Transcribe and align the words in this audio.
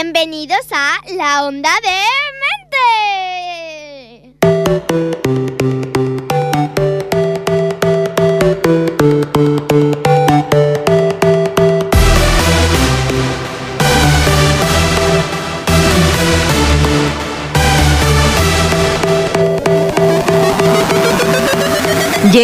Bienvenidos 0.00 0.64
a 0.70 1.00
La 1.16 1.44
Onda 1.44 1.72
de 1.82 1.90
Mente. 4.40 5.57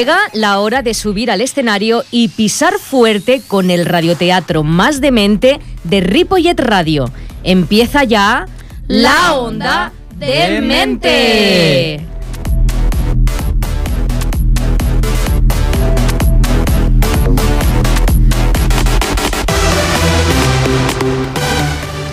Llega 0.04 0.28
la 0.34 0.60
hora 0.60 0.82
de 0.82 0.92
subir 0.92 1.30
al 1.30 1.40
escenario 1.40 2.04
y 2.10 2.28
pisar 2.28 2.74
fuerte 2.78 3.40
con 3.40 3.70
el 3.70 3.86
radioteatro 3.86 4.62
más 4.62 5.00
demente 5.00 5.60
de 5.82 6.00
Ripollet 6.02 6.60
Radio. 6.60 7.10
Empieza 7.42 8.04
ya 8.04 8.44
La 8.86 9.32
Onda 9.32 9.94
de 10.18 10.60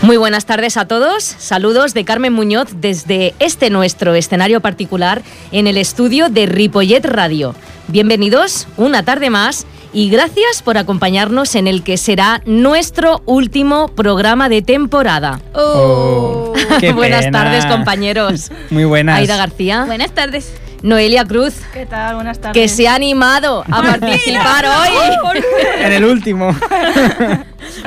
Muy 0.01 0.17
buenas 0.17 0.45
tardes 0.45 0.77
a 0.77 0.85
todos. 0.87 1.23
Saludos 1.23 1.93
de 1.93 2.03
Carmen 2.05 2.33
Muñoz 2.33 2.69
desde 2.75 3.35
este 3.39 3.69
nuestro 3.69 4.15
escenario 4.15 4.59
particular 4.59 5.21
en 5.51 5.67
el 5.67 5.77
estudio 5.77 6.29
de 6.29 6.47
Ripollet 6.47 7.05
Radio. 7.05 7.53
Bienvenidos 7.87 8.67
una 8.77 9.03
tarde 9.03 9.29
más 9.29 9.67
y 9.93 10.09
gracias 10.09 10.63
por 10.63 10.77
acompañarnos 10.77 11.53
en 11.55 11.67
el 11.67 11.83
que 11.83 11.97
será 11.97 12.41
nuestro 12.45 13.21
último 13.25 13.89
programa 13.89 14.49
de 14.49 14.61
temporada. 14.63 15.39
Oh, 15.53 16.53
qué 16.79 16.93
buenas 16.93 17.25
pena. 17.25 17.43
tardes, 17.43 17.65
compañeros. 17.67 18.51
Muy 18.71 18.85
buenas. 18.85 19.19
Aida 19.19 19.37
García, 19.37 19.83
Buenas 19.85 20.11
tardes. 20.13 20.51
Noelia 20.81 21.25
Cruz, 21.25 21.53
¿Qué 21.73 21.85
tal? 21.85 22.15
Buenas 22.15 22.39
tardes. 22.41 22.59
que 22.59 22.67
se 22.67 22.87
ha 22.87 22.95
animado 22.95 23.63
a 23.69 23.83
participar 23.83 24.65
hoy. 24.65 25.41
En 25.79 25.91
el 25.91 26.05
último. 26.05 26.55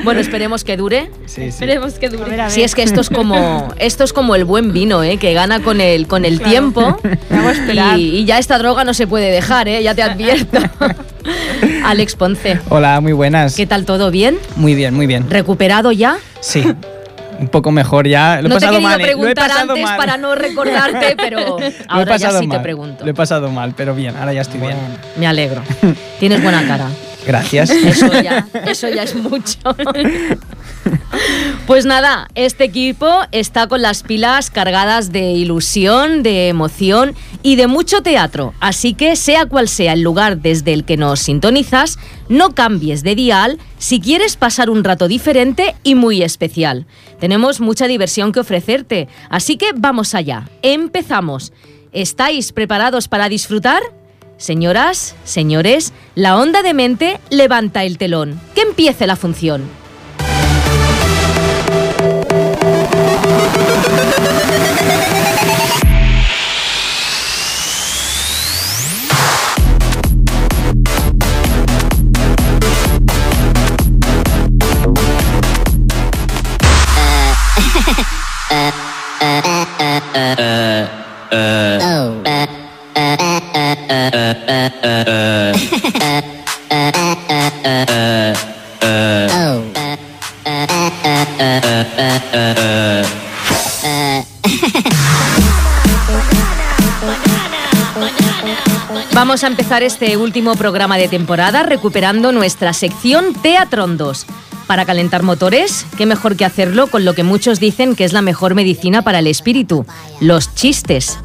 Bueno, 0.02 0.20
esperemos 0.20 0.64
que 0.64 0.76
dure. 0.76 1.10
Sí, 1.26 1.34
sí. 1.36 1.48
Esperemos 1.48 1.94
que 1.94 2.08
dure. 2.08 2.50
Si 2.50 2.62
es 2.62 2.74
que 2.74 2.82
esto 2.82 3.00
es 3.00 3.10
como 3.10 3.72
esto 3.78 4.04
es 4.04 4.12
como 4.12 4.34
el 4.34 4.44
buen 4.44 4.72
vino, 4.72 5.02
¿eh? 5.02 5.16
que 5.18 5.32
gana 5.34 5.60
con 5.60 5.80
el 5.80 6.06
con 6.06 6.24
el 6.24 6.40
tiempo. 6.40 6.98
Vamos 7.30 7.46
a 7.46 7.52
esperar. 7.52 7.98
Y, 7.98 8.18
y 8.18 8.24
ya 8.24 8.38
esta 8.38 8.58
droga 8.58 8.84
no 8.84 8.94
se 8.94 9.06
puede 9.06 9.30
dejar, 9.30 9.68
¿eh? 9.68 9.82
ya 9.82 9.94
te 9.94 10.02
advierto. 10.02 10.58
Alex 11.84 12.16
Ponce, 12.16 12.58
Hola, 12.68 13.00
muy 13.00 13.12
buenas. 13.12 13.54
¿qué 13.56 13.66
tal 13.66 13.84
todo 13.84 14.10
bien? 14.10 14.38
Muy 14.56 14.74
bien, 14.74 14.94
muy 14.94 15.06
bien. 15.06 15.28
¿Recuperado 15.30 15.92
ya? 15.92 16.16
Sí. 16.40 16.62
Un 17.38 17.48
poco 17.48 17.72
mejor 17.72 18.06
ya. 18.06 18.40
Lo 18.40 18.46
he 18.46 18.48
no 18.48 18.58
te 18.58 18.64
he 18.64 18.68
pasado 18.68 18.72
querido 18.74 18.88
mal. 18.88 19.00
eh. 19.00 19.02
He 19.02 19.06
preguntar 19.06 19.48
pasado 19.48 19.70
antes 19.72 19.84
mal. 19.84 19.96
para 19.96 20.16
no 20.16 20.34
recordarte, 20.36 21.16
pero 21.16 21.56
ahora 21.88 22.04
ya 22.16 22.26
pasado 22.26 22.40
sí 22.40 22.46
mal. 22.46 22.58
te 22.58 22.62
pregunto. 22.62 23.04
Lo 23.04 23.10
he 23.10 23.14
pasado 23.14 23.50
mal, 23.50 23.74
pero 23.76 23.94
bien, 23.94 24.16
ahora 24.16 24.32
ya 24.32 24.42
estoy 24.42 24.60
bien. 24.60 24.76
Me 25.16 25.26
alegro. 25.26 25.62
Tienes 26.20 26.42
buena 26.42 26.66
cara. 26.66 26.86
Gracias. 27.26 27.70
Eso 27.70 28.12
ya, 28.22 28.46
eso 28.66 28.88
ya 28.88 29.02
es 29.02 29.14
mucho. 29.14 29.58
Pues 31.66 31.86
nada, 31.86 32.28
este 32.34 32.64
equipo 32.64 33.08
está 33.32 33.68
con 33.68 33.80
las 33.80 34.02
pilas 34.02 34.50
cargadas 34.50 35.12
de 35.12 35.30
ilusión, 35.32 36.22
de 36.22 36.48
emoción 36.48 37.14
y 37.42 37.56
de 37.56 37.68
mucho 37.68 38.02
teatro. 38.02 38.52
Así 38.60 38.92
que 38.92 39.16
sea 39.16 39.46
cual 39.46 39.68
sea 39.68 39.94
el 39.94 40.02
lugar 40.02 40.42
desde 40.42 40.74
el 40.74 40.84
que 40.84 40.98
nos 40.98 41.20
sintonizas, 41.20 41.98
no 42.28 42.54
cambies 42.54 43.02
de 43.02 43.14
dial 43.14 43.58
si 43.78 44.00
quieres 44.00 44.36
pasar 44.36 44.68
un 44.68 44.84
rato 44.84 45.08
diferente 45.08 45.74
y 45.84 45.94
muy 45.94 46.22
especial. 46.22 46.86
Tenemos 47.18 47.60
mucha 47.60 47.86
diversión 47.86 48.32
que 48.32 48.40
ofrecerte, 48.40 49.08
así 49.30 49.56
que 49.56 49.70
vamos 49.74 50.14
allá. 50.14 50.48
Empezamos. 50.60 51.52
¿Estáis 51.92 52.52
preparados 52.52 53.08
para 53.08 53.28
disfrutar? 53.28 53.82
Señoras, 54.44 55.14
señores, 55.24 55.94
la 56.14 56.36
onda 56.36 56.62
de 56.62 56.74
mente 56.74 57.18
levanta 57.30 57.82
el 57.84 57.96
telón. 57.96 58.38
Que 58.54 58.60
empiece 58.60 59.06
la 59.06 59.16
función. 59.16 59.62
Vamos 99.12 99.44
a 99.44 99.46
empezar 99.46 99.84
este 99.84 100.16
último 100.16 100.56
programa 100.56 100.96
de 100.96 101.06
temporada 101.06 101.62
recuperando 101.62 102.32
nuestra 102.32 102.72
sección 102.72 103.32
Teatrondos. 103.32 104.26
Para 104.66 104.84
calentar 104.86 105.22
motores, 105.22 105.86
qué 105.96 106.04
mejor 106.04 106.36
que 106.36 106.44
hacerlo 106.44 106.88
con 106.88 107.04
lo 107.04 107.14
que 107.14 107.22
muchos 107.22 107.60
dicen 107.60 107.94
que 107.94 108.04
es 108.04 108.12
la 108.12 108.22
mejor 108.22 108.56
medicina 108.56 109.02
para 109.02 109.20
el 109.20 109.28
espíritu, 109.28 109.86
los 110.20 110.52
chistes. 110.54 111.18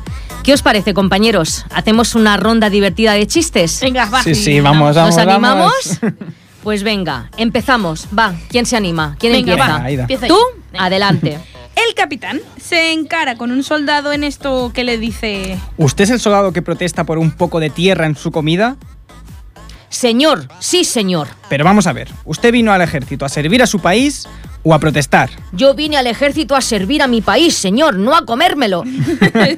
¿Qué 0.50 0.54
os 0.56 0.64
parece, 0.64 0.96
compañeros? 0.96 1.64
¿Hacemos 1.70 2.16
una 2.16 2.36
ronda 2.36 2.72
divertida 2.72 3.14
de 3.14 3.28
chistes? 3.28 3.82
Venga, 3.82 4.06
va. 4.06 4.24
Sí, 4.24 4.34
sí, 4.34 4.60
vamos, 4.60 4.96
vamos. 4.96 5.16
¿Nos 5.16 5.18
animamos? 5.20 6.00
vamos. 6.02 6.16
Pues 6.64 6.82
venga, 6.82 7.30
empezamos. 7.38 8.08
Va, 8.18 8.34
¿quién 8.50 8.66
se 8.66 8.76
anima? 8.76 9.16
¿Quién 9.20 9.34
Venga, 9.34 9.86
empieza? 9.86 10.26
va, 10.26 10.28
¿Tú? 10.28 10.40
Adelante. 10.76 11.38
El 11.76 11.94
capitán 11.94 12.42
se 12.60 12.94
encara 12.94 13.36
con 13.36 13.52
un 13.52 13.62
soldado 13.62 14.12
en 14.12 14.24
esto 14.24 14.72
que 14.74 14.84
le 14.84 14.98
dice... 14.98 15.60
¿Usted 15.78 16.06
es 16.06 16.10
el 16.10 16.20
soldado 16.20 16.52
que 16.52 16.64
protesta 16.64 17.04
por 17.04 17.20
un 17.20 17.30
poco 17.30 17.60
de 17.60 17.70
tierra 17.70 18.08
en 18.08 18.16
su 18.16 18.32
comida? 18.32 18.76
Señor, 19.90 20.48
sí, 20.58 20.84
señor. 20.84 21.28
Pero 21.48 21.64
vamos 21.64 21.86
a 21.86 21.94
ver, 21.94 22.10
¿usted 22.26 22.52
vino 22.52 22.72
al 22.72 22.82
ejército 22.82 23.24
a 23.24 23.30
servir 23.30 23.62
a 23.62 23.68
su 23.68 23.80
país 23.82 24.28
o 24.70 24.74
a 24.76 24.80
protestar? 24.80 25.32
Yo 25.52 25.74
vine 25.74 25.98
al 25.98 26.06
ejército 26.06 26.56
a 26.56 26.62
servir 26.62 27.02
a 27.02 27.08
mi 27.08 27.22
país, 27.22 27.56
señor, 27.56 27.96
no 27.96 28.16
a 28.16 28.24
comérmelo. 28.24 28.84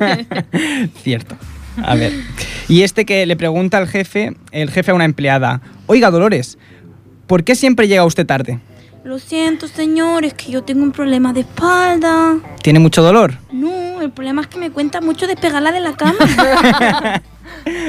Cierto. 1.03 1.35
A 1.83 1.95
ver. 1.95 2.13
Y 2.69 2.83
este 2.83 3.05
que 3.05 3.25
le 3.25 3.35
pregunta 3.35 3.77
al 3.77 3.89
jefe, 3.89 4.33
el 4.53 4.71
jefe 4.71 4.91
a 4.91 4.94
una 4.94 5.03
empleada, 5.03 5.61
oiga 5.88 6.11
Dolores, 6.11 6.57
¿por 7.27 7.44
qué 7.44 7.55
siempre 7.55 7.89
llega 7.89 8.05
usted 8.05 8.25
tarde? 8.25 8.61
Lo 9.03 9.17
siento, 9.17 9.67
señor, 9.67 10.25
es 10.25 10.35
que 10.35 10.51
yo 10.51 10.63
tengo 10.63 10.84
un 10.84 10.91
problema 10.91 11.34
de 11.34 11.39
espalda. 11.41 12.38
¿Tiene 12.62 12.79
mucho 12.79 13.01
dolor? 13.01 13.34
No, 13.51 14.00
el 14.00 14.12
problema 14.12 14.41
es 14.41 14.47
que 14.47 14.59
me 14.59 14.69
cuenta 14.69 15.01
mucho 15.01 15.25
de 15.25 15.35
pegarla 15.35 15.72
de 15.72 15.79
la 15.79 15.94
cama. 15.94 16.19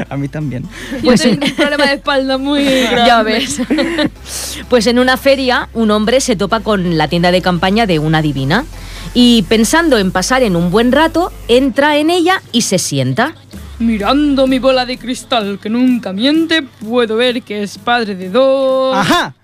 A 0.09 0.17
mí 0.17 0.29
también. 0.29 0.65
Pues 1.05 1.23
yo 1.23 1.31
tengo 1.31 1.45
un 1.47 1.53
problema 1.53 1.87
de 1.87 1.95
espalda 1.95 2.39
muy 2.39 2.65
grande. 2.65 3.07
ya 3.07 3.23
ves. 3.23 3.61
Pues 4.71 4.87
en 4.87 4.99
una 4.99 5.19
feria 5.19 5.69
un 5.75 5.91
hombre 5.91 6.21
se 6.23 6.35
topa 6.35 6.61
con 6.61 6.97
la 6.97 7.09
tienda 7.09 7.31
de 7.31 7.43
campaña 7.43 7.87
de 7.87 7.99
una 7.99 8.23
divina 8.23 8.65
y 9.13 9.43
pensando 9.43 9.99
en 9.99 10.13
pasar 10.13 10.43
en 10.43 10.57
un 10.57 10.71
buen 10.71 10.93
rato, 10.93 11.31
entra 11.47 11.99
en 11.99 12.09
ella 12.09 12.41
y 12.53 12.63
se 12.63 12.79
sienta. 12.79 13.35
Mirando 13.79 14.47
mi 14.47 14.59
bola 14.59 14.87
de 14.87 14.97
cristal 14.97 15.59
que 15.61 15.69
nunca 15.69 16.15
miente, 16.15 16.63
puedo 16.63 17.17
ver 17.17 17.43
que 17.43 17.63
es 17.63 17.77
padre 17.77 18.15
de 18.15 18.31
dos. 18.31 18.97
¡Ajá! 18.97 19.35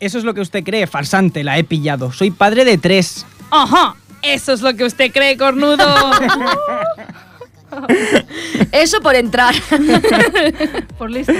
Eso 0.00 0.18
es 0.18 0.24
lo 0.24 0.34
que 0.34 0.40
usted 0.40 0.64
cree, 0.64 0.86
farsante, 0.86 1.44
la 1.44 1.58
he 1.58 1.64
pillado. 1.64 2.12
Soy 2.12 2.30
padre 2.30 2.64
de 2.64 2.78
tres. 2.78 3.24
Ajá. 3.50 3.94
Eso 4.22 4.52
es 4.52 4.62
lo 4.62 4.74
que 4.74 4.84
usted 4.84 5.12
cree, 5.12 5.36
cornudo. 5.36 5.84
Eso 8.72 9.00
por 9.00 9.14
entrar. 9.16 9.54
Por 10.98 11.10
listo. 11.10 11.32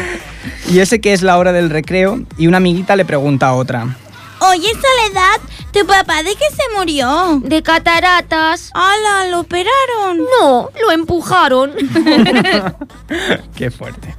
Y 0.68 0.80
ese 0.80 1.00
que 1.00 1.12
es 1.12 1.22
la 1.22 1.38
hora 1.38 1.52
del 1.52 1.70
recreo 1.70 2.22
y 2.36 2.48
una 2.48 2.56
amiguita 2.56 2.96
le 2.96 3.04
pregunta 3.04 3.48
a 3.48 3.54
otra. 3.54 3.96
Oye, 4.40 4.68
Soledad, 4.68 5.40
¿tu 5.74 5.84
papá 5.86 6.22
de 6.22 6.30
qué 6.36 6.44
se 6.50 6.78
murió? 6.78 7.40
De 7.42 7.62
cataratas. 7.62 8.70
¡Hala, 8.74 9.28
lo 9.30 9.40
operaron! 9.40 10.18
No, 10.40 10.70
lo 10.80 10.92
empujaron. 10.92 11.72
Qué 13.56 13.70
fuerte. 13.70 14.14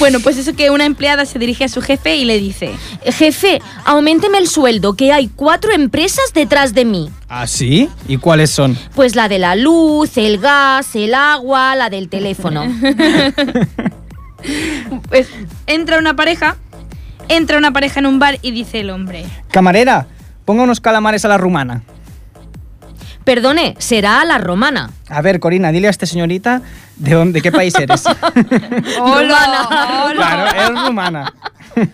Bueno, 0.00 0.18
pues 0.20 0.36
eso 0.36 0.54
que 0.54 0.70
una 0.70 0.84
empleada 0.84 1.24
se 1.24 1.38
dirige 1.38 1.64
a 1.64 1.68
su 1.68 1.80
jefe 1.80 2.16
y 2.16 2.24
le 2.24 2.38
dice... 2.38 2.72
Jefe, 3.04 3.62
aumenteme 3.84 4.38
el 4.38 4.48
sueldo, 4.48 4.94
que 4.94 5.12
hay 5.12 5.28
cuatro 5.28 5.72
empresas 5.72 6.32
detrás 6.34 6.74
de 6.74 6.84
mí. 6.84 7.10
¿Ah, 7.28 7.46
sí? 7.46 7.88
¿Y 8.08 8.16
cuáles 8.16 8.50
son? 8.50 8.76
Pues 8.94 9.14
la 9.14 9.28
de 9.28 9.38
la 9.38 9.54
luz, 9.54 10.16
el 10.16 10.38
gas, 10.38 10.96
el 10.96 11.14
agua, 11.14 11.76
la 11.76 11.90
del 11.90 12.08
teléfono. 12.08 12.64
Pues 15.08 15.28
entra 15.68 15.98
una 15.98 16.16
pareja, 16.16 16.56
entra 17.28 17.58
una 17.58 17.72
pareja 17.72 18.00
en 18.00 18.06
un 18.06 18.18
bar 18.18 18.40
y 18.42 18.50
dice 18.50 18.80
el 18.80 18.90
hombre... 18.90 19.24
Camarera, 19.52 20.08
ponga 20.52 20.64
unos 20.64 20.82
calamares 20.82 21.24
a 21.24 21.28
la 21.28 21.38
rumana. 21.38 21.80
Perdone, 23.24 23.74
será 23.78 24.20
a 24.20 24.26
la 24.26 24.36
romana. 24.36 24.90
A 25.08 25.22
ver, 25.22 25.40
Corina, 25.40 25.72
dile 25.72 25.86
a 25.86 25.90
esta 25.90 26.04
señorita 26.04 26.60
de, 26.96 27.14
dónde, 27.14 27.38
de 27.38 27.40
qué 27.40 27.50
país 27.50 27.74
eres. 27.74 28.04
Romana. 28.98 29.68
claro, 30.12 30.60
es 30.60 30.86
rumana. 30.86 31.32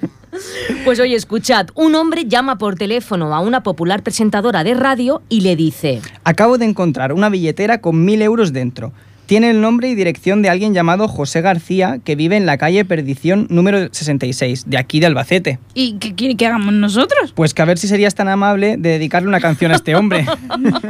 Pues 0.85 1.01
oye, 1.01 1.17
escuchad, 1.17 1.69
un 1.75 1.95
hombre 1.95 2.27
llama 2.27 2.59
por 2.59 2.77
teléfono 2.77 3.35
a 3.35 3.41
una 3.41 3.63
popular 3.63 4.03
presentadora 4.03 4.63
de 4.63 4.75
radio 4.75 5.23
y 5.29 5.41
le 5.41 5.57
dice, 5.57 6.01
Acabo 6.23 6.59
de 6.59 6.67
encontrar 6.67 7.13
una 7.13 7.29
billetera 7.29 7.81
con 7.81 8.05
mil 8.05 8.23
euros 8.23 8.53
dentro. 8.53 8.93
Tiene 9.29 9.51
el 9.51 9.61
nombre 9.61 9.91
y 9.91 9.95
dirección 9.95 10.41
de 10.41 10.49
alguien 10.49 10.73
llamado 10.73 11.07
José 11.07 11.43
García 11.43 11.99
que 12.03 12.17
vive 12.17 12.39
en 12.39 12.47
la 12.47 12.57
calle 12.57 12.87
Perdición 12.87 13.47
número 13.51 13.93
66, 13.93 14.65
de 14.71 14.79
aquí 14.79 15.01
de 15.01 15.07
Albacete. 15.07 15.59
¿Y 15.75 15.99
qué 15.99 16.15
quiere 16.15 16.35
que 16.35 16.47
hagamos 16.47 16.73
nosotros? 16.73 17.35
Pues 17.35 17.53
que 17.53 17.61
a 17.61 17.67
ver 17.67 17.77
si 17.77 17.89
serías 17.89 18.15
tan 18.15 18.29
amable 18.29 18.79
de 18.79 18.89
dedicarle 18.89 19.29
una 19.29 19.39
canción 19.39 19.71
a 19.71 19.75
este 19.75 19.95
hombre. 19.95 20.25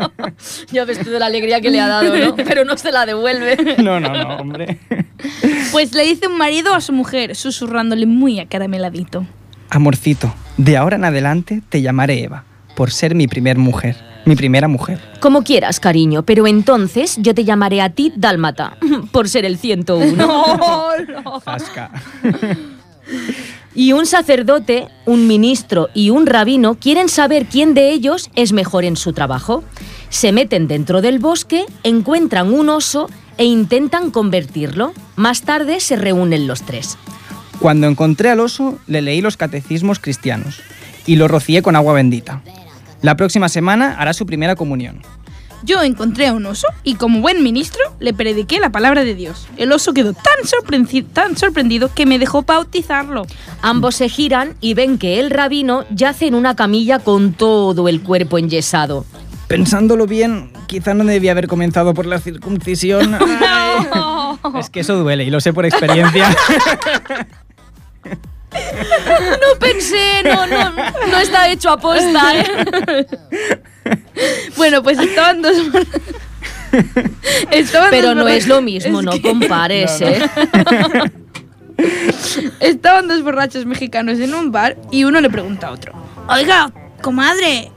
ya 0.71 0.85
ves 0.85 1.01
tú 1.01 1.11
de 1.11 1.19
la 1.19 1.27
alegría 1.27 1.61
que 1.61 1.71
le 1.71 1.81
ha 1.81 1.89
dado, 1.89 2.17
¿no? 2.17 2.37
Pero 2.37 2.65
no 2.65 2.77
se 2.77 2.93
la 2.93 3.07
devuelve. 3.07 3.57
No, 3.83 3.99
no, 3.99 4.13
no, 4.13 4.37
hombre. 4.37 4.79
Pues 5.73 5.93
le 5.93 6.05
dice 6.05 6.29
un 6.29 6.39
marido 6.39 6.75
a 6.75 6.81
su 6.81 6.93
mujer, 6.93 7.35
susurrándole 7.35 8.07
muy 8.07 8.39
acarameladito. 8.39 9.27
Amorcito, 9.69 10.33
de 10.57 10.77
ahora 10.77 10.95
en 10.95 11.05
adelante 11.05 11.61
te 11.69 11.83
llamaré 11.83 12.23
Eva, 12.23 12.45
por 12.77 12.93
ser 12.93 13.17
mi 13.17 13.27
primer 13.27 13.59
mujer, 13.59 13.97
mi 14.29 14.37
primera 14.37 14.69
mujer. 14.69 15.01
Como 15.21 15.43
quieras, 15.43 15.81
cariño, 15.81 16.23
pero 16.23 16.47
entonces 16.47 17.17
yo 17.21 17.35
te 17.35 17.45
llamaré 17.45 17.81
a 17.81 17.91
ti 17.91 18.13
Dálmata, 18.15 18.77
por 19.13 19.29
ser 19.29 19.45
el 19.45 19.59
101. 19.59 20.29
Zasca. 21.45 21.91
Y 23.75 23.93
un 23.93 24.07
sacerdote, 24.07 24.89
un 25.07 25.27
ministro 25.27 25.89
y 25.95 26.11
un 26.11 26.27
rabino 26.27 26.75
quieren 26.75 27.09
saber 27.09 27.47
quién 27.47 27.75
de 27.75 27.91
ellos 27.91 28.31
es 28.35 28.53
mejor 28.53 28.85
en 28.85 28.97
su 28.97 29.13
trabajo. 29.13 29.65
Se 30.11 30.33
meten 30.33 30.69
dentro 30.69 31.01
del 31.01 31.19
bosque, 31.19 31.65
encuentran 31.83 32.53
un 32.53 32.69
oso 32.69 33.09
e 33.37 33.45
intentan 33.45 34.11
convertirlo. 34.11 34.93
Más 35.17 35.43
tarde 35.43 35.81
se 35.81 35.97
reúnen 35.97 36.47
los 36.47 36.63
tres. 36.63 36.99
Cuando 37.61 37.87
encontré 37.87 38.31
al 38.31 38.41
oso, 38.41 38.79
le 38.87 39.03
leí 39.03 39.21
los 39.21 39.37
catecismos 39.37 39.99
cristianos 39.99 40.61
y 41.07 41.17
lo 41.17 41.29
rocié 41.29 41.63
con 41.63 41.77
agua 41.77 41.95
bendita. 41.95 42.43
La 43.03 43.17
próxima 43.17 43.49
semana 43.49 43.95
hará 43.99 44.13
su 44.13 44.27
primera 44.27 44.57
comunión. 44.57 45.03
Yo 45.65 45.83
encontré 45.83 46.29
a 46.29 46.33
un 46.33 46.47
oso 46.47 46.69
y 46.85 46.95
como 46.95 47.21
buen 47.21 47.43
ministro 47.43 47.83
le 47.99 48.15
prediqué 48.15 48.61
la 48.61 48.71
palabra 48.71 49.03
de 49.03 49.15
Dios. 49.17 49.49
El 49.57 49.73
oso 49.73 49.93
quedó 49.93 50.13
tan, 50.13 50.45
sorprendi- 50.45 51.05
tan 51.05 51.37
sorprendido 51.37 51.93
que 51.93 52.07
me 52.07 52.21
dejó 52.21 52.43
bautizarlo. 52.43 53.27
Ambos 53.61 53.97
se 53.97 54.09
giran 54.09 54.55
y 54.61 54.75
ven 54.75 54.99
que 54.99 55.19
el 55.19 55.31
rabino 55.31 55.85
yace 55.91 56.29
en 56.29 56.35
una 56.37 56.55
camilla 56.55 57.01
con 57.01 57.33
todo 57.33 57.89
el 57.89 58.03
cuerpo 58.03 58.39
enyesado. 58.39 59.05
Pensándolo 59.49 60.07
bien, 60.07 60.53
quizá 60.69 60.95
no 60.95 61.05
debía 61.05 61.33
haber 61.33 61.49
comenzado 61.49 61.93
por 61.93 62.07
la 62.07 62.21
circuncisión. 62.21 63.17
Ay. 63.49 63.87
Es 64.61 64.71
que 64.71 64.81
eso 64.81 64.97
duele 64.97 65.25
y 65.25 65.31
lo 65.31 65.41
sé 65.41 65.53
por 65.53 65.67
experiencia. 65.67 66.29
No 69.41 69.59
pensé, 69.59 70.23
no, 70.25 70.47
no, 70.47 70.71
no 71.11 71.19
está 71.19 71.49
hecho 71.49 71.71
a 71.71 71.77
posta, 71.79 72.33
¿eh? 72.41 73.07
Bueno, 74.57 74.83
pues 74.83 74.99
estaban 74.99 75.41
dos... 75.43 75.57
estaban 77.51 77.91
Pero 77.91 78.09
dos 78.09 78.17
no 78.17 78.29
es 78.29 78.47
lo 78.47 78.61
mismo, 78.61 78.99
Es 79.01 79.05
no 79.05 79.13
que- 79.13 79.23
compares, 79.23 80.01
¿eh? 80.01 80.21
Estaban 82.61 83.09
dos 83.09 83.23
borrachos 83.23 83.65
mexicanos 83.67 84.19
en 84.19 84.35
un 84.35 84.51
bar 84.53 84.77
y 84.91 85.05
uno 85.05 85.21
le 85.21 85.31
pregunta 85.31 85.69
a 85.69 85.71
otro. 85.73 85.93
Oiga, 86.29 86.71
comadre, 87.01 87.71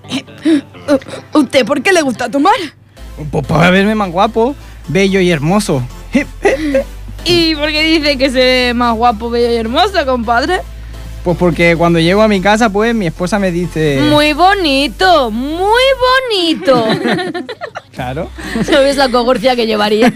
¿usted 1.33 1.65
por 1.65 1.81
qué 1.81 1.93
le 1.93 2.01
gusta 2.01 2.29
tomar? 2.29 2.55
Pues 3.31 3.45
para 3.45 3.69
verme 3.69 3.93
más 3.95 4.11
guapo, 4.11 4.55
bello 4.87 5.19
y 5.19 5.29
hermoso. 5.31 5.83
¿Y 7.23 7.55
por 7.55 7.69
qué 7.69 7.83
dice 7.83 8.17
que 8.17 8.29
se 8.31 8.39
ve 8.39 8.73
más 8.73 8.95
guapo, 8.95 9.29
bello 9.29 9.51
y 9.53 9.55
hermoso, 9.57 10.03
compadre? 10.05 10.61
Pues 11.23 11.37
porque 11.37 11.75
cuando 11.77 11.99
llego 11.99 12.21
a 12.23 12.27
mi 12.27 12.41
casa, 12.41 12.69
pues 12.69 12.95
mi 12.95 13.05
esposa 13.07 13.37
me 13.37 13.51
dice... 13.51 14.01
Muy 14.09 14.33
bonito, 14.33 15.29
muy 15.31 15.83
bonito. 16.29 16.85
Claro. 17.93 18.29
¿Sabes 18.63 18.95
la 18.95 19.09
cogorcia 19.09 19.55
que 19.55 19.67
llevaría? 19.67 20.11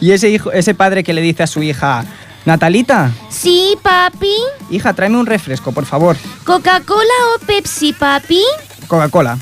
Y 0.00 0.10
ese 0.10 0.28
hijo, 0.28 0.50
ese 0.52 0.74
padre 0.74 1.04
que 1.04 1.14
le 1.14 1.22
dice 1.22 1.44
a 1.44 1.46
su 1.46 1.62
hija, 1.62 2.04
Natalita, 2.44 3.12
Sí, 3.30 3.78
papi. 3.80 4.34
hija, 4.68 4.92
tráeme 4.92 5.16
un 5.16 5.26
refresco, 5.26 5.70
por 5.72 5.86
favor. 5.86 6.16
¿Coca-Cola 6.44 7.14
o 7.36 7.46
Pepsi, 7.46 7.92
papi? 7.92 8.42
Coca-Cola. 8.88 9.38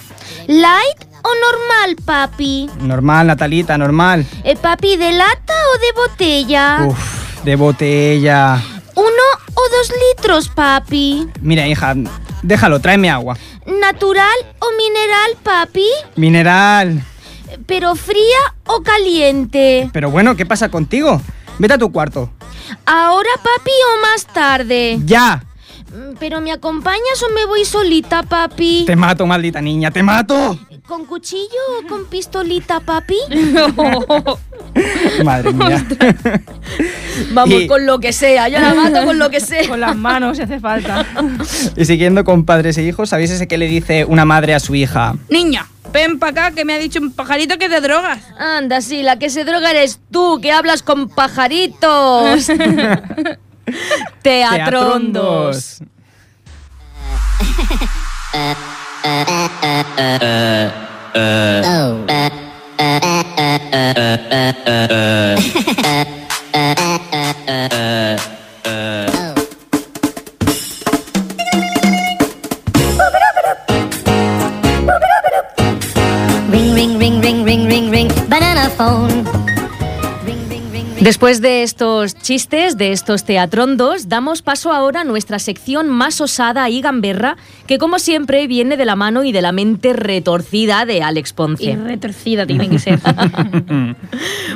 ¿Light 0.46 0.98
o 1.22 1.28
normal, 1.50 1.96
papi? 2.04 2.68
Normal, 2.82 3.26
Natalita, 3.28 3.76
normal. 3.78 4.24
Eh, 4.44 4.54
papi, 4.54 4.96
¿de 4.98 5.12
lata 5.12 5.54
o 5.74 5.78
de 5.80 5.92
botella? 6.08 6.78
Uf, 6.86 7.42
de 7.44 7.56
botella. 7.56 8.62
¿Uno 9.62 9.74
o 9.74 9.78
dos 9.78 9.92
litros, 10.10 10.48
papi? 10.48 11.28
Mira, 11.40 11.68
hija, 11.68 11.94
déjalo, 12.42 12.80
tráeme 12.80 13.10
agua. 13.10 13.36
¿Natural 13.66 14.36
o 14.58 14.66
mineral, 14.76 15.36
papi? 15.42 15.86
Mineral. 16.16 17.04
¿Pero 17.66 17.94
fría 17.94 18.54
o 18.66 18.82
caliente? 18.82 19.88
Pero 19.92 20.10
bueno, 20.10 20.34
¿qué 20.34 20.46
pasa 20.46 20.68
contigo? 20.68 21.20
Vete 21.58 21.74
a 21.74 21.78
tu 21.78 21.92
cuarto. 21.92 22.30
¿Ahora, 22.86 23.30
papi, 23.36 23.70
o 23.70 24.00
más 24.00 24.26
tarde? 24.26 24.98
¡Ya! 25.04 25.44
Mm, 25.92 26.16
¿Pero 26.18 26.40
me 26.40 26.50
acompañas 26.50 27.22
o 27.22 27.32
me 27.32 27.44
voy 27.44 27.64
solita, 27.64 28.24
papi? 28.24 28.84
Te 28.84 28.96
mato, 28.96 29.26
maldita 29.26 29.60
niña, 29.60 29.92
te 29.92 30.02
mato. 30.02 30.58
¿Con 30.88 31.04
cuchillo 31.04 31.60
o 31.78 31.86
con 31.86 32.06
pistolita, 32.06 32.80
papi? 32.80 33.18
Madre 35.24 35.52
mía. 35.52 35.84
Vamos 37.32 37.62
Y- 37.62 37.66
con 37.66 37.84
lo 37.86 37.98
que 38.00 38.12
sea, 38.12 38.48
yo 38.48 38.58
la 38.58 38.74
mato 38.74 39.04
con 39.04 39.18
lo 39.18 39.30
que 39.30 39.40
sea. 39.40 39.68
Con 39.68 39.80
las 39.80 39.96
manos 39.96 40.36
si 40.38 40.42
hace 40.42 40.58
falta. 40.60 41.04
y 41.76 41.84
siguiendo 41.84 42.24
con 42.24 42.44
padres 42.44 42.76
e 42.78 42.82
hijos, 42.82 43.10
¿sabéis 43.10 43.30
ese 43.30 43.46
que 43.46 43.58
le 43.58 43.66
dice 43.66 44.04
una 44.04 44.24
madre 44.24 44.54
a 44.54 44.60
su 44.60 44.74
hija? 44.74 45.14
Niña, 45.28 45.66
ven 45.92 46.18
para 46.18 46.30
acá 46.46 46.50
que 46.54 46.64
me 46.64 46.72
ha 46.74 46.78
dicho 46.78 47.00
un 47.00 47.12
pajarito 47.12 47.58
que 47.58 47.68
te 47.68 47.80
drogas. 47.80 48.18
Anda, 48.38 48.80
sí, 48.80 49.02
la 49.02 49.18
que 49.18 49.28
se 49.30 49.44
droga 49.44 49.70
eres 49.70 50.00
tú, 50.10 50.40
que 50.40 50.52
hablas 50.52 50.82
con 50.82 51.08
pajaritos. 51.08 52.46
Teatrondos. 54.22 55.80
Ring, 76.52 76.74
ring, 76.74 76.98
ring, 76.98 77.20
ring, 77.20 77.44
ring, 77.44 77.68
ring, 77.68 77.90
ring. 77.90 78.08
Banana 78.28 78.70
phone. 78.70 79.51
Después 81.02 81.40
de 81.40 81.64
estos 81.64 82.14
chistes, 82.14 82.78
de 82.78 82.92
estos 82.92 83.24
teatrondos, 83.24 84.08
damos 84.08 84.40
paso 84.40 84.70
ahora 84.70 85.00
a 85.00 85.04
nuestra 85.04 85.40
sección 85.40 85.88
más 85.88 86.20
osada 86.20 86.70
y 86.70 86.80
gamberra, 86.80 87.36
que 87.66 87.78
como 87.78 87.98
siempre 87.98 88.46
viene 88.46 88.76
de 88.76 88.84
la 88.84 88.94
mano 88.94 89.24
y 89.24 89.32
de 89.32 89.42
la 89.42 89.50
mente 89.50 89.94
retorcida 89.94 90.86
de 90.86 91.02
Alex 91.02 91.30
Y 91.30 91.34
Ponce. 91.34 91.76
retorcida 91.76 92.46
tiene 92.46 92.68
que 92.68 92.78
ser. 92.78 93.00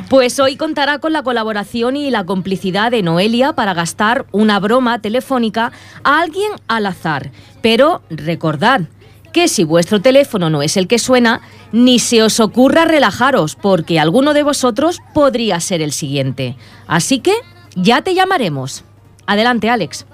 Pues 0.09 0.39
hoy 0.39 0.55
contará 0.55 0.99
con 0.99 1.11
la 1.11 1.21
colaboración 1.21 1.97
y 1.97 2.09
la 2.11 2.23
complicidad 2.25 2.91
de 2.91 3.01
Noelia 3.01 3.51
para 3.53 3.73
gastar 3.73 4.25
una 4.31 4.57
broma 4.59 5.01
telefónica 5.01 5.73
a 6.05 6.21
alguien 6.21 6.51
al 6.69 6.85
azar. 6.85 7.31
Pero 7.61 8.03
recordad 8.09 8.81
que 9.37 9.47
si 9.47 9.63
vuestro 9.63 10.01
teléfono 10.01 10.49
no 10.49 10.63
es 10.63 10.77
el 10.77 10.87
que 10.87 10.97
suena, 10.97 11.41
ni 11.71 11.99
se 11.99 12.23
os 12.23 12.39
ocurra 12.39 12.85
relajaros, 12.85 13.55
porque 13.55 13.99
alguno 13.99 14.33
de 14.33 14.41
vosotros 14.41 14.99
podría 15.13 15.59
ser 15.59 15.83
el 15.83 15.91
siguiente. 15.91 16.55
Así 16.87 17.19
que 17.19 17.33
ya 17.75 18.01
te 18.01 18.15
llamaremos. 18.15 18.83
Adelante, 19.27 19.69
Alex. 19.69 20.07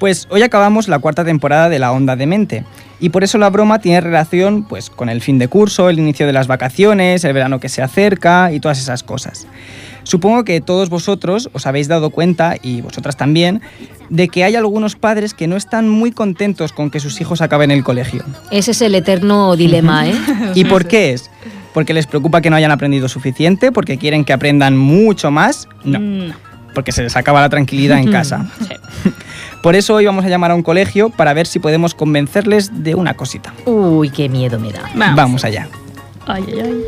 Pues 0.00 0.26
hoy 0.30 0.40
acabamos 0.40 0.88
la 0.88 0.98
cuarta 0.98 1.26
temporada 1.26 1.68
de 1.68 1.78
La 1.78 1.92
Onda 1.92 2.16
de 2.16 2.26
Mente. 2.26 2.64
Y 3.00 3.10
por 3.10 3.22
eso 3.22 3.36
la 3.36 3.50
broma 3.50 3.80
tiene 3.80 4.00
relación 4.00 4.66
pues, 4.66 4.88
con 4.88 5.10
el 5.10 5.20
fin 5.20 5.38
de 5.38 5.48
curso, 5.48 5.90
el 5.90 5.98
inicio 5.98 6.26
de 6.26 6.32
las 6.32 6.46
vacaciones, 6.46 7.24
el 7.24 7.34
verano 7.34 7.60
que 7.60 7.68
se 7.68 7.82
acerca 7.82 8.50
y 8.50 8.60
todas 8.60 8.78
esas 8.78 9.02
cosas. 9.02 9.46
Supongo 10.08 10.42
que 10.42 10.62
todos 10.62 10.88
vosotros 10.88 11.50
os 11.52 11.66
habéis 11.66 11.86
dado 11.86 12.08
cuenta, 12.08 12.56
y 12.62 12.80
vosotras 12.80 13.18
también, 13.18 13.60
de 14.08 14.28
que 14.28 14.42
hay 14.42 14.56
algunos 14.56 14.96
padres 14.96 15.34
que 15.34 15.46
no 15.46 15.54
están 15.54 15.86
muy 15.86 16.12
contentos 16.12 16.72
con 16.72 16.90
que 16.90 16.98
sus 16.98 17.20
hijos 17.20 17.42
acaben 17.42 17.70
el 17.70 17.84
colegio. 17.84 18.24
Ese 18.50 18.70
es 18.70 18.80
el 18.80 18.94
eterno 18.94 19.54
dilema, 19.54 20.08
¿eh? 20.08 20.14
¿Y 20.54 20.64
por 20.64 20.86
qué 20.86 21.12
es? 21.12 21.30
¿Porque 21.74 21.92
les 21.92 22.06
preocupa 22.06 22.40
que 22.40 22.48
no 22.48 22.56
hayan 22.56 22.70
aprendido 22.70 23.06
suficiente? 23.06 23.70
¿Porque 23.70 23.98
quieren 23.98 24.24
que 24.24 24.32
aprendan 24.32 24.78
mucho 24.78 25.30
más? 25.30 25.68
No, 25.84 25.98
No. 25.98 26.34
porque 26.74 26.90
se 26.90 27.02
les 27.02 27.14
acaba 27.14 27.42
la 27.42 27.50
tranquilidad 27.50 27.98
en 27.98 28.10
casa. 28.10 28.50
Por 29.62 29.74
eso 29.76 29.94
hoy 29.94 30.06
vamos 30.06 30.24
a 30.24 30.28
llamar 30.30 30.52
a 30.52 30.54
un 30.54 30.62
colegio 30.62 31.10
para 31.10 31.34
ver 31.34 31.46
si 31.46 31.58
podemos 31.58 31.92
convencerles 31.94 32.82
de 32.82 32.94
una 32.94 33.12
cosita. 33.14 33.52
Uy, 33.66 34.08
qué 34.08 34.30
miedo 34.30 34.58
me 34.58 34.72
da. 34.72 34.82
Vamos. 34.94 35.16
Vamos 35.16 35.44
allá. 35.44 35.68
Ay, 36.26 36.44
ay, 36.48 36.60
ay. 36.64 36.82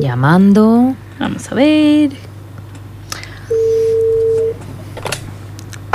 Llamando. 0.00 0.94
Vamos 1.20 1.52
a 1.52 1.54
ver. 1.54 2.10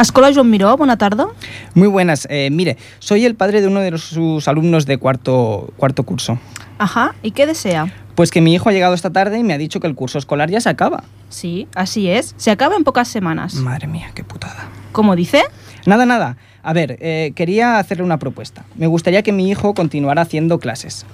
Escola 0.02 0.32
Joan 0.34 0.50
Miró, 0.50 0.76
bona 0.76 0.98
tarda. 0.98 1.28
Muy 1.76 1.88
buenas. 1.88 2.28
Eh, 2.30 2.50
mire, 2.52 2.78
soy 3.00 3.26
el 3.26 3.36
padre 3.36 3.62
de 3.62 3.68
uno 3.68 3.80
de 3.80 3.98
sus 3.98 4.48
alumnos 4.48 4.86
de 4.86 4.98
cuarto, 4.98 5.72
cuarto 5.78 6.04
curso. 6.04 6.40
Ajá, 6.78 7.16
¿y 7.22 7.32
qué 7.32 7.46
desea? 7.46 7.94
Pues 8.16 8.32
que 8.32 8.42
mi 8.42 8.54
hijo 8.54 8.70
ha 8.70 8.74
llegado 8.74 8.94
esta 8.94 9.12
tarde 9.12 9.40
y 9.40 9.44
me 9.44 9.54
ha 9.54 9.58
dicho 9.58 9.80
que 9.80 9.88
el 9.88 9.96
curso 9.96 10.18
escolar 10.18 10.50
ya 10.50 10.62
se 10.62 10.70
acaba. 10.70 11.04
Sí, 11.30 11.68
así 11.76 12.10
es. 12.10 12.34
Se 12.38 12.52
acaba 12.52 12.76
en 12.76 12.84
pocas 12.84 13.08
semanas. 13.08 13.56
Madre 13.56 13.88
mía, 13.88 14.12
qué 14.14 14.24
putada. 14.24 14.68
¿Cómo 14.92 15.16
dice? 15.16 15.44
Nada, 15.86 16.06
nada. 16.06 16.38
A 16.64 16.74
ver, 16.74 16.98
eh, 17.00 17.32
quería 17.36 17.78
hacerle 17.78 18.04
una 18.04 18.20
propuesta. 18.20 18.66
Me 18.76 18.88
gustaría 18.88 19.24
que 19.24 19.32
mi 19.32 19.50
hijo 19.50 19.74
continuara 19.74 20.24
haciendo 20.24 20.60
clases. 20.60 21.06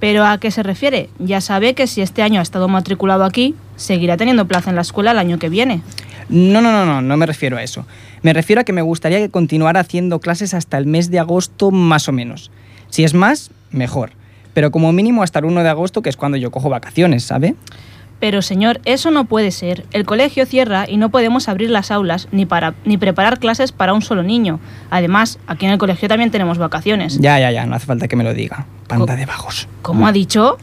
¿Pero 0.00 0.24
a 0.24 0.38
qué 0.38 0.50
se 0.50 0.62
refiere? 0.62 1.08
Ya 1.18 1.40
sabe 1.40 1.74
que 1.74 1.86
si 1.86 2.02
este 2.02 2.22
año 2.22 2.40
ha 2.40 2.42
estado 2.42 2.68
matriculado 2.68 3.24
aquí, 3.24 3.54
seguirá 3.76 4.16
teniendo 4.16 4.46
plaza 4.46 4.70
en 4.70 4.76
la 4.76 4.82
escuela 4.82 5.12
el 5.12 5.18
año 5.18 5.38
que 5.38 5.48
viene. 5.48 5.82
No, 6.28 6.60
no, 6.60 6.72
no, 6.72 6.84
no, 6.86 7.02
no 7.02 7.16
me 7.16 7.26
refiero 7.26 7.56
a 7.56 7.62
eso. 7.62 7.86
Me 8.22 8.32
refiero 8.32 8.60
a 8.60 8.64
que 8.64 8.72
me 8.72 8.82
gustaría 8.82 9.18
que 9.18 9.28
continuara 9.28 9.80
haciendo 9.80 10.20
clases 10.20 10.54
hasta 10.54 10.78
el 10.78 10.86
mes 10.86 11.10
de 11.10 11.18
agosto 11.18 11.70
más 11.70 12.08
o 12.08 12.12
menos. 12.12 12.50
Si 12.90 13.04
es 13.04 13.14
más, 13.14 13.50
mejor. 13.70 14.10
Pero 14.54 14.70
como 14.70 14.92
mínimo 14.92 15.22
hasta 15.22 15.40
el 15.40 15.44
1 15.46 15.62
de 15.62 15.68
agosto, 15.68 16.00
que 16.02 16.08
es 16.10 16.16
cuando 16.16 16.38
yo 16.38 16.50
cojo 16.50 16.68
vacaciones, 16.70 17.24
¿sabe? 17.24 17.54
Pero 18.20 18.40
señor, 18.40 18.80
eso 18.84 19.10
no 19.10 19.24
puede 19.26 19.50
ser. 19.50 19.84
El 19.92 20.06
colegio 20.06 20.46
cierra 20.46 20.86
y 20.88 20.96
no 20.96 21.10
podemos 21.10 21.48
abrir 21.48 21.68
las 21.68 21.90
aulas 21.90 22.28
ni, 22.32 22.46
para, 22.46 22.72
ni 22.84 22.96
preparar 22.96 23.38
clases 23.40 23.72
para 23.72 23.92
un 23.92 24.00
solo 24.00 24.22
niño. 24.22 24.60
Además, 24.90 25.38
aquí 25.46 25.66
en 25.66 25.72
el 25.72 25.78
colegio 25.78 26.08
también 26.08 26.30
tenemos 26.30 26.56
vacaciones. 26.56 27.18
Ya, 27.18 27.38
ya, 27.40 27.50
ya, 27.50 27.66
no 27.66 27.74
hace 27.74 27.86
falta 27.86 28.08
que 28.08 28.16
me 28.16 28.24
lo 28.24 28.32
diga. 28.32 28.66
Panda 28.86 29.12
Co- 29.14 29.18
de 29.18 29.26
vagos. 29.26 29.68
¿Cómo 29.82 30.06
ha 30.06 30.12
dicho? 30.12 30.56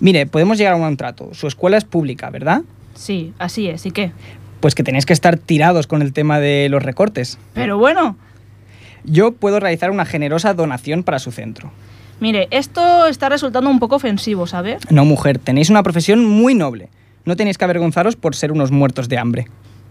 Mire, 0.00 0.26
podemos 0.26 0.58
llegar 0.58 0.74
a 0.74 0.76
un 0.76 0.96
trato. 0.96 1.30
Su 1.32 1.46
escuela 1.46 1.78
es 1.78 1.84
pública, 1.84 2.28
¿verdad? 2.28 2.62
Sí, 2.94 3.32
así 3.38 3.68
es. 3.68 3.86
¿Y 3.86 3.92
qué? 3.92 4.12
Pues 4.60 4.74
que 4.74 4.82
tenéis 4.82 5.06
que 5.06 5.12
estar 5.12 5.36
tirados 5.38 5.86
con 5.86 6.02
el 6.02 6.12
tema 6.12 6.40
de 6.40 6.68
los 6.70 6.82
recortes. 6.82 7.38
Pero 7.54 7.78
bueno, 7.78 8.16
Yo 9.04 9.32
puedo 9.32 9.60
realizar 9.60 9.90
una 9.92 10.04
generosa 10.04 10.52
donación 10.54 11.02
para 11.04 11.18
su 11.20 11.30
centro. 11.30 11.70
mire, 12.18 12.48
esto 12.50 13.06
está 13.06 13.28
resultando 13.28 13.70
un 13.70 13.78
poco 13.78 13.94
ofensivo, 13.96 14.46
¿sabe? 14.48 14.78
No, 14.90 15.04
mujer, 15.04 15.38
tenéis 15.38 15.70
una 15.70 15.82
profesión 15.84 16.24
muy 16.24 16.54
noble. 16.54 16.88
No 17.24 17.36
tenéis 17.36 17.56
que 17.58 17.64
avergonzaros 17.64 18.16
por 18.16 18.34
ser 18.34 18.50
unos 18.52 18.70
muertos 18.72 19.08
de 19.08 19.18
hambre. 19.18 19.46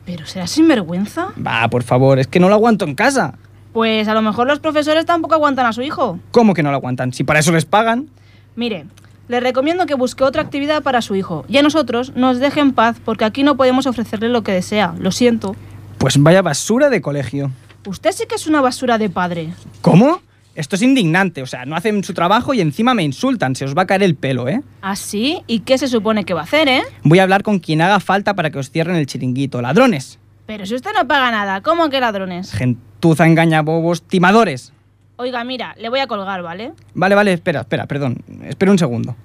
¿Pero 0.05 0.25
será 0.25 0.47
sinvergüenza? 0.47 1.27
Va, 1.45 1.67
por 1.69 1.83
favor, 1.83 2.19
es 2.19 2.27
que 2.27 2.39
no 2.39 2.49
lo 2.49 2.55
aguanto 2.55 2.83
en 2.85 2.95
casa. 2.95 3.35
Pues 3.73 4.07
a 4.07 4.13
lo 4.13 4.21
mejor 4.21 4.47
los 4.47 4.59
profesores 4.59 5.05
tampoco 5.05 5.35
aguantan 5.35 5.65
a 5.65 5.73
su 5.73 5.81
hijo. 5.81 6.19
¿Cómo 6.31 6.53
que 6.53 6.63
no 6.63 6.71
lo 6.71 6.77
aguantan? 6.77 7.13
Si 7.13 7.23
para 7.23 7.39
eso 7.39 7.51
les 7.51 7.65
pagan. 7.65 8.09
Mire, 8.55 8.85
le 9.27 9.39
recomiendo 9.39 9.85
que 9.85 9.95
busque 9.95 10.23
otra 10.23 10.41
actividad 10.41 10.83
para 10.83 11.01
su 11.01 11.15
hijo 11.15 11.45
y 11.47 11.57
a 11.57 11.63
nosotros 11.63 12.13
nos 12.15 12.39
deje 12.39 12.59
en 12.59 12.73
paz 12.73 12.97
porque 13.03 13.25
aquí 13.25 13.43
no 13.43 13.57
podemos 13.57 13.87
ofrecerle 13.87 14.29
lo 14.29 14.43
que 14.43 14.51
desea. 14.51 14.93
Lo 14.99 15.11
siento. 15.11 15.55
Pues 15.97 16.21
vaya 16.21 16.41
basura 16.41 16.89
de 16.89 17.01
colegio. 17.01 17.51
Usted 17.85 18.11
sí 18.11 18.25
que 18.27 18.35
es 18.35 18.47
una 18.47 18.61
basura 18.61 18.97
de 18.97 19.09
padre. 19.09 19.53
¿Cómo? 19.81 20.21
Esto 20.55 20.75
es 20.75 20.81
indignante. 20.81 21.41
O 21.41 21.45
sea, 21.45 21.65
no 21.65 21.75
hacen 21.75 22.03
su 22.03 22.13
trabajo 22.13 22.53
y 22.53 22.61
encima 22.61 22.93
me 22.93 23.03
insultan. 23.03 23.55
Se 23.55 23.65
os 23.65 23.75
va 23.77 23.83
a 23.83 23.87
caer 23.87 24.03
el 24.03 24.15
pelo, 24.15 24.47
¿eh? 24.47 24.61
¿Así? 24.81 25.41
¿Y 25.47 25.59
qué 25.59 25.77
se 25.77 25.87
supone 25.87 26.23
que 26.23 26.33
va 26.33 26.41
a 26.41 26.43
hacer, 26.45 26.67
eh? 26.69 26.83
Voy 27.03 27.19
a 27.19 27.23
hablar 27.23 27.43
con 27.43 27.59
quien 27.59 27.81
haga 27.81 27.99
falta 27.99 28.33
para 28.35 28.51
que 28.51 28.59
os 28.59 28.71
cierren 28.71 28.95
el 28.95 29.05
chiringuito. 29.05 29.61
Ladrones. 29.61 30.19
Pero 30.45 30.65
si 30.65 30.75
usted 30.75 30.91
no 30.93 31.07
paga 31.07 31.31
nada, 31.31 31.61
¿cómo 31.61 31.89
que 31.89 31.99
ladrones? 31.99 32.51
Gentuza, 32.51 33.25
engañabobos, 33.25 34.03
timadores. 34.03 34.71
Oiga, 35.17 35.43
mira, 35.43 35.75
le 35.77 35.89
voy 35.89 35.99
a 35.99 36.07
colgar, 36.07 36.41
¿vale? 36.41 36.73
Vale, 36.93 37.15
vale, 37.15 37.33
espera, 37.33 37.61
espera, 37.61 37.85
perdón. 37.85 38.17
Espera 38.43 38.71
un 38.71 38.77
segundo. 38.79 39.15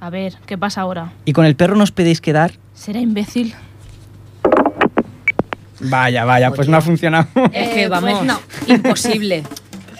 A 0.00 0.10
ver, 0.10 0.34
¿qué 0.46 0.56
pasa 0.58 0.82
ahora? 0.82 1.12
¿Y 1.24 1.32
con 1.32 1.44
el 1.46 1.56
perro 1.56 1.74
no 1.76 1.84
os 1.84 1.92
pedís 1.92 2.20
quedar? 2.20 2.52
¿Será 2.74 3.00
imbécil? 3.00 3.54
Vaya, 5.80 6.24
vaya, 6.24 6.50
pues 6.52 6.68
no 6.68 6.76
ha 6.76 6.80
funcionado. 6.80 7.26
Es 7.52 7.68
que 7.70 7.84
Eh, 7.84 7.88
pues 7.88 7.90
vamos, 8.02 8.24
no. 8.24 8.40
imposible. 8.68 9.42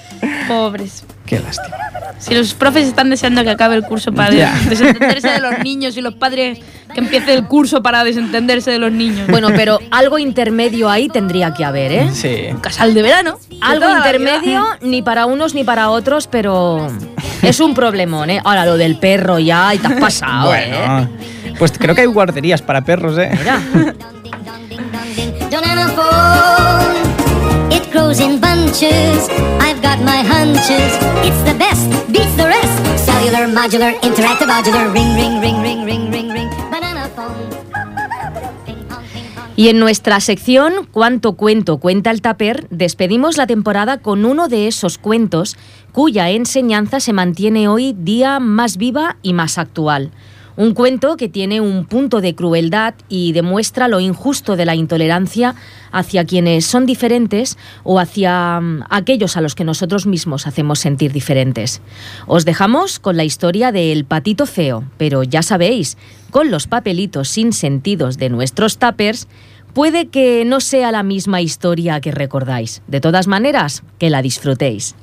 Pobres. 0.48 1.04
Qué 1.26 1.40
lástima. 1.40 1.76
Si 2.18 2.34
los 2.34 2.54
profes 2.54 2.86
están 2.86 3.10
deseando 3.10 3.42
que 3.42 3.50
acabe 3.50 3.74
el 3.74 3.82
curso 3.82 4.12
para 4.12 4.30
desentenderse 4.30 5.28
de 5.28 5.40
los 5.40 5.58
niños 5.58 5.96
y 5.96 6.00
los 6.00 6.14
padres 6.14 6.60
que 6.92 7.00
empiece 7.00 7.34
el 7.34 7.46
curso 7.46 7.82
para 7.82 8.04
desentenderse 8.04 8.70
de 8.70 8.78
los 8.78 8.92
niños. 8.92 9.26
Bueno, 9.28 9.48
pero 9.54 9.78
algo 9.90 10.18
intermedio 10.18 10.88
ahí 10.88 11.08
tendría 11.08 11.52
que 11.54 11.64
haber, 11.64 11.92
¿eh? 11.92 12.10
Sí. 12.12 12.46
un 12.50 12.60
casal 12.60 12.94
de 12.94 13.02
verano. 13.02 13.38
Algo 13.60 13.88
intermedio, 13.90 14.64
ni 14.80 15.02
para 15.02 15.26
unos 15.26 15.54
ni 15.54 15.64
para 15.64 15.90
otros, 15.90 16.26
pero 16.26 16.88
es 17.42 17.60
un 17.60 17.74
problemón, 17.74 18.30
¿eh? 18.30 18.40
Ahora, 18.44 18.66
lo 18.66 18.76
del 18.76 18.96
perro 18.96 19.38
ya, 19.38 19.74
y 19.74 19.78
te 19.78 19.86
has 19.86 20.00
pasado, 20.00 20.54
¿eh? 20.54 20.68
Bueno, 20.68 21.08
pues 21.58 21.72
creo 21.78 21.94
que 21.94 22.02
hay 22.02 22.06
guarderías 22.06 22.62
para 22.62 22.82
perros, 22.82 23.18
¿eh? 23.18 23.30
Mira. 23.38 23.60
In 27.94 28.40
bunches. 28.40 29.28
I've 29.60 29.82
got 29.82 30.00
my 30.00 30.22
hunches. 30.22 30.92
It's 31.24 31.42
the 31.44 31.54
best, 31.58 31.90
beats 32.10 32.34
the 32.36 32.46
rest. 32.46 33.04
Cellular, 33.04 33.46
modular, 33.48 33.94
interactive. 34.00 34.48
Ring, 34.94 35.14
ring, 35.14 35.40
ring, 35.40 35.62
ring, 35.62 36.10
ring, 36.10 36.30
ring. 36.30 36.48
Banana 36.70 37.08
phone. 37.14 37.50
Y 39.56 39.68
en 39.68 39.78
nuestra 39.78 40.20
sección 40.20 40.88
¿Cuánto 40.90 41.34
cuento 41.34 41.76
cuenta 41.78 42.10
el 42.10 42.22
taper? 42.22 42.66
despedimos 42.70 43.36
la 43.36 43.46
temporada 43.46 43.98
con 43.98 44.24
uno 44.24 44.48
de 44.48 44.68
esos 44.68 44.96
cuentos 44.96 45.56
cuya 45.92 46.30
enseñanza 46.30 46.98
se 47.00 47.12
mantiene 47.12 47.68
hoy 47.68 47.94
día 47.96 48.40
más 48.40 48.78
viva 48.78 49.16
y 49.22 49.34
más 49.34 49.58
actual. 49.58 50.10
Un 50.56 50.74
cuento 50.74 51.16
que 51.16 51.28
tiene 51.28 51.60
un 51.60 51.86
punto 51.86 52.20
de 52.20 52.34
crueldad 52.34 52.94
y 53.08 53.32
demuestra 53.32 53.88
lo 53.88 54.00
injusto 54.00 54.54
de 54.54 54.66
la 54.66 54.74
intolerancia 54.74 55.54
hacia 55.92 56.24
quienes 56.24 56.66
son 56.66 56.84
diferentes 56.84 57.56
o 57.84 57.98
hacia 57.98 58.60
mm, 58.60 58.84
aquellos 58.90 59.36
a 59.36 59.40
los 59.40 59.54
que 59.54 59.64
nosotros 59.64 60.06
mismos 60.06 60.46
hacemos 60.46 60.78
sentir 60.78 61.12
diferentes. 61.12 61.80
Os 62.26 62.44
dejamos 62.44 62.98
con 62.98 63.16
la 63.16 63.24
historia 63.24 63.72
del 63.72 64.04
patito 64.04 64.46
feo, 64.46 64.84
pero 64.98 65.22
ya 65.22 65.42
sabéis, 65.42 65.96
con 66.30 66.50
los 66.50 66.66
papelitos 66.66 67.28
sin 67.28 67.52
sentidos 67.52 68.18
de 68.18 68.28
nuestros 68.28 68.76
tappers, 68.76 69.28
puede 69.72 70.08
que 70.08 70.44
no 70.44 70.60
sea 70.60 70.92
la 70.92 71.02
misma 71.02 71.40
historia 71.40 72.00
que 72.00 72.12
recordáis. 72.12 72.82
De 72.88 73.00
todas 73.00 73.26
maneras, 73.26 73.82
que 73.98 74.10
la 74.10 74.20
disfrutéis. 74.20 74.94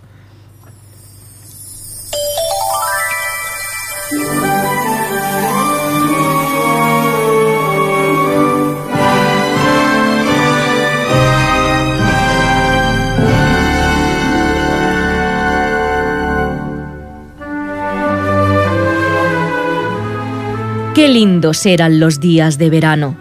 Qué 21.00 21.08
lindos 21.08 21.66
eran 21.66 22.02
los 22.02 22.20
días 22.20 22.58
de 22.58 22.70
verano. 22.70 23.16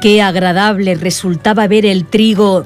Qué 0.00 0.20
agradable 0.20 0.96
resultaba 0.96 1.68
ver 1.68 1.86
el 1.86 2.04
trigo. 2.04 2.64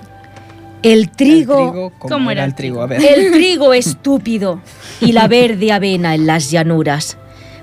El 0.83 1.11
trigo. 1.11 1.57
¿Cómo, 1.75 1.93
¿Cómo 1.99 2.31
era 2.31 2.45
el 2.45 2.53
el 2.53 2.57
trigo? 2.57 2.81
A 2.81 2.87
ver. 2.87 3.05
El 3.05 3.33
trigo 3.33 3.75
estúpido 3.75 4.63
y 4.99 5.13
la 5.13 5.29
verde 5.29 5.73
avena 5.73 6.15
en 6.15 6.27
las 6.27 6.51
llanuras. 6.51 7.19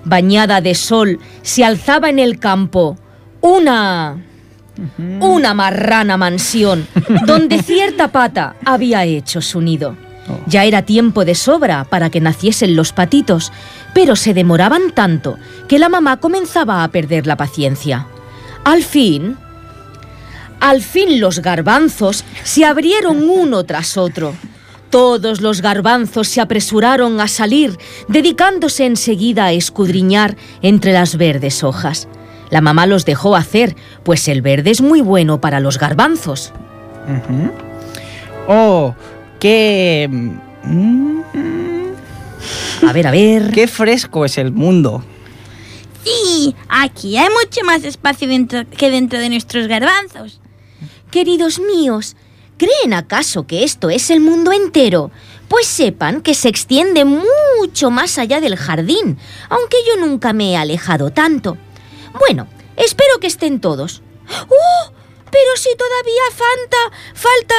Bañada 0.06 0.62
de 0.62 0.76
sol, 0.76 1.18
se 1.42 1.66
alzaba 1.66 2.12
en 2.12 2.20
el 2.20 2.38
campo 2.38 2.96
una. 3.42 4.24
una 5.20 5.54
marrana 5.56 6.16
mansión 6.18 6.86
donde 7.26 7.64
cierta 7.64 8.10
pata 8.10 8.56
había 8.66 9.04
hecho 9.04 9.42
su 9.42 9.62
nido. 9.62 9.98
Ya 10.46 10.64
era 10.64 10.84
tiempo 10.84 11.26
de 11.26 11.36
sobra 11.36 11.86
para 11.86 12.10
que 12.10 12.22
naciesen 12.22 12.76
los 12.76 12.94
patitos, 12.94 13.52
pero 13.94 14.16
se 14.16 14.34
demoraban 14.34 14.92
tanto 14.94 15.38
que 15.68 15.80
la 15.80 15.90
mamá 15.90 16.18
comenzaba 16.18 16.84
a 16.84 16.88
perder 16.90 17.28
la 17.28 17.38
paciencia. 17.38 18.08
Al 18.64 18.84
fin, 18.84 19.38
al 20.60 20.82
fin 20.82 21.20
los 21.20 21.40
garbanzos 21.40 22.24
se 22.44 22.66
abrieron 22.66 23.30
uno 23.30 23.64
tras 23.66 23.98
otro. 23.98 24.34
Todos 24.90 25.42
los 25.42 25.62
garbanzos 25.62 26.28
se 26.28 26.40
apresuraron 26.40 27.20
a 27.20 27.28
salir, 27.28 27.78
dedicándose 28.08 28.86
enseguida 28.86 29.46
a 29.46 29.52
escudriñar 29.52 30.38
entre 30.62 30.94
las 30.94 31.18
verdes 31.18 31.64
hojas. 31.64 32.08
La 32.50 32.62
mamá 32.62 32.86
los 32.86 33.04
dejó 33.04 33.36
hacer, 33.36 33.76
pues 34.04 34.28
el 34.28 34.44
verde 34.44 34.70
es 34.70 34.82
muy 34.82 35.02
bueno 35.02 35.42
para 35.42 35.60
los 35.60 35.80
garbanzos. 35.80 36.54
Oh, 38.48 38.94
qué... 39.40 40.08
mm, 40.64 41.73
A 42.88 42.94
ver, 42.94 43.08
a 43.08 43.12
ver. 43.12 43.52
Qué 43.52 43.68
fresco 43.68 44.26
es 44.26 44.38
el 44.38 44.52
mundo. 44.52 45.04
Sí, 46.04 46.56
aquí 46.68 47.18
hay 47.18 47.30
mucho 47.30 47.64
más 47.66 47.84
espacio 47.84 48.28
dentro 48.28 48.70
que 48.70 48.90
dentro 48.90 49.20
de 49.20 49.30
nuestros 49.30 49.68
garbanzos. 49.68 50.42
Queridos 51.12 51.60
míos, 51.60 52.16
¿creen 52.58 52.94
acaso 52.94 53.48
que 53.48 53.64
esto 53.64 53.90
es 53.90 54.10
el 54.10 54.20
mundo 54.20 54.52
entero? 54.52 55.12
Pues 55.48 55.68
sepan 55.68 56.22
que 56.22 56.34
se 56.34 56.50
extiende 56.50 57.06
mucho 57.06 57.92
más 57.92 58.18
allá 58.18 58.42
del 58.42 58.58
jardín, 58.58 59.18
aunque 59.50 59.78
yo 59.88 60.06
nunca 60.06 60.34
me 60.34 60.52
he 60.52 60.58
alejado 60.58 61.12
tanto. 61.12 61.58
Bueno, 62.20 62.48
espero 62.76 63.20
que 63.20 63.28
estén 63.28 63.62
todos. 63.62 64.02
¡Oh! 64.50 64.92
Pero 65.32 65.56
si 65.56 65.70
todavía 65.76 66.24
falta, 66.32 66.78
falta... 67.14 67.56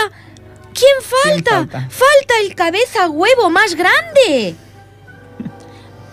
¿Quién 0.75 0.97
falta? 1.02 1.50
falta? 1.59 1.88
falta 1.88 2.35
el 2.43 2.54
cabeza 2.57 3.09
huevo 3.09 3.49
más 3.49 3.76
grande. 3.76 4.57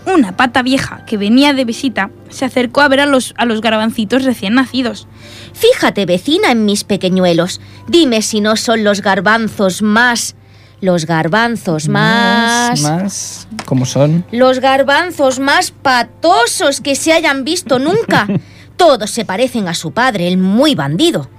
Una 0.06 0.36
pata 0.36 0.64
vieja 0.64 1.06
que 1.06 1.18
venía 1.18 1.54
de 1.54 1.64
visita 1.64 2.10
se 2.30 2.46
acercó 2.46 2.82
a 2.82 2.88
ver 2.88 3.02
a 3.02 3.06
los, 3.06 3.34
a 3.38 3.46
los 3.46 3.62
garbancitos 3.62 4.24
recién 4.24 4.56
nacidos. 4.56 5.08
Fíjate, 5.54 6.06
vecina, 6.06 6.52
en 6.52 6.66
mis 6.66 6.84
pequeñuelos. 6.84 7.62
Dime 7.88 8.22
si 8.22 8.42
no 8.42 8.56
son 8.56 8.84
los 8.84 9.02
garbanzos 9.02 9.82
más... 9.82 10.36
Los 10.82 11.06
garbanzos 11.06 11.88
más... 11.88 12.82
Más, 12.82 13.48
¿cómo 13.66 13.86
son? 13.86 14.26
Los 14.32 14.60
garbanzos 14.60 15.40
más 15.40 15.70
patosos 15.70 16.82
que 16.82 16.96
se 16.96 17.14
hayan 17.14 17.44
visto 17.44 17.78
nunca. 17.78 18.28
Todos 18.78 19.12
se 19.12 19.24
parecen 19.24 19.68
a 19.68 19.76
su 19.76 19.92
padre, 19.92 20.28
el 20.28 20.38
muy 20.38 20.74
bandido. 20.74 21.30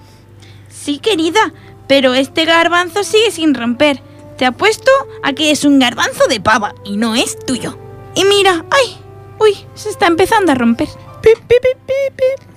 Sí, 0.69 0.99
querida, 0.99 1.52
pero 1.88 2.14
este 2.14 2.45
garbanzo 2.45 3.02
sigue 3.02 3.33
sin 3.33 3.54
romper. 3.54 4.00
Te 4.38 4.45
apuesto 4.45 4.92
a 5.25 5.33
que 5.33 5.50
es 5.50 5.64
un 5.64 5.81
garbanzo 5.81 6.28
de 6.28 6.40
pava 6.40 6.76
y 6.85 6.97
no 6.97 7.16
es 7.16 7.37
tuyo. 7.45 7.82
Y 8.14 8.25
mira, 8.25 8.64
¡ay! 8.71 8.99
¡Uy! 9.38 9.57
Se 9.75 9.88
está 9.88 10.07
empezando 10.07 10.52
a 10.52 10.54
romper. 10.54 10.88
Pip, 11.23 11.38
pip, 11.38 11.62
pip, 11.62 11.78
pip, 11.87 12.16
pip. 12.16 12.49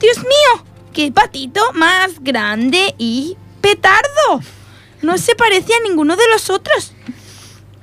¡Dios 0.00 0.18
mío! 0.18 0.64
¡Qué 0.92 1.10
patito 1.12 1.60
más 1.74 2.20
grande 2.20 2.94
y 2.98 3.36
petardo! 3.60 4.40
No 5.02 5.18
se 5.18 5.34
parece 5.34 5.74
a 5.74 5.88
ninguno 5.88 6.16
de 6.16 6.28
los 6.32 6.50
otros. 6.50 6.92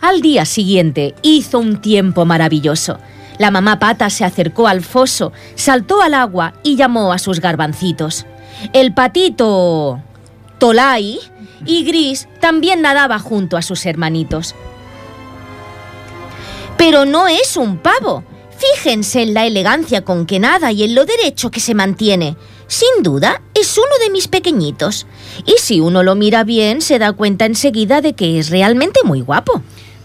Al 0.01 0.21
día 0.21 0.45
siguiente 0.45 1.15
hizo 1.21 1.59
un 1.59 1.79
tiempo 1.81 2.25
maravilloso. 2.25 2.99
La 3.37 3.51
mamá 3.51 3.79
pata 3.79 4.09
se 4.09 4.25
acercó 4.25 4.67
al 4.67 4.83
foso, 4.83 5.31
saltó 5.55 6.01
al 6.01 6.13
agua 6.13 6.53
y 6.63 6.75
llamó 6.75 7.13
a 7.13 7.19
sus 7.19 7.39
garbancitos. 7.39 8.25
El 8.73 8.93
patito 8.93 10.01
Tolai 10.59 11.19
y 11.65 11.83
Gris 11.83 12.27
también 12.39 12.81
nadaba 12.81 13.19
junto 13.19 13.57
a 13.57 13.61
sus 13.61 13.85
hermanitos. 13.85 14.55
Pero 16.77 17.05
no 17.05 17.27
es 17.27 17.57
un 17.57 17.77
pavo. 17.77 18.23
Fíjense 18.57 19.21
en 19.21 19.33
la 19.33 19.45
elegancia 19.45 20.03
con 20.03 20.25
que 20.25 20.39
nada 20.39 20.71
y 20.71 20.83
en 20.83 20.95
lo 20.95 21.05
derecho 21.05 21.51
que 21.51 21.59
se 21.59 21.75
mantiene. 21.75 22.37
Sin 22.67 23.03
duda, 23.03 23.41
es 23.53 23.77
uno 23.77 24.03
de 24.03 24.09
mis 24.09 24.27
pequeñitos. 24.27 25.05
Y 25.45 25.55
si 25.59 25.79
uno 25.79 26.01
lo 26.01 26.15
mira 26.15 26.43
bien, 26.43 26.81
se 26.81 26.99
da 26.99 27.13
cuenta 27.13 27.45
enseguida 27.45 28.01
de 28.01 28.13
que 28.13 28.39
es 28.39 28.49
realmente 28.49 29.01
muy 29.03 29.21
guapo. 29.21 29.61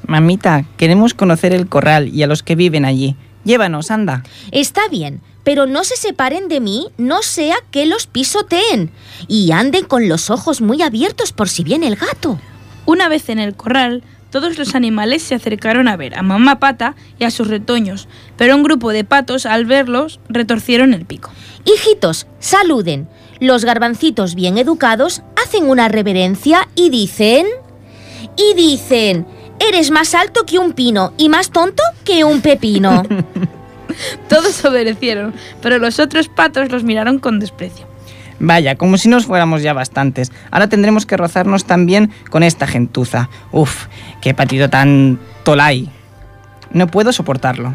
Mamita, 0.06 0.64
queremos 0.76 1.14
conocer 1.14 1.52
el 1.52 1.68
corral 1.68 2.08
y 2.08 2.22
a 2.22 2.26
los 2.26 2.42
que 2.42 2.56
viven 2.56 2.84
allí. 2.84 3.16
Llévanos, 3.44 3.90
anda. 3.90 4.22
Está 4.50 4.88
bien, 4.88 5.20
pero 5.44 5.66
no 5.66 5.84
se 5.84 5.96
separen 5.96 6.48
de 6.48 6.60
mí, 6.60 6.88
no 6.98 7.22
sea 7.22 7.56
que 7.70 7.86
los 7.86 8.06
pisoteen. 8.06 8.90
Y 9.28 9.52
anden 9.52 9.84
con 9.84 10.08
los 10.08 10.30
ojos 10.30 10.60
muy 10.60 10.82
abiertos 10.82 11.32
por 11.32 11.48
si 11.48 11.62
viene 11.64 11.86
el 11.86 11.96
gato. 11.96 12.38
Una 12.84 13.08
vez 13.08 13.28
en 13.28 13.38
el 13.38 13.54
corral, 13.54 14.02
todos 14.30 14.58
los 14.58 14.74
animales 14.74 15.22
se 15.22 15.34
acercaron 15.34 15.88
a 15.88 15.96
ver 15.96 16.18
a 16.18 16.22
mamá 16.22 16.58
pata 16.58 16.94
y 17.18 17.24
a 17.24 17.30
sus 17.30 17.48
retoños, 17.48 18.08
pero 18.36 18.54
un 18.54 18.62
grupo 18.62 18.92
de 18.92 19.04
patos 19.04 19.46
al 19.46 19.64
verlos 19.64 20.20
retorcieron 20.28 20.94
el 20.94 21.04
pico. 21.04 21.30
Hijitos, 21.64 22.26
saluden. 22.38 23.08
Los 23.40 23.64
garbancitos 23.64 24.34
bien 24.34 24.58
educados 24.58 25.22
hacen 25.42 25.68
una 25.68 25.88
reverencia 25.88 26.68
y 26.74 26.90
dicen... 26.90 27.46
Y 28.36 28.54
dicen... 28.54 29.26
Eres 29.60 29.90
más 29.90 30.14
alto 30.14 30.46
que 30.46 30.58
un 30.58 30.72
pino 30.72 31.12
y 31.18 31.28
más 31.28 31.50
tonto 31.50 31.82
que 32.04 32.22
un 32.22 32.40
pepino. 32.40 33.02
Todos 34.28 34.64
obedecieron, 34.64 35.34
pero 35.60 35.78
los 35.78 35.98
otros 35.98 36.28
patos 36.28 36.70
los 36.70 36.84
miraron 36.84 37.18
con 37.18 37.40
desprecio. 37.40 37.86
Vaya, 38.40 38.76
como 38.76 38.96
si 38.98 39.08
nos 39.08 39.26
fuéramos 39.26 39.62
ya 39.62 39.72
bastantes. 39.72 40.32
Ahora 40.50 40.68
tendremos 40.68 41.06
que 41.06 41.16
rozarnos 41.16 41.64
también 41.64 42.10
con 42.30 42.42
esta 42.42 42.66
gentuza. 42.66 43.28
Uf, 43.50 43.86
qué 44.20 44.34
patito 44.34 44.70
tan 44.70 45.18
tolai. 45.42 45.90
No 46.72 46.86
puedo 46.86 47.12
soportarlo. 47.12 47.74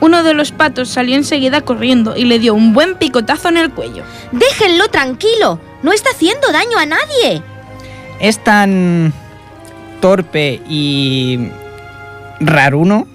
Uno 0.00 0.22
de 0.22 0.32
los 0.32 0.50
patos 0.52 0.88
salió 0.88 1.14
enseguida 1.14 1.60
corriendo 1.60 2.16
y 2.16 2.24
le 2.24 2.38
dio 2.38 2.54
un 2.54 2.72
buen 2.72 2.96
picotazo 2.96 3.50
en 3.50 3.58
el 3.58 3.70
cuello. 3.70 4.02
Déjenlo 4.32 4.88
tranquilo, 4.88 5.60
no 5.82 5.92
está 5.92 6.10
haciendo 6.10 6.50
daño 6.52 6.78
a 6.78 6.86
nadie. 6.86 7.42
Es 8.18 8.42
tan 8.42 9.12
torpe 10.00 10.62
y 10.66 11.48
raruno 12.40 13.06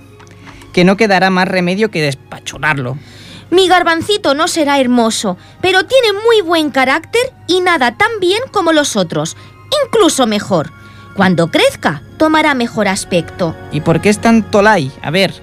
que 0.73 0.83
no 0.83 0.95
quedará 0.95 1.31
más 1.31 1.47
remedio 1.47 1.89
que 1.89 2.03
despachonarlo. 2.03 2.97
Mi 3.51 3.67
garbancito 3.67 4.33
no 4.33 4.47
será 4.47 4.79
hermoso, 4.79 5.37
pero 5.61 5.85
tiene 5.85 6.07
muy 6.25 6.41
buen 6.41 6.71
carácter 6.71 7.21
y 7.47 7.61
nada 7.61 7.95
tan 7.95 8.19
bien 8.19 8.41
como 8.51 8.73
los 8.73 8.95
otros, 8.95 9.37
incluso 9.85 10.27
mejor. 10.27 10.71
Cuando 11.15 11.47
crezca, 11.51 12.01
tomará 12.17 12.53
mejor 12.53 12.87
aspecto. 12.87 13.55
¿Y 13.71 13.81
por 13.81 14.01
qué 14.01 14.09
es 14.09 14.19
tan 14.19 14.43
tolai? 14.43 14.91
A 15.01 15.11
ver, 15.11 15.33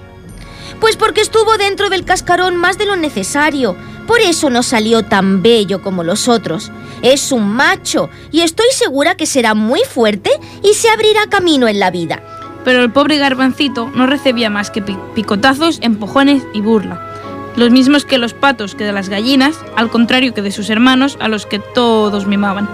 Pues 0.79 0.97
porque 0.97 1.21
estuvo 1.21 1.57
dentro 1.57 1.89
del 1.89 2.03
cascarón 2.03 2.57
más 2.57 2.77
de 2.77 2.85
lo 2.85 2.95
necesario. 2.97 3.75
Por 4.05 4.19
eso 4.19 4.49
no 4.49 4.63
salió 4.63 5.03
tan 5.03 5.41
bello 5.41 5.81
como 5.81 6.03
los 6.03 6.27
otros. 6.27 6.71
Es 7.01 7.31
un 7.31 7.49
macho 7.53 8.09
y 8.31 8.41
estoy 8.41 8.65
segura 8.73 9.15
que 9.15 9.25
será 9.25 9.53
muy 9.53 9.79
fuerte 9.89 10.29
y 10.61 10.73
se 10.73 10.89
abrirá 10.89 11.27
camino 11.29 11.69
en 11.69 11.79
la 11.79 11.89
vida. 11.89 12.21
Pero 12.65 12.81
el 12.83 12.91
pobre 12.91 13.17
garbancito 13.17 13.89
no 13.95 14.07
recibía 14.07 14.49
más 14.49 14.71
que 14.71 14.81
pi- 14.81 14.97
picotazos, 15.15 15.79
empujones 15.81 16.43
y 16.53 16.59
burla. 16.61 17.12
Los 17.55 17.69
mismos 17.71 18.05
que 18.05 18.17
los 18.17 18.33
patos 18.33 18.75
que 18.75 18.83
de 18.83 18.91
las 18.91 19.09
gallinas, 19.09 19.57
al 19.75 19.89
contrario 19.89 20.33
que 20.33 20.41
de 20.41 20.51
sus 20.51 20.69
hermanos, 20.69 21.17
a 21.19 21.27
los 21.27 21.45
que 21.45 21.59
todos 21.59 22.25
mimaban. 22.25 22.67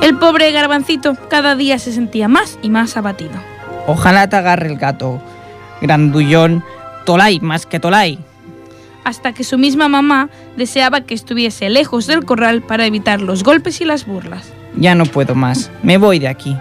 El 0.00 0.18
pobre 0.18 0.50
garbancito 0.52 1.16
cada 1.28 1.54
día 1.56 1.78
se 1.78 1.92
sentía 1.92 2.28
más 2.28 2.58
y 2.62 2.70
más 2.70 2.96
abatido. 2.96 3.32
ojalá 3.86 4.28
te 4.28 4.36
agarre 4.36 4.68
el 4.68 4.78
gato. 4.78 5.20
Grandullón, 5.80 6.64
tolai 7.04 7.40
más 7.40 7.66
que 7.66 7.80
tolai. 7.80 8.18
Hasta 9.04 9.32
que 9.32 9.42
su 9.42 9.58
misma 9.58 9.88
mamá 9.88 10.28
deseaba 10.56 11.00
que 11.00 11.14
estuviese 11.14 11.68
lejos 11.68 12.06
del 12.06 12.24
corral 12.24 12.62
para 12.62 12.86
evitar 12.86 13.20
los 13.20 13.42
golpes 13.42 13.80
y 13.80 13.84
las 13.84 14.06
burlas. 14.06 14.52
Ya 14.76 14.94
no 14.94 15.04
puedo 15.06 15.34
más. 15.34 15.70
Me 15.82 15.98
voy 15.98 16.20
de 16.20 16.28
aquí. 16.28 16.56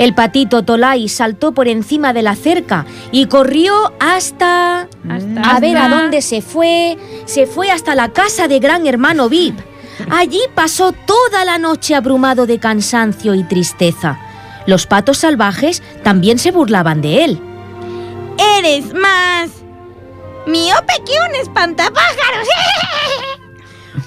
El 0.00 0.14
patito 0.14 0.62
Tolai 0.62 1.10
saltó 1.10 1.52
por 1.52 1.68
encima 1.68 2.14
de 2.14 2.22
la 2.22 2.34
cerca 2.34 2.86
y 3.12 3.26
corrió 3.26 3.92
hasta... 4.00 4.88
Hasta, 5.06 5.42
A 5.42 5.60
ver 5.60 5.76
a 5.76 5.90
dónde 5.90 6.22
se 6.22 6.40
fue. 6.40 6.96
Se 7.26 7.46
fue 7.46 7.70
hasta 7.70 7.94
la 7.94 8.08
casa 8.08 8.48
de 8.48 8.60
gran 8.60 8.86
hermano 8.86 9.28
Vip. 9.28 9.60
Allí 10.10 10.40
pasó 10.54 10.92
toda 10.92 11.44
la 11.44 11.58
noche 11.58 11.94
abrumado 11.94 12.46
de 12.46 12.58
cansancio 12.58 13.34
y 13.34 13.44
tristeza. 13.44 14.18
Los 14.64 14.86
patos 14.86 15.18
salvajes 15.18 15.82
también 16.02 16.38
se 16.38 16.50
burlaban 16.50 17.02
de 17.02 17.24
él. 17.24 17.40
Eres 18.56 18.94
más 18.94 19.50
miope 20.46 20.94
que 21.04 21.12
un 21.28 21.34
espantapájaros. 21.42 22.48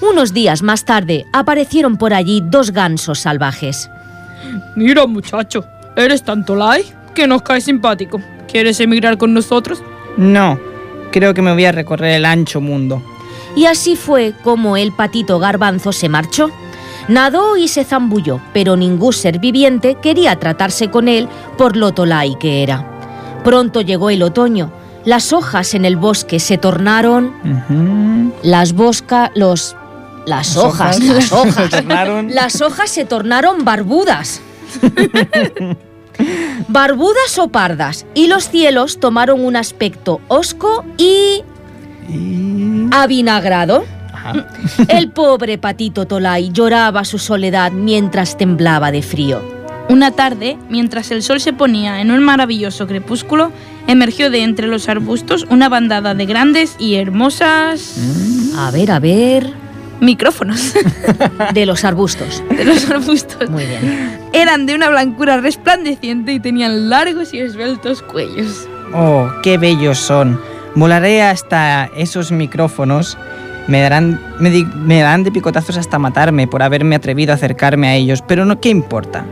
Unos 0.00 0.34
días 0.34 0.60
más 0.60 0.84
tarde 0.84 1.24
aparecieron 1.32 1.98
por 1.98 2.14
allí 2.14 2.42
dos 2.44 2.72
gansos 2.72 3.20
salvajes. 3.20 3.88
Mira, 4.74 5.06
muchacho, 5.06 5.64
eres 5.96 6.22
tan 6.22 6.44
tolai 6.44 6.84
que 7.14 7.26
nos 7.26 7.42
cae 7.42 7.60
simpático. 7.60 8.20
¿Quieres 8.50 8.80
emigrar 8.80 9.18
con 9.18 9.34
nosotros? 9.34 9.82
No, 10.16 10.58
creo 11.12 11.34
que 11.34 11.42
me 11.42 11.52
voy 11.52 11.64
a 11.64 11.72
recorrer 11.72 12.14
el 12.14 12.24
ancho 12.24 12.60
mundo. 12.60 13.02
Y 13.56 13.66
así 13.66 13.96
fue 13.96 14.32
como 14.42 14.76
el 14.76 14.92
patito 14.92 15.38
garbanzo 15.38 15.92
se 15.92 16.08
marchó. 16.08 16.50
Nadó 17.06 17.56
y 17.56 17.68
se 17.68 17.84
zambulló, 17.84 18.40
pero 18.52 18.76
ningún 18.76 19.12
ser 19.12 19.38
viviente 19.38 19.96
quería 19.96 20.36
tratarse 20.36 20.90
con 20.90 21.06
él 21.08 21.28
por 21.58 21.76
lo 21.76 21.92
tolai 21.92 22.36
que 22.38 22.62
era. 22.62 22.88
Pronto 23.44 23.80
llegó 23.82 24.08
el 24.10 24.22
otoño. 24.22 24.72
Las 25.04 25.32
hojas 25.34 25.74
en 25.74 25.84
el 25.84 25.96
bosque 25.96 26.40
se 26.40 26.56
tornaron... 26.58 28.32
Las 28.42 28.72
bosca... 28.72 29.30
los... 29.34 29.76
Las 30.26 30.56
hojas, 30.56 30.98
las 31.04 31.24
se 31.28 31.34
hojas. 31.34 31.70
tornaron- 31.70 32.30
Las 32.32 32.62
hojas 32.62 32.88
se 32.90 33.04
tornaron 33.04 33.64
barbudas. 33.66 34.40
barbudas 36.68 37.38
o 37.38 37.48
pardas. 37.48 38.06
Y 38.14 38.26
los 38.28 38.48
cielos 38.48 38.98
tomaron 39.00 39.44
un 39.44 39.56
aspecto 39.56 40.20
hosco 40.28 40.84
y 40.96 41.42
Y- 42.08 42.88
avinagrado. 42.92 43.84
Ajá. 44.12 44.46
El 44.88 45.10
pobre 45.10 45.58
patito 45.58 46.06
Tolai 46.06 46.50
lloraba 46.52 47.04
su 47.04 47.18
soledad 47.18 47.72
mientras 47.72 48.36
temblaba 48.36 48.90
de 48.90 49.02
frío. 49.02 49.42
Una 49.90 50.12
tarde, 50.12 50.56
mientras 50.70 51.10
el 51.10 51.22
sol 51.22 51.40
se 51.40 51.52
ponía 51.52 52.00
en 52.00 52.10
un 52.10 52.24
maravilloso 52.24 52.86
crepúsculo, 52.86 53.52
emergió 53.86 54.30
de 54.30 54.42
entre 54.42 54.66
los 54.66 54.88
arbustos 54.88 55.46
una 55.50 55.68
bandada 55.68 56.14
de 56.14 56.24
grandes 56.24 56.74
y 56.78 56.94
hermosas... 56.94 57.98
A 58.56 58.70
ver, 58.70 58.90
a 58.90 58.98
ver. 58.98 59.52
Micrófonos 60.00 60.74
De 61.52 61.66
los 61.66 61.84
arbustos. 61.84 62.42
de 62.56 62.64
los 62.64 62.90
arbustos. 62.90 63.48
Muy 63.50 63.64
bien. 63.64 64.18
Eran 64.32 64.66
de 64.66 64.74
una 64.74 64.88
blancura 64.90 65.38
resplandeciente 65.38 66.32
y 66.32 66.40
tenían 66.40 66.88
largos 66.90 67.32
y 67.34 67.38
esbeltos 67.40 68.02
cuellos. 68.02 68.66
Oh, 68.92 69.28
qué 69.42 69.58
bellos 69.58 69.98
son. 69.98 70.40
Volaré 70.74 71.22
hasta 71.22 71.88
esos 71.96 72.32
micrófonos. 72.32 73.16
Me 73.68 73.80
darán, 73.80 74.20
me, 74.40 74.50
di- 74.50 74.66
me 74.74 75.00
darán 75.00 75.24
de 75.24 75.32
picotazos 75.32 75.76
hasta 75.78 75.98
matarme 75.98 76.46
por 76.46 76.62
haberme 76.62 76.96
atrevido 76.96 77.32
a 77.32 77.36
acercarme 77.36 77.88
a 77.88 77.94
ellos, 77.94 78.22
pero 78.26 78.44
no, 78.44 78.60
¿qué 78.60 78.68
importa? 78.68 79.24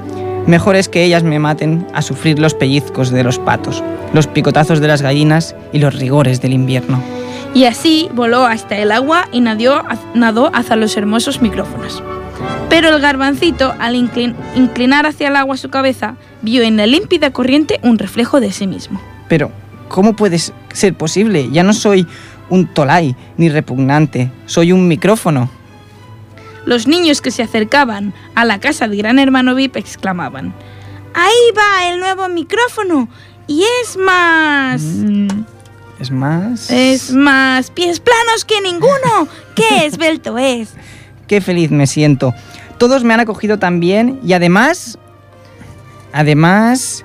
Mejor 0.46 0.75
es 0.75 0.88
que 0.88 1.05
ellas 1.05 1.22
me 1.22 1.38
maten 1.38 1.87
a 1.92 2.01
sufrir 2.03 2.38
los 2.38 2.55
pellizcos 2.55 3.11
de 3.11 3.22
los 3.25 3.38
patos, 3.38 3.83
los 4.14 4.27
picotazos 4.27 4.81
de 4.81 4.88
las 4.88 5.03
gallinas 5.03 5.55
y 5.72 5.79
los 5.79 5.94
rigores 5.98 6.40
del 6.40 6.53
invierno. 6.55 7.01
Y 7.55 7.65
así 7.65 8.09
voló 8.15 8.47
hasta 8.47 8.79
el 8.79 8.93
agua 8.93 9.29
y 9.31 9.41
nadó, 9.41 9.83
nadó 10.15 10.51
hacia 10.55 10.77
los 10.77 10.97
hermosos 10.97 11.43
micrófonos. 11.43 12.03
Pero 12.71 12.88
el 12.88 13.01
garbancito, 13.01 13.75
al 13.79 13.95
inclin- 13.95 14.35
inclinar 14.57 15.05
hacia 15.07 15.29
el 15.29 15.37
agua 15.37 15.57
su 15.59 15.69
cabeza, 15.69 16.17
vio 16.41 16.62
en 16.62 16.77
la 16.79 16.87
límpida 16.87 17.31
corriente 17.31 17.79
un 17.83 17.99
reflejo 17.99 18.41
de 18.41 18.53
sí 18.53 18.67
mismo. 18.67 19.01
Pero, 19.29 19.51
¿cómo 19.88 20.17
puede 20.17 20.38
ser 20.38 20.95
posible? 20.95 21.51
Ya 21.53 21.62
no 21.62 21.75
soy 21.75 22.07
un 22.49 22.67
tolai 22.67 23.15
ni 23.37 23.51
repugnante, 23.51 24.31
soy 24.47 24.73
un 24.73 24.88
micrófono. 24.88 25.51
Los 26.65 26.87
niños 26.87 27.21
que 27.21 27.31
se 27.31 27.43
acercaban 27.43 28.15
a 28.35 28.45
la 28.47 28.61
casa 28.61 28.88
de 28.88 28.97
Gran 28.97 29.19
Hermano 29.19 29.55
VIP 29.55 29.77
exclamaban: 29.77 30.55
¡Ahí 31.12 31.53
va 31.57 31.91
el 31.91 32.01
nuevo 32.01 32.29
micrófono! 32.29 33.09
Y 33.47 33.65
es 33.83 33.97
más... 33.99 34.81
Mm, 34.83 35.29
es 36.03 36.11
más... 36.11 36.71
Es 36.71 37.12
más 37.12 37.71
pies 37.71 38.01
planos 38.01 38.45
que 38.45 38.61
ninguno. 38.61 39.29
¡Qué 39.55 39.87
esbelto 39.87 40.37
es! 40.37 40.75
Qué 41.29 41.41
feliz 41.41 41.71
me 41.71 41.87
siento. 41.87 42.35
Todos 42.77 43.05
me 43.05 43.15
han 43.15 43.21
acogido 43.21 43.59
tan 43.59 43.81
bien 43.81 44.21
y 44.25 44.33
además... 44.33 44.99
Además... 46.12 47.05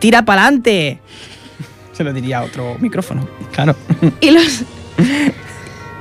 ¡Tira 0.00 0.24
pa'lante! 0.24 1.00
Se 1.92 2.02
lo 2.02 2.12
diría 2.12 2.38
a 2.38 2.42
otro 2.42 2.76
micrófono, 2.80 3.28
claro. 3.52 3.76
Y 4.20 4.30
los, 4.30 4.64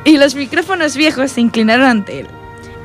y 0.06 0.18
los 0.18 0.34
micrófonos 0.34 0.98
viejos 0.98 1.32
se 1.32 1.42
inclinaron 1.42 1.86
ante 1.86 2.22
él. 2.22 2.28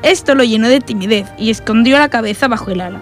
Esto 0.03 0.35
lo 0.35 0.43
llenó 0.43 0.67
de 0.67 0.81
timidez 0.81 1.25
y 1.39 1.49
escondió 1.49 1.97
la 1.97 2.09
cabeza 2.09 2.47
bajo 2.47 2.69
el 2.69 2.81
ala. 2.81 3.01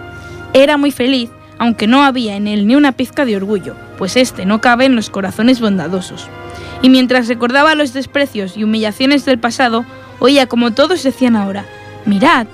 Era 0.53 0.77
muy 0.77 0.91
feliz, 0.91 1.29
aunque 1.57 1.87
no 1.87 2.03
había 2.03 2.35
en 2.35 2.47
él 2.47 2.67
ni 2.67 2.75
una 2.75 2.91
pizca 2.91 3.25
de 3.25 3.37
orgullo, 3.37 3.75
pues 3.97 4.15
este 4.17 4.45
no 4.45 4.61
cabe 4.61 4.85
en 4.85 4.95
los 4.95 5.09
corazones 5.09 5.59
bondadosos. 5.59 6.27
Y 6.81 6.89
mientras 6.89 7.27
recordaba 7.27 7.75
los 7.75 7.93
desprecios 7.93 8.57
y 8.57 8.63
humillaciones 8.63 9.25
del 9.25 9.39
pasado, 9.39 9.85
oía 10.19 10.47
como 10.47 10.71
todos 10.71 11.03
decían 11.03 11.35
ahora, 11.35 11.65
mirad, 12.05 12.47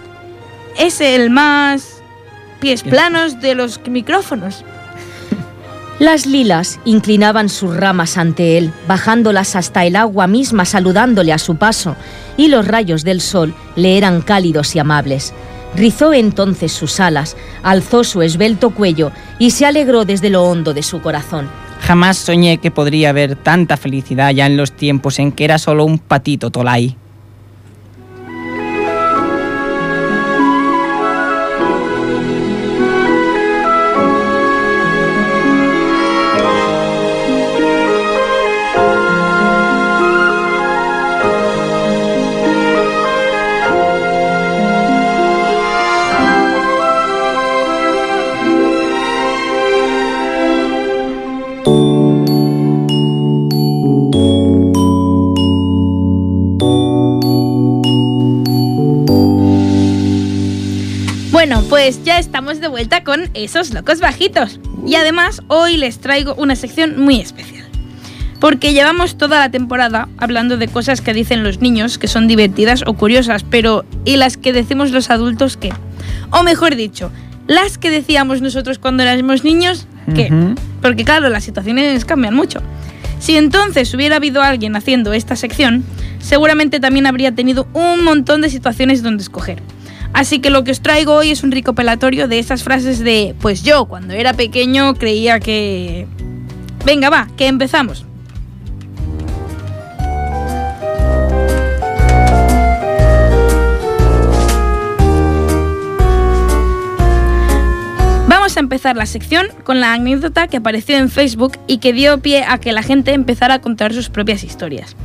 es 0.78 1.02
el 1.02 1.30
más 1.30 2.02
pies 2.60 2.84
planos 2.84 3.42
de 3.42 3.56
los 3.56 3.80
micrófonos. 3.88 4.64
Las 6.00 6.26
lilas 6.26 6.80
inclinaban 6.86 7.50
sus 7.50 7.76
ramas 7.76 8.18
ante 8.18 8.58
él, 8.58 8.74
bajándolas 8.88 9.56
hasta 9.56 9.86
el 9.86 9.96
agua 9.96 10.26
misma, 10.26 10.66
saludándole 10.66 11.32
a 11.34 11.38
su 11.38 11.58
paso, 11.58 11.96
y 12.38 12.48
los 12.48 12.68
rayos 12.68 13.04
del 13.04 13.22
sol 13.22 13.54
le 13.76 13.98
eran 13.98 14.22
cálidos 14.22 14.76
y 14.76 14.80
amables. 14.80 15.34
Rizó 15.76 16.14
entonces 16.14 16.72
sus 16.72 17.00
alas, 17.00 17.38
alzó 17.64 18.04
su 18.04 18.22
esbelto 18.22 18.72
cuello 18.72 19.12
y 19.40 19.52
se 19.52 19.66
alegró 19.66 20.06
desde 20.06 20.30
lo 20.30 20.44
hondo 20.44 20.74
de 20.74 20.84
su 20.84 21.02
corazón. 21.02 21.50
Jamás 21.82 22.18
soñé 22.18 22.60
que 22.60 22.72
podría 22.72 23.10
haber 23.10 23.36
tanta 23.36 23.78
felicidad 23.78 24.32
ya 24.32 24.46
en 24.46 24.58
los 24.58 24.72
tiempos 24.72 25.18
en 25.20 25.32
que 25.32 25.46
era 25.46 25.58
solo 25.58 25.86
un 25.86 25.98
patito 25.98 26.52
tolai. 26.52 26.98
Pues 61.84 62.04
ya 62.04 62.20
estamos 62.20 62.60
de 62.60 62.68
vuelta 62.68 63.04
con 63.04 63.32
esos 63.34 63.74
locos 63.74 64.02
bajitos. 64.02 64.60
Y 64.86 64.94
además 64.94 65.42
hoy 65.48 65.78
les 65.78 65.98
traigo 65.98 66.36
una 66.36 66.56
sección 66.56 67.02
muy 67.02 67.20
especial. 67.20 67.66
Porque 68.40 68.74
llevamos 68.74 69.18
toda 69.18 69.40
la 69.40 69.50
temporada 69.50 70.08
hablando 70.20 70.58
de 70.58 70.68
cosas 70.68 71.02
que 71.02 71.12
dicen 71.12 71.42
los 71.42 71.60
niños 71.60 71.98
que 71.98 72.08
son 72.08 72.28
divertidas 72.28 72.84
o 72.86 72.94
curiosas, 72.94 73.44
pero 73.44 73.84
¿y 74.06 74.18
las 74.18 74.38
que 74.38 74.54
decimos 74.54 74.92
los 74.92 75.10
adultos 75.10 75.58
qué? 75.58 75.74
O 76.30 76.44
mejor 76.44 76.76
dicho, 76.76 77.12
las 77.48 77.80
que 77.80 77.90
decíamos 77.90 78.44
nosotros 78.44 78.78
cuando 78.78 79.02
éramos 79.02 79.44
niños, 79.44 79.88
¿qué? 80.14 80.32
Porque 80.84 81.04
claro, 81.04 81.30
las 81.30 81.44
situaciones 81.44 82.06
cambian 82.06 82.36
mucho. 82.36 82.62
Si 83.20 83.38
entonces 83.38 83.92
hubiera 83.96 84.18
habido 84.18 84.44
alguien 84.44 84.76
haciendo 84.76 85.14
esta 85.14 85.36
sección, 85.36 85.84
seguramente 86.20 86.80
también 86.80 87.08
habría 87.08 87.32
tenido 87.32 87.68
un 87.74 88.04
montón 88.04 88.42
de 88.42 88.52
situaciones 88.52 89.02
donde 89.02 89.24
escoger. 89.24 89.64
Así 90.14 90.40
que 90.40 90.50
lo 90.50 90.64
que 90.64 90.72
os 90.72 90.82
traigo 90.82 91.14
hoy 91.14 91.32
es 91.32 91.44
un 91.44 91.52
recopilatorio 91.52 92.28
de 92.28 92.40
esas 92.40 92.64
frases 92.64 93.00
de, 93.00 93.36
pues 93.40 93.64
yo 93.64 93.86
cuando 93.86 94.14
era 94.14 94.34
pequeño 94.34 94.94
creía 94.96 95.40
que... 95.40 96.08
Venga, 96.86 97.10
va, 97.10 97.28
que 97.38 97.48
empezamos. 97.48 98.06
Vamos 108.28 108.58
a 108.58 108.60
empezar 108.60 108.96
la 108.98 109.06
sección 109.06 109.48
con 109.64 109.80
la 109.80 109.94
anécdota 109.94 110.48
que 110.48 110.58
apareció 110.58 110.98
en 110.98 111.10
Facebook 111.10 111.58
y 111.68 111.78
que 111.78 111.94
dio 111.94 112.20
pie 112.20 112.44
a 112.48 112.58
que 112.58 112.74
la 112.74 112.84
gente 112.84 113.14
empezara 113.14 113.56
a 113.56 113.62
contar 113.62 113.94
sus 113.94 114.10
propias 114.10 114.44
historias. 114.44 114.96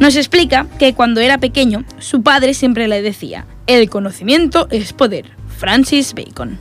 Nos 0.00 0.16
explica 0.16 0.66
que 0.78 0.94
cuando 0.94 1.20
era 1.20 1.38
pequeño, 1.38 1.84
su 1.98 2.22
padre 2.22 2.54
siempre 2.54 2.88
le 2.88 3.02
decía, 3.02 3.44
el 3.76 3.88
conocimiento 3.88 4.66
es 4.70 4.92
poder, 4.92 5.26
Francis 5.58 6.14
Bacon. 6.14 6.58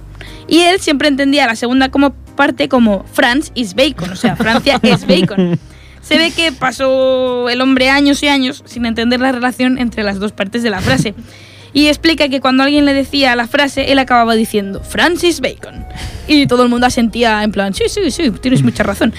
Y 0.48 0.60
él 0.62 0.80
siempre 0.80 1.08
entendía 1.08 1.48
la 1.48 1.56
segunda 1.56 1.90
como 1.90 2.14
parte 2.14 2.70
como 2.70 3.04
France 3.14 3.52
is 3.56 3.74
Bacon, 3.74 4.12
o 4.12 4.16
sea, 4.16 4.36
Francia 4.36 4.80
es 4.84 5.06
Bacon. 5.08 5.60
Se 6.02 6.18
ve 6.18 6.32
que 6.32 6.52
pasó 6.52 7.50
el 7.50 7.62
hombre 7.62 7.90
años 7.90 8.24
y 8.24 8.28
años 8.28 8.64
sin 8.66 8.86
entender 8.86 9.20
la 9.20 9.32
relación 9.32 9.78
entre 9.78 10.04
las 10.04 10.20
dos 10.20 10.32
partes 10.32 10.64
de 10.64 10.70
la 10.70 10.82
frase. 10.82 11.14
Y 11.74 11.88
explica 11.88 12.30
que 12.30 12.42
cuando 12.42 12.64
alguien 12.64 12.86
le 12.86 12.94
decía 12.94 13.36
la 13.36 13.48
frase, 13.48 13.92
él 13.92 14.00
acababa 14.00 14.34
diciendo 14.36 14.82
Francis 14.82 15.40
Bacon. 15.40 15.86
Y 16.28 16.48
todo 16.48 16.64
el 16.64 16.70
mundo 16.70 16.88
asentía 16.88 17.44
en 17.44 17.52
plan, 17.52 17.74
sí, 17.74 17.84
sí, 17.88 18.10
sí, 18.10 18.32
tienes 18.32 18.64
mucha 18.64 18.84
razón. 18.84 19.14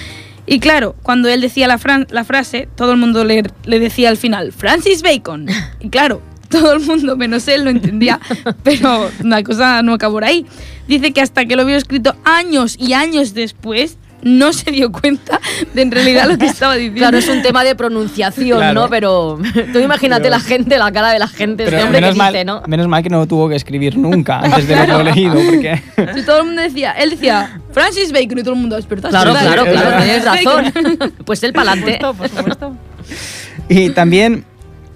Y 0.45 0.59
claro, 0.59 0.95
cuando 1.01 1.29
él 1.29 1.39
decía 1.39 1.67
la, 1.67 1.79
la 2.09 2.23
frase, 2.25 2.67
todo 2.75 2.91
el 2.91 2.97
mundo 2.97 3.23
le, 3.23 3.43
le 3.63 3.79
decía 3.79 4.09
al 4.09 4.17
final, 4.17 4.51
Francis 4.51 5.01
Bacon. 5.01 5.47
Y 5.79 5.89
claro, 5.89 6.21
todo 6.51 6.73
el 6.73 6.81
mundo 6.81 7.15
menos 7.17 7.47
él 7.47 7.63
lo 7.63 7.69
entendía, 7.71 8.19
pero 8.63 9.09
la 9.23 9.41
cosa 9.43 9.81
no 9.81 9.93
acabó 9.93 10.15
por 10.15 10.25
ahí. 10.25 10.45
Dice 10.87 11.11
que 11.11 11.21
hasta 11.21 11.45
que 11.45 11.55
lo 11.55 11.65
vio 11.65 11.77
escrito 11.77 12.15
años 12.23 12.75
y 12.79 12.93
años 12.93 13.33
después, 13.33 13.97
no 14.23 14.53
se 14.53 14.69
dio 14.69 14.91
cuenta 14.91 15.39
de 15.73 15.81
en 15.81 15.89
realidad 15.89 16.29
lo 16.29 16.37
que 16.37 16.45
estaba 16.45 16.75
diciendo. 16.75 16.99
Claro, 16.99 17.17
es 17.17 17.27
un 17.27 17.41
tema 17.41 17.63
de 17.63 17.73
pronunciación, 17.75 18.59
Claro. 18.59 18.81
¿no? 18.81 18.89
Pero 18.89 19.39
tú 19.73 19.79
imagínate 19.79 20.23
Pero- 20.23 20.35
la 20.35 20.39
gente, 20.39 20.77
la 20.77 20.91
cara 20.91 21.09
de 21.09 21.17
la 21.17 21.27
gente, 21.27 21.63
este 21.63 21.77
hombre 21.81 21.97
que 21.97 22.01
menos, 22.01 22.17
mal, 22.17 22.31
dice, 22.33 22.45
¿no? 22.45 22.61
menos 22.67 22.87
mal 22.87 23.01
que 23.01 23.09
no 23.09 23.17
lo 23.17 23.25
tuvo 23.25 23.49
que 23.49 23.55
escribir 23.55 23.97
nunca 23.97 24.39
antes 24.41 24.67
de 24.67 24.75
haberlo 24.75 25.01
leído, 25.03 25.33
porque... 25.33 25.81
Si 26.13 26.21
todo 26.23 26.41
el 26.41 26.45
mundo 26.45 26.61
decía, 26.61 26.91
él 26.91 27.09
decía 27.09 27.59
Francis 27.71 28.11
Bacon 28.11 28.37
y 28.37 28.41
todo 28.43 28.53
el 28.53 28.59
mundo 28.59 28.75
despertó. 28.75 29.09
Claro, 29.09 29.33
¿verdad? 29.33 29.53
claro, 29.53 29.65
es 29.65 29.71
claro, 29.71 29.89
verdad. 29.89 30.03
tienes 30.03 30.25
razón. 30.25 31.13
Pues 31.25 31.41
el 31.43 31.53
pa'lante. 31.53 31.97
Por 31.99 32.29
supuesto. 32.29 32.75
Y 33.69 33.89
también 33.89 34.45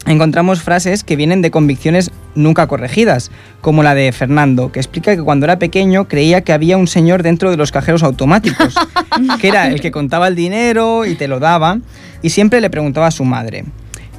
encontramos 0.06 0.62
frases 0.62 1.04
que 1.04 1.16
vienen 1.16 1.42
de 1.42 1.52
convicciones 1.52 2.12
nunca 2.36 2.68
corregidas, 2.68 3.32
como 3.62 3.84
la 3.84 3.96
de 3.96 4.12
Fernando, 4.12 4.72
que 4.72 4.80
explica 4.80 5.16
que 5.16 5.24
cuando 5.24 5.46
era 5.46 5.60
pequeño 5.60 6.08
creía 6.08 6.42
que 6.42 6.54
había 6.54 6.78
un 6.78 6.88
señor 6.88 7.24
dentro 7.24 7.52
de 7.52 7.58
los 7.58 7.72
cajeros 7.72 8.04
automáticos, 8.04 8.76
que 9.42 9.48
era 9.48 9.68
el 9.68 9.82
que 9.82 9.92
contaba 9.92 10.28
el 10.28 10.36
dinero 10.36 11.06
y 11.06 11.16
te 11.16 11.28
lo 11.28 11.40
daba, 11.40 11.80
y 12.22 12.30
siempre 12.30 12.62
le 12.62 12.70
preguntaba 12.70 13.08
a 13.08 13.12
su 13.12 13.26
madre 13.26 13.66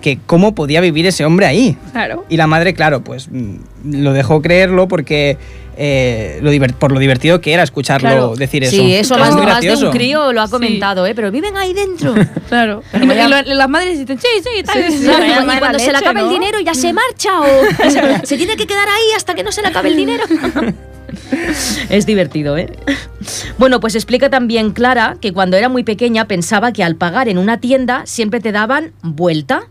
que 0.01 0.19
cómo 0.25 0.55
podía 0.55 0.81
vivir 0.81 1.07
ese 1.07 1.25
hombre 1.25 1.47
ahí. 1.47 1.77
Claro. 1.91 2.25
Y 2.29 2.37
la 2.37 2.47
madre, 2.47 2.75
claro, 2.75 3.03
pues 3.03 3.29
mm, 3.29 3.57
lo 3.91 4.13
dejó 4.13 4.41
creerlo 4.41 4.87
porque 4.87 5.37
eh, 5.77 6.39
lo 6.43 6.51
por 6.79 6.93
lo 6.93 6.99
divertido 6.99 7.41
que 7.41 7.53
era 7.53 7.63
escucharlo 7.63 8.09
Claro. 8.09 8.35
decir 8.37 8.65
eso. 8.65 8.75
Sí, 8.77 8.95
eso 8.95 9.15
Es 9.15 9.21
más, 9.21 9.35
más 9.35 9.61
de 9.61 9.75
un 9.75 9.91
crío 9.91 10.33
lo 10.33 10.41
ha 10.41 10.47
Sí. 10.47 10.53
comentado, 10.53 11.07
¿eh? 11.07 11.15
Pero 11.15 11.31
viven 11.31 11.57
ahí 11.57 11.73
dentro. 11.75 12.15
Claro. 12.49 12.83
Y, 12.95 13.07
vaya- 13.07 13.27
y 13.27 13.49
lo- 13.49 13.55
las 13.57 13.69
madres 13.69 13.99
dicen, 13.99 14.19
sí, 14.21 14.29
sí, 14.43 14.63
tal. 14.63 14.75
Sí, 14.85 14.93
sí, 14.93 14.99
sí. 14.99 15.05
Claro, 15.05 15.25
y 15.27 15.59
cuando 15.59 15.79
se 15.79 15.91
le 15.93 15.99
acaba 15.99 16.21
el 16.21 16.29
dinero 16.31 16.59
ya 16.61 16.75
se 16.75 16.93
marcha 16.93 17.41
o 17.41 17.47
se, 17.91 18.27
se 18.27 18.37
tiene 18.37 18.57
que 18.57 18.67
quedar 18.67 18.89
ahí 18.89 19.13
hasta 19.17 19.35
que 19.35 19.43
no 19.43 19.53
se 19.53 19.63
le 19.63 19.69
acabe 19.69 19.89
el 19.89 19.97
dinero. 19.97 20.25
Es 21.89 22.05
divertido, 22.07 22.57
¿eh? 22.57 22.69
Bueno, 23.59 23.81
pues 23.81 23.95
explica 23.95 24.29
también 24.31 24.73
Clara 24.73 25.17
que 25.21 25.33
cuando 25.33 25.57
era 25.57 25.69
muy 25.69 25.83
pequeña 25.83 26.27
pensaba 26.27 26.73
que 26.73 26.85
al 26.85 26.97
pagar 26.97 27.29
en 27.29 27.39
una 27.39 27.59
tienda 27.61 28.03
siempre 28.07 28.41
te 28.41 28.53
daban 28.53 28.93
vuelta. 29.03 29.63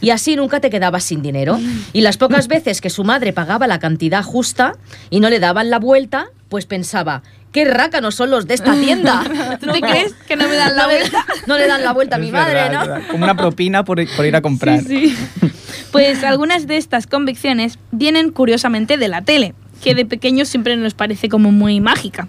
Y 0.00 0.10
así 0.10 0.36
nunca 0.36 0.60
te 0.60 0.70
quedabas 0.70 1.04
sin 1.04 1.22
dinero. 1.22 1.58
Y 1.92 2.00
las 2.02 2.16
pocas 2.16 2.48
veces 2.48 2.80
que 2.80 2.90
su 2.90 3.04
madre 3.04 3.32
pagaba 3.32 3.66
la 3.66 3.78
cantidad 3.78 4.22
justa 4.22 4.74
y 5.10 5.20
no 5.20 5.30
le 5.30 5.40
daban 5.40 5.70
la 5.70 5.78
vuelta, 5.78 6.26
pues 6.48 6.66
pensaba, 6.66 7.22
qué 7.52 7.64
rácanos 7.64 8.14
son 8.14 8.30
los 8.30 8.46
de 8.46 8.54
esta 8.54 8.72
tienda. 8.74 9.22
¿Tú 9.60 9.66
te 9.72 9.80
crees 9.80 10.14
que 10.26 10.36
no 10.36 10.48
me 10.48 10.56
dan 10.56 10.76
la 10.76 10.82
No 10.84 10.88
le- 10.88 10.98
vuelta? 10.98 11.26
No 11.46 11.58
le 11.58 11.66
dan 11.66 11.82
la 11.84 11.92
vuelta 11.92 12.16
a 12.16 12.18
mi 12.18 12.30
madre, 12.30 12.70
¿no? 12.70 12.80
Como 13.10 13.24
una 13.24 13.36
propina 13.36 13.84
por, 13.84 13.98
por 14.16 14.26
ir 14.26 14.36
a 14.36 14.40
comprar. 14.42 14.80
Sí, 14.82 15.10
sí. 15.40 15.50
Pues 15.92 16.22
algunas 16.22 16.66
de 16.66 16.76
estas 16.76 17.06
convicciones 17.06 17.78
vienen 17.92 18.30
curiosamente 18.30 18.98
de 18.98 19.08
la 19.08 19.22
tele, 19.22 19.54
que 19.82 19.94
de 19.94 20.04
pequeños 20.04 20.48
siempre 20.48 20.76
nos 20.76 20.92
parece 20.92 21.30
como 21.30 21.50
muy 21.50 21.80
mágica. 21.80 22.28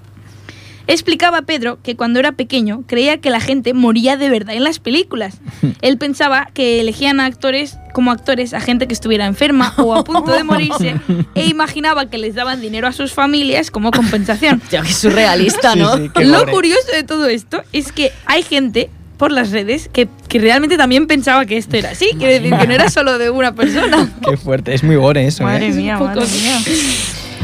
Explicaba 0.90 1.44
Pedro 1.44 1.78
que 1.84 1.96
cuando 1.96 2.20
era 2.20 2.32
pequeño 2.32 2.84
creía 2.88 3.18
que 3.18 3.30
la 3.30 3.40
gente 3.40 3.76
moría 3.76 4.18
de 4.18 4.28
verdad 4.28 4.56
en 4.56 4.64
las 4.64 4.80
películas. 4.80 5.38
Él 5.82 6.00
pensaba 6.00 6.50
que 6.52 6.82
elegían 6.82 7.20
a 7.20 7.28
actores 7.28 7.78
como 7.94 8.10
actores 8.12 8.56
a 8.56 8.60
gente 8.60 8.88
que 8.88 8.94
estuviera 8.94 9.28
enferma 9.28 9.76
o 9.78 9.94
a 9.94 10.04
punto 10.04 10.32
de 10.32 10.44
morirse 10.44 10.96
e 11.36 11.46
imaginaba 11.46 12.08
que 12.08 12.18
les 12.18 12.34
daban 12.34 12.60
dinero 12.60 12.88
a 12.88 12.92
sus 12.92 13.14
familias 13.14 13.70
como 13.70 13.92
compensación. 13.92 14.62
Ya 14.72 14.82
que 14.82 14.92
surrealista, 14.94 15.74
Sí, 15.74 15.80
¿no? 15.80 15.96
sí, 15.96 16.10
qué 16.16 16.26
Lo 16.26 16.46
curioso 16.48 16.92
de 16.92 17.04
todo 17.04 17.28
esto 17.28 17.62
es 17.72 17.92
que 17.92 18.12
hay 18.26 18.42
gente 18.42 18.90
por 19.18 19.32
las 19.32 19.52
redes 19.52 19.90
que, 19.94 20.08
que 20.28 20.40
realmente 20.40 20.78
también 20.78 21.06
pensaba 21.06 21.46
que 21.46 21.58
esto 21.58 21.78
era 21.78 21.92
así, 21.92 22.12
quiere 22.18 22.40
decir 22.40 22.58
que 22.58 22.66
no 22.66 22.74
era 22.74 22.90
solo 22.90 23.20
de 23.20 23.30
una 23.30 23.54
persona. 23.54 24.10
Qué 24.28 24.38
fuerte, 24.38 24.74
es 24.74 24.84
muy 24.84 24.96
gore 24.96 25.28
eso. 25.28 25.44
Madre 25.44 25.68
¿eh? 25.68 25.72
mía, 25.72 26.00
Un 26.00 26.08
madre 26.08 26.26
mía. 26.26 26.60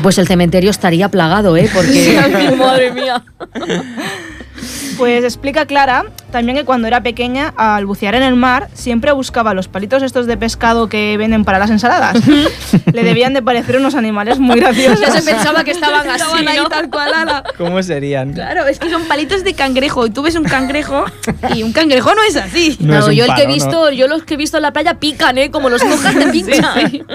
Pues 0.06 0.20
el 0.20 0.28
cementerio 0.28 0.70
estaría 0.70 1.10
plagado, 1.10 1.58
¿eh? 1.58 1.68
Porque... 1.74 2.56
Madre 2.60 2.92
mía. 2.92 3.24
Pues 4.98 5.26
explica 5.26 5.66
Clara 5.66 6.06
también 6.32 6.58
que 6.58 6.64
cuando 6.64 6.88
era 6.88 7.04
pequeña, 7.04 7.54
al 7.58 7.86
bucear 7.86 8.16
en 8.16 8.24
el 8.24 8.36
mar, 8.36 8.70
siempre 8.74 9.12
buscaba 9.12 9.54
los 9.54 9.68
palitos 9.68 10.02
estos 10.04 10.26
de 10.28 10.38
pescado 10.38 10.88
que 10.88 11.18
venden 11.18 11.44
para 11.44 11.60
las 11.60 11.70
ensaladas. 11.70 12.18
Le 12.94 13.04
debían 13.04 13.34
de 13.34 13.42
parecer 13.42 13.76
unos 13.78 13.94
animales 13.96 14.40
muy 14.40 14.58
graciosos. 14.60 15.02
Ya 15.02 15.12
se 15.12 15.22
pensaba 15.30 15.66
que 15.66 15.72
estaban 15.72 16.10
así, 16.10 16.22
Estaban 16.24 16.48
ahí 16.48 16.58
¿no? 16.58 16.70
tal 16.70 16.90
cual, 16.90 17.14
ala. 17.14 17.44
¿Cómo 17.58 17.84
serían? 17.84 18.32
Claro, 18.34 18.66
es 18.68 18.80
que 18.80 18.90
son 18.90 19.04
palitos 19.06 19.44
de 19.44 19.54
cangrejo 19.54 20.06
y 20.06 20.12
tú 20.12 20.22
ves 20.22 20.36
un 20.36 20.46
cangrejo 20.46 21.04
y 21.54 21.64
un 21.64 21.74
cangrejo 21.74 22.16
no 22.16 22.24
es 22.24 22.38
así. 22.38 22.78
No 22.80 22.94
es 22.94 23.00
No, 23.02 23.06
un 23.08 23.12
yo 23.14 23.26
el 23.26 23.34
que 23.36 23.42
he 23.42 23.46
palo, 23.46 23.48
¿no? 23.50 23.54
visto, 23.54 23.92
yo 23.92 24.08
los 24.08 24.24
que 24.24 24.36
he 24.36 24.38
visto 24.38 24.56
en 24.58 24.64
la 24.64 24.72
playa 24.72 24.94
pican, 25.00 25.38
¿eh? 25.38 25.52
Como 25.52 25.70
los 25.70 25.84
mojas 25.84 26.16
te 26.16 26.28
pinchan. 26.32 27.06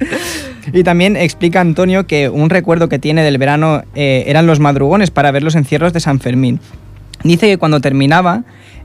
Y 0.72 0.84
también 0.84 1.16
explica 1.16 1.60
Antonio 1.60 2.06
que 2.06 2.28
un 2.28 2.48
recuerdo 2.50 2.88
que 2.88 2.98
tiene 2.98 3.22
del 3.24 3.38
verano 3.38 3.82
eh, 3.94 4.24
eran 4.26 4.46
los 4.46 4.60
madrugones 4.60 5.10
para 5.10 5.30
ver 5.30 5.42
los 5.42 5.54
encierros 5.56 5.92
de 5.92 6.00
San 6.00 6.20
Fermín. 6.20 6.60
Dice 7.24 7.46
que 7.48 7.58
cuando 7.58 7.80
terminaba, 7.80 8.44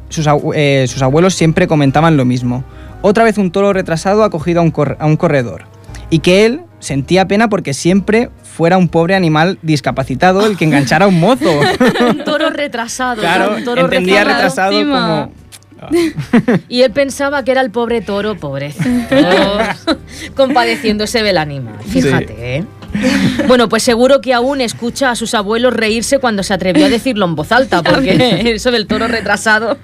sus, 0.09 0.27
eh, 0.55 0.85
sus 0.87 1.01
abuelos 1.01 1.35
siempre 1.35 1.67
comentaban 1.67 2.17
lo 2.17 2.25
mismo. 2.25 2.63
Otra 3.01 3.23
vez 3.23 3.37
un 3.37 3.51
toro 3.51 3.71
retrasado 3.73 4.23
ha 4.23 4.29
cogido 4.29 4.61
a 4.61 4.63
un, 4.63 4.71
cor- 4.71 4.97
a 4.99 5.05
un 5.05 5.15
corredor. 5.17 5.65
Y 6.09 6.19
que 6.19 6.45
él 6.45 6.61
sentía 6.79 7.27
pena 7.27 7.49
porque 7.49 7.73
siempre 7.73 8.29
fuera 8.43 8.77
un 8.77 8.87
pobre 8.87 9.15
animal 9.15 9.59
discapacitado 9.61 10.45
el 10.45 10.57
que 10.57 10.65
enganchara 10.65 11.05
a 11.05 11.07
un 11.07 11.19
mozo. 11.19 11.59
un 12.09 12.23
toro 12.23 12.49
retrasado. 12.49 13.21
claro, 13.21 13.57
un 13.57 13.63
toro 13.63 13.81
entendía 13.85 14.23
retrasado. 14.23 14.71
retrasado 14.71 14.71
encima. 14.79 15.29
Como... 15.79 16.59
Y 16.69 16.81
él 16.81 16.91
pensaba 16.91 17.43
que 17.43 17.51
era 17.51 17.61
el 17.61 17.71
pobre 17.71 18.01
toro, 18.01 18.35
pobrecito. 18.35 19.15
Compadeciéndose 20.35 21.23
del 21.23 21.37
animal. 21.37 21.79
Fíjate, 21.83 22.57
¿eh? 22.57 22.65
Bueno, 23.47 23.69
pues 23.69 23.83
seguro 23.83 24.21
que 24.21 24.33
aún 24.33 24.61
escucha 24.61 25.11
a 25.11 25.15
sus 25.15 25.33
abuelos 25.33 25.73
reírse 25.73 26.19
cuando 26.19 26.43
se 26.43 26.53
atrevió 26.53 26.85
a 26.85 26.89
decirlo 26.89 27.25
en 27.25 27.35
voz 27.35 27.51
alta, 27.51 27.83
porque 27.83 28.41
eso 28.55 28.71
del 28.71 28.87
toro 28.87 29.07
retrasado. 29.07 29.77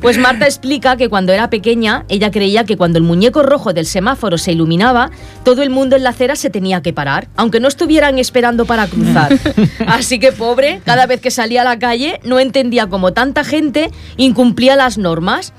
Pues 0.00 0.18
Marta 0.18 0.46
explica 0.46 0.96
que 0.96 1.08
cuando 1.08 1.32
era 1.32 1.48
pequeña, 1.50 2.04
ella 2.08 2.30
creía 2.32 2.64
que 2.64 2.76
cuando 2.76 2.98
el 2.98 3.04
muñeco 3.04 3.42
rojo 3.44 3.72
del 3.72 3.86
semáforo 3.86 4.36
se 4.38 4.52
iluminaba, 4.52 5.10
todo 5.44 5.62
el 5.62 5.70
mundo 5.70 5.94
en 5.94 6.02
la 6.02 6.10
acera 6.10 6.34
se 6.34 6.50
tenía 6.50 6.82
que 6.82 6.92
parar, 6.92 7.28
aunque 7.36 7.60
no 7.60 7.68
estuvieran 7.68 8.18
esperando 8.18 8.64
para 8.64 8.88
cruzar. 8.88 9.38
Así 9.86 10.18
que 10.18 10.32
pobre, 10.32 10.80
cada 10.84 11.06
vez 11.06 11.20
que 11.20 11.30
salía 11.30 11.60
a 11.60 11.64
la 11.64 11.78
calle, 11.78 12.18
no 12.24 12.40
entendía 12.40 12.88
cómo 12.88 13.12
tanta 13.12 13.44
gente 13.44 13.92
incumplía 14.16 14.74
las 14.74 14.98
normas. 14.98 15.52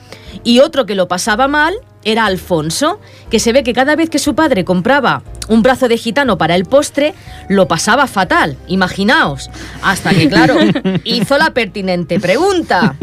Y 0.43 0.59
otro 0.59 0.85
que 0.85 0.95
lo 0.95 1.07
pasaba 1.07 1.47
mal 1.47 1.73
era 2.05 2.25
Alfonso, 2.25 2.99
que 3.29 3.39
se 3.39 3.53
ve 3.53 3.63
que 3.63 3.73
cada 3.73 3.95
vez 3.95 4.09
que 4.09 4.19
su 4.19 4.35
padre 4.35 4.65
compraba 4.65 5.23
un 5.47 5.61
brazo 5.61 5.87
de 5.87 5.97
gitano 5.97 6.37
para 6.37 6.55
el 6.55 6.65
postre, 6.65 7.13
lo 7.49 7.67
pasaba 7.67 8.07
fatal, 8.07 8.57
imaginaos. 8.67 9.49
Hasta 9.81 10.11
que, 10.11 10.29
claro, 10.29 10.55
hizo 11.03 11.37
la 11.37 11.51
pertinente 11.51 12.19
pregunta. 12.19 12.95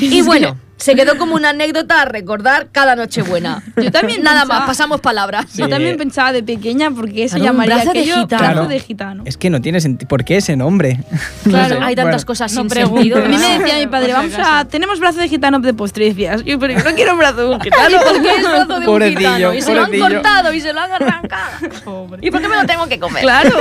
Y 0.00 0.22
bueno, 0.22 0.56
se 0.76 0.94
quedó 0.94 1.16
como 1.16 1.34
una 1.34 1.50
anécdota 1.50 2.02
a 2.02 2.04
recordar 2.04 2.68
cada 2.70 2.96
Nochebuena. 2.96 3.62
Yo 3.76 3.90
también 3.90 4.22
Nada 4.22 4.40
pensaba- 4.42 4.60
más, 4.60 4.68
pasamos 4.68 5.00
palabras. 5.00 5.46
Sí. 5.48 5.58
Yo 5.58 5.68
también 5.68 5.96
pensaba 5.96 6.32
de 6.32 6.42
pequeña 6.42 6.90
porque 6.90 7.26
Claro, 7.26 7.40
un 7.42 7.46
llamaría 7.46 7.74
brazo 7.76 7.92
de 7.92 7.98
aquello 8.00 8.14
gitano. 8.20 8.38
brazo 8.42 8.52
Claro. 8.54 8.68
de 8.68 8.80
gitano. 8.80 9.22
Es 9.26 9.36
que 9.36 9.50
no 9.50 9.60
tiene 9.60 9.80
sentido. 9.80 10.08
¿Por 10.08 10.24
qué 10.24 10.36
ese 10.36 10.56
nombre? 10.56 11.00
No 11.46 11.52
Claro. 11.52 11.76
sé. 11.76 11.82
Hay 11.82 11.94
tantas 11.94 12.14
Bueno, 12.24 12.26
cosas 12.26 12.52
no 12.52 12.60
sin 12.62 12.68
pregunto. 12.68 12.96
sentido. 13.02 13.24
A 13.24 13.28
mí 13.28 13.36
me 13.38 13.58
decía 13.58 13.78
mi 13.78 13.86
padre, 13.86 14.12
vamos 14.12 14.32
a... 14.38 14.64
Tenemos 14.66 15.00
brazo 15.00 15.18
de 15.20 15.28
gitano 15.28 15.60
de 15.60 15.72
postre. 15.74 16.06
Y 16.06 16.08
decías, 16.10 16.44
yo, 16.44 16.58
pero 16.58 16.74
yo 16.74 16.84
no 16.84 16.94
quiero 16.94 17.12
un 17.12 17.18
brazo 17.18 17.36
de 17.48 17.54
un 17.54 17.60
gitano. 17.62 17.96
¿Por 18.02 18.22
qué 18.22 18.28
es 18.36 18.42
brazo 18.42 18.80
de 18.80 18.88
un 18.88 19.16
gitano? 19.16 19.54
Y 19.54 19.62
se 19.62 19.74
lo 19.74 19.84
han 19.84 19.98
cortado 19.98 20.52
y 20.52 20.60
se 20.60 20.72
lo 20.72 20.80
han 20.80 20.92
arrancado. 20.92 22.16
¿Y 22.20 22.30
por 22.30 22.40
qué 22.42 22.48
me 22.48 22.56
lo 22.56 22.66
tengo 22.66 22.86
que 22.88 22.98
comer? 22.98 23.22
Claro. 23.22 23.56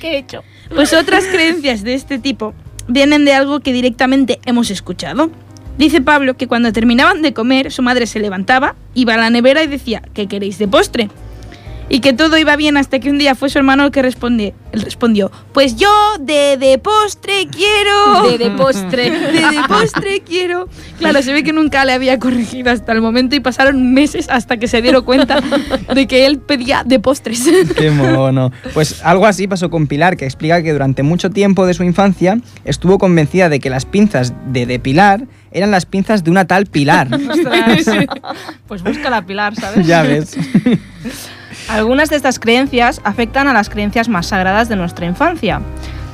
¿Qué 0.00 0.12
he 0.12 0.18
hecho? 0.18 0.42
Pues 0.74 0.92
otras 0.92 1.24
creencias 1.26 1.82
de 1.82 1.94
este 1.94 2.18
tipo 2.18 2.54
vienen 2.88 3.24
de 3.24 3.34
algo 3.34 3.60
que 3.60 3.72
directamente 3.72 4.38
hemos 4.46 4.70
escuchado. 4.70 5.30
Dice 5.78 6.00
Pablo 6.00 6.34
que 6.34 6.46
cuando 6.46 6.72
terminaban 6.72 7.22
de 7.22 7.32
comer, 7.32 7.72
su 7.72 7.82
madre 7.82 8.06
se 8.06 8.20
levantaba, 8.20 8.74
iba 8.94 9.14
a 9.14 9.16
la 9.16 9.30
nevera 9.30 9.62
y 9.62 9.66
decía, 9.66 10.02
¿qué 10.12 10.28
queréis 10.28 10.58
de 10.58 10.68
postre? 10.68 11.08
Y 11.88 12.00
que 12.00 12.12
todo 12.12 12.38
iba 12.38 12.56
bien 12.56 12.76
hasta 12.76 12.98
que 13.00 13.10
un 13.10 13.18
día 13.18 13.34
fue 13.34 13.50
su 13.50 13.58
hermano 13.58 13.84
el 13.84 13.90
que 13.90 14.00
responde, 14.02 14.54
él 14.72 14.80
respondió, 14.80 15.30
pues 15.52 15.76
yo 15.76 15.90
de, 16.20 16.56
de 16.56 16.78
postre 16.78 17.46
quiero. 17.48 18.30
De, 18.30 18.38
de 18.38 18.50
postre. 18.50 19.10
De, 19.32 19.40
de 19.40 19.62
postre 19.68 20.20
quiero. 20.20 20.68
Claro, 20.98 21.22
se 21.22 21.32
ve 21.32 21.42
que 21.42 21.52
nunca 21.52 21.84
le 21.84 21.92
había 21.92 22.18
corregido 22.18 22.70
hasta 22.70 22.92
el 22.92 23.00
momento 23.02 23.34
y 23.36 23.40
pasaron 23.40 23.92
meses 23.92 24.28
hasta 24.30 24.56
que 24.56 24.68
se 24.68 24.80
dieron 24.82 25.04
cuenta 25.04 25.40
de 25.94 26.06
que 26.06 26.26
él 26.26 26.38
pedía 26.38 26.82
de 26.84 26.98
postres. 26.98 27.44
Qué 27.76 27.90
mono. 27.90 28.52
Pues 28.72 29.02
algo 29.04 29.26
así 29.26 29.46
pasó 29.48 29.70
con 29.70 29.86
Pilar, 29.86 30.16
que 30.16 30.24
explica 30.24 30.62
que 30.62 30.72
durante 30.72 31.02
mucho 31.02 31.30
tiempo 31.30 31.66
de 31.66 31.74
su 31.74 31.82
infancia 31.84 32.38
estuvo 32.64 32.98
convencida 32.98 33.48
de 33.48 33.60
que 33.60 33.70
las 33.70 33.84
pinzas 33.84 34.32
de 34.46 34.66
depilar 34.66 35.26
eran 35.50 35.70
las 35.70 35.84
pinzas 35.86 36.24
de 36.24 36.30
una 36.30 36.46
tal 36.46 36.66
Pilar. 36.66 37.08
Ostras. 37.12 37.86
Pues 38.66 38.82
busca 38.82 39.10
la 39.10 39.26
pilar, 39.26 39.54
¿sabes? 39.54 39.86
ya 39.86 40.02
ves. 40.02 40.36
Algunas 41.68 42.10
de 42.10 42.16
estas 42.16 42.38
creencias 42.38 43.00
afectan 43.04 43.48
a 43.48 43.52
las 43.52 43.70
creencias 43.70 44.08
más 44.08 44.26
sagradas 44.26 44.68
de 44.68 44.76
nuestra 44.76 45.06
infancia. 45.06 45.60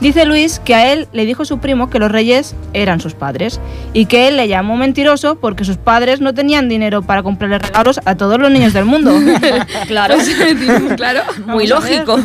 Dice 0.01 0.25
Luis 0.27 0.61
que 0.65 0.77
a 0.77 0.93
él 0.93 1.09
le 1.13 1.27
dijo 1.27 1.45
su 1.45 1.59
primo 1.59 1.91
que 1.91 1.99
los 1.99 2.13
reyes 2.13 2.55
eran 2.73 3.01
sus 3.01 3.15
padres 3.15 3.61
y 3.93 4.07
que 4.07 4.29
él 4.29 4.37
le 4.37 4.47
llamó 4.47 4.77
mentiroso 4.77 5.41
porque 5.41 5.65
sus 5.65 5.77
padres 5.77 6.21
no 6.21 6.35
tenían 6.35 6.69
dinero 6.69 7.03
para 7.03 7.25
comprarle 7.25 7.59
regalos 7.59 7.99
a 8.05 8.15
todos 8.15 8.39
los 8.39 8.51
niños 8.51 8.73
del 8.73 8.85
mundo. 8.85 9.13
Claro. 9.87 10.17
claro. 10.97 11.23
Muy 11.47 11.67
lógico. 11.67 12.19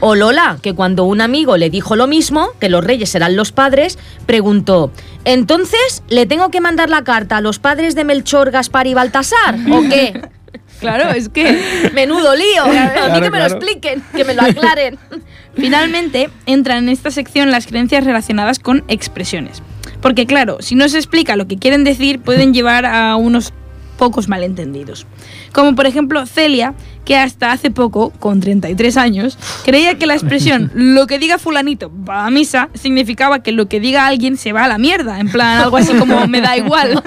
O 0.00 0.14
Lola, 0.14 0.58
que 0.60 0.74
cuando 0.74 1.04
un 1.04 1.20
amigo 1.20 1.56
le 1.56 1.70
dijo 1.70 1.94
lo 1.94 2.06
mismo, 2.06 2.48
que 2.58 2.68
los 2.68 2.84
reyes 2.84 3.14
eran 3.14 3.36
los 3.36 3.52
padres, 3.52 3.98
preguntó, 4.26 4.90
¿entonces 5.24 6.02
le 6.08 6.26
tengo 6.26 6.50
que 6.50 6.60
mandar 6.60 6.90
la 6.90 7.04
carta 7.04 7.36
a 7.36 7.40
los 7.40 7.58
padres 7.58 7.94
de 7.94 8.04
Melchor, 8.04 8.50
Gaspar 8.50 8.86
y 8.86 8.94
Baltasar? 8.94 9.56
¿O 9.70 9.82
qué? 9.82 10.20
Claro, 10.80 11.10
es 11.16 11.28
que 11.28 11.90
Menudo 11.94 12.34
lío. 12.34 12.64
A 12.64 12.66
mí 12.66 12.72
Claro, 12.72 13.14
que 13.14 13.20
me 13.20 13.24
lo 13.24 13.30
claro. 13.30 13.54
expliquen, 13.56 14.02
que 14.14 14.24
me 14.24 14.34
lo 14.34 14.42
aclaren. 14.42 14.98
Finalmente, 15.54 16.30
entran 16.46 16.84
en 16.84 16.88
esta 16.90 17.10
sección 17.10 17.50
las 17.50 17.66
creencias 17.66 18.04
relacionadas 18.04 18.58
con 18.58 18.84
expresiones. 18.88 19.62
Porque 20.00 20.26
claro, 20.26 20.58
si 20.60 20.74
no 20.74 20.88
se 20.88 20.98
explica 20.98 21.36
lo 21.36 21.46
que 21.46 21.56
quieren 21.56 21.82
decir, 21.82 22.20
pueden 22.20 22.52
llevar 22.52 22.84
a 22.84 23.16
unos 23.16 23.52
pocos 23.96 24.28
malentendidos. 24.28 25.06
Como 25.52 25.74
por 25.74 25.86
ejemplo 25.86 26.26
Celia, 26.26 26.74
que 27.04 27.16
hasta 27.16 27.52
hace 27.52 27.70
poco, 27.70 28.10
con 28.10 28.40
33 28.40 28.96
años, 28.98 29.38
creía 29.64 29.96
que 29.96 30.06
la 30.06 30.14
expresión 30.14 30.70
lo 30.74 31.06
que 31.06 31.18
diga 31.18 31.38
fulanito 31.38 31.90
va 32.08 32.26
a 32.26 32.30
misa 32.30 32.68
significaba 32.74 33.42
que 33.42 33.52
lo 33.52 33.66
que 33.66 33.80
diga 33.80 34.06
alguien 34.06 34.36
se 34.36 34.52
va 34.52 34.64
a 34.64 34.68
la 34.68 34.76
mierda. 34.78 35.18
En 35.18 35.30
plan, 35.30 35.62
algo 35.62 35.78
así 35.78 35.94
como 35.94 36.26
me 36.26 36.40
da 36.42 36.56
igual. 36.56 37.02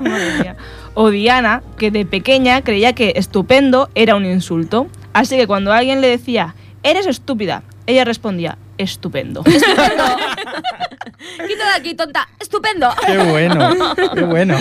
Madre 0.00 0.32
mía. 0.40 0.56
O 0.94 1.10
Diana, 1.10 1.62
que 1.76 1.90
de 1.90 2.06
pequeña 2.06 2.62
creía 2.62 2.92
que 2.92 3.14
estupendo 3.16 3.90
era 3.94 4.14
un 4.14 4.24
insulto. 4.24 4.86
Así 5.12 5.36
que 5.36 5.46
cuando 5.46 5.72
alguien 5.72 6.00
le 6.00 6.08
decía, 6.08 6.54
eres 6.82 7.06
estúpida, 7.06 7.62
ella 7.86 8.04
respondía, 8.04 8.58
estupendo. 8.78 9.44
Quita 11.48 11.64
de 11.64 11.74
aquí, 11.76 11.94
tonta. 11.94 12.28
Estupendo. 12.38 12.88
Qué 13.06 13.18
bueno, 13.18 13.70
qué 14.14 14.22
bueno. 14.22 14.58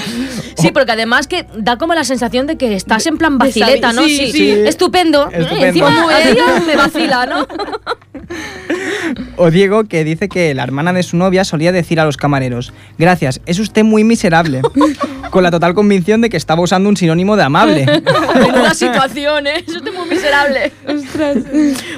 Sí, 0.57 0.71
porque 0.71 0.93
además 0.93 1.27
que 1.27 1.45
da 1.55 1.77
como 1.77 1.93
la 1.93 2.03
sensación 2.03 2.47
de 2.47 2.57
que 2.57 2.75
estás 2.75 3.05
en 3.05 3.17
plan 3.17 3.37
vacileta, 3.37 3.93
¿no? 3.93 4.03
sí, 4.03 4.31
sí. 4.31 4.51
Estupendo. 4.51 5.29
Estupendo. 5.29 5.65
Encima 5.65 6.59
me 6.65 6.75
vacila, 6.75 7.25
¿no? 7.25 7.47
O 9.37 9.51
Diego 9.51 9.83
que 9.85 10.03
dice 10.03 10.29
que 10.29 10.53
la 10.53 10.63
hermana 10.63 10.93
de 10.93 11.03
su 11.03 11.17
novia 11.17 11.43
solía 11.43 11.71
decir 11.71 11.99
a 11.99 12.05
los 12.05 12.17
camareros, 12.17 12.73
gracias, 12.97 13.41
es 13.45 13.59
usted 13.59 13.83
muy 13.83 14.03
miserable, 14.03 14.61
con 15.31 15.43
la 15.43 15.51
total 15.51 15.73
convicción 15.73 16.21
de 16.21 16.29
que 16.29 16.37
estaba 16.37 16.61
usando 16.61 16.89
un 16.89 16.97
sinónimo 16.97 17.35
de 17.35 17.43
amable. 17.43 17.85
Menuda 18.35 18.73
situación, 18.73 19.47
¿eh? 19.47 19.63
Es 19.65 19.81
muy 19.81 20.07
miserable. 20.09 20.71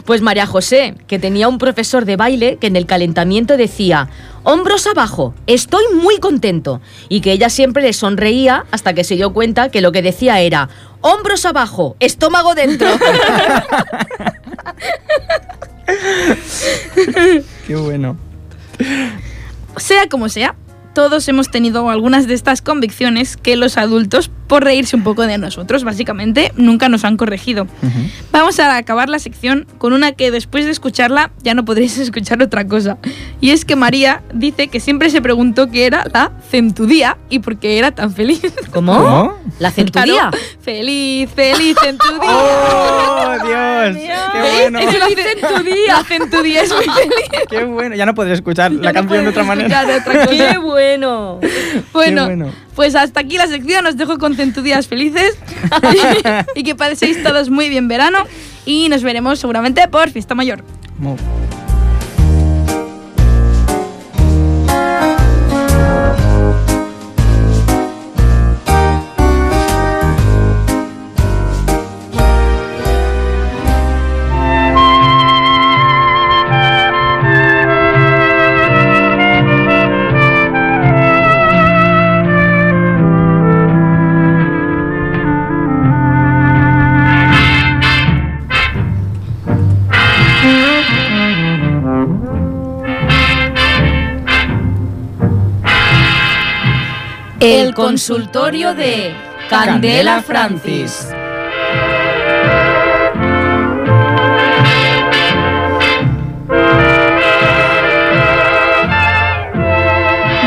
Pues 0.06 0.22
María 0.22 0.46
José, 0.46 0.96
que 1.08 1.20
tenía 1.20 1.48
un 1.48 1.58
profesor 1.58 2.06
de 2.06 2.16
baile 2.16 2.58
que 2.58 2.68
en 2.68 2.76
el 2.76 2.86
calentamiento 2.86 3.58
decía, 3.58 4.10
hombros 4.44 4.88
abajo, 4.88 5.34
estoy 5.48 5.84
muy 5.94 6.20
contento. 6.20 6.82
Y 7.10 7.22
que 7.22 7.32
ella 7.32 7.50
siempre 7.50 7.84
le 7.84 7.94
sonreía 7.94 8.66
hasta 8.72 8.94
que 8.94 9.04
se 9.04 9.16
dio 9.16 9.34
cuenta 9.34 9.70
que 9.70 9.82
lo 9.82 9.92
que 9.92 10.02
decía 10.02 10.40
era, 10.40 10.70
hombros 11.02 11.46
abajo, 11.46 11.96
estómago 12.00 12.56
dentro. 12.56 12.88
Qué 17.68 17.76
bueno. 17.76 18.18
Sea 19.78 20.08
como 20.10 20.30
sea, 20.30 20.56
todos 20.94 21.28
hemos 21.28 21.52
tenido 21.52 21.90
algunas 21.90 22.28
de 22.28 22.34
estas 22.34 22.62
convicciones 22.62 23.38
que 23.38 23.56
los 23.56 23.78
adultos, 23.78 24.32
por 24.48 24.64
reírse 24.64 24.96
un 24.96 25.04
poco 25.04 25.26
de 25.26 25.38
nosotros, 25.38 25.84
básicamente, 25.84 26.52
nunca 26.56 26.88
nos 26.90 27.04
han 27.04 27.18
corregido. 27.18 27.68
Vamos 28.32 28.60
a 28.60 28.76
acabar 28.78 29.10
la 29.10 29.20
sección 29.20 29.66
con 29.78 29.94
una 29.94 30.12
que 30.12 30.32
después 30.32 30.66
de 30.66 30.72
escucharla 30.72 31.32
ya 31.44 31.54
no 31.54 31.66
podréis 31.66 31.98
escuchar 32.00 32.42
otra 32.42 32.68
cosa. 32.68 32.98
Y 33.42 33.52
es 33.52 33.66
que 33.66 33.76
María 33.76 34.22
dice 34.34 34.68
que 34.68 34.80
siempre 34.80 35.10
se 35.10 35.22
preguntó 35.22 35.70
qué 35.72 35.86
era 35.86 36.06
la 36.14 36.32
centudía 36.50 37.18
y 37.30 37.40
por 37.40 37.58
qué 37.58 37.78
era 37.80 37.92
tan 37.92 38.12
feliz. 38.14 38.42
¿Cómo? 38.72 38.94
¿Cómo? 38.96 39.38
¿La 39.60 39.72
centuría? 39.72 40.30
Claro, 40.30 40.38
feliz, 40.62 41.30
feliz 41.36 41.76
centudía. 41.82 42.20
¡Oh, 42.30 43.34
Dios! 43.46 43.98
¡Qué 43.98 44.40
bueno! 44.42 44.80
Es 44.80 45.00
la 45.00 45.08
centudía. 45.50 45.88
La 45.98 46.04
centudía 46.04 46.62
es 46.64 46.72
muy 46.74 46.86
feliz. 46.86 47.46
¡Qué 47.50 47.64
bueno! 47.66 47.96
Ya 47.96 48.06
no 48.06 48.14
podré 48.16 48.34
escuchar 48.34 48.72
la 48.72 48.82
Ya 48.82 48.90
no 48.90 48.94
canción 48.94 49.24
de 49.24 49.30
otra 49.30 49.44
manera. 49.44 49.86
de 49.86 49.96
otra 49.96 50.26
cosa. 50.26 50.52
¡Qué 50.52 50.58
bueno! 50.58 51.40
Bueno, 51.94 52.26
bueno. 52.26 52.52
pues 52.76 52.96
hasta 52.96 53.22
aquí 53.22 53.38
la 53.38 53.48
sección. 53.48 53.86
Os 53.86 53.98
dejo 53.98 54.18
con 54.18 54.35
centudías 54.36 54.88
felices 54.88 55.38
y 56.56 56.64
que 56.64 56.76
paséis 56.76 57.22
todos 57.24 57.50
muy 57.50 57.70
bien 57.70 57.88
verano. 57.88 58.20
Y 58.66 58.90
nos 58.90 59.04
veremos 59.04 59.40
seguramente 59.40 59.88
por 59.88 60.10
Fiesta 60.10 60.36
Mayor. 60.36 60.64
Consultorio 98.08 98.76
de 98.76 99.16
Candela 99.50 100.22
Francis. 100.22 101.08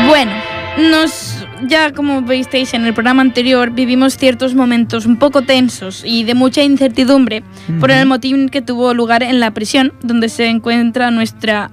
Bueno, 0.07 0.31
nos 0.77 1.45
ya 1.67 1.91
como 1.91 2.21
visteis 2.21 2.73
en 2.73 2.85
el 2.85 2.93
programa 2.93 3.23
anterior, 3.23 3.71
vivimos 3.71 4.15
ciertos 4.15 4.55
momentos 4.55 5.05
un 5.05 5.19
poco 5.19 5.41
tensos 5.41 6.03
y 6.05 6.23
de 6.23 6.35
mucha 6.35 6.63
incertidumbre 6.63 7.43
por 7.81 7.91
el 7.91 8.05
motín 8.05 8.47
que 8.47 8.61
tuvo 8.61 8.93
lugar 8.93 9.21
en 9.21 9.41
la 9.41 9.51
prisión 9.51 9.91
donde 10.01 10.29
se 10.29 10.47
encuentra 10.47 11.11
nuestra 11.11 11.69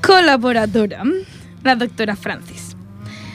colaboradora, 0.00 1.02
la 1.62 1.76
doctora 1.76 2.16
Francis. 2.16 2.74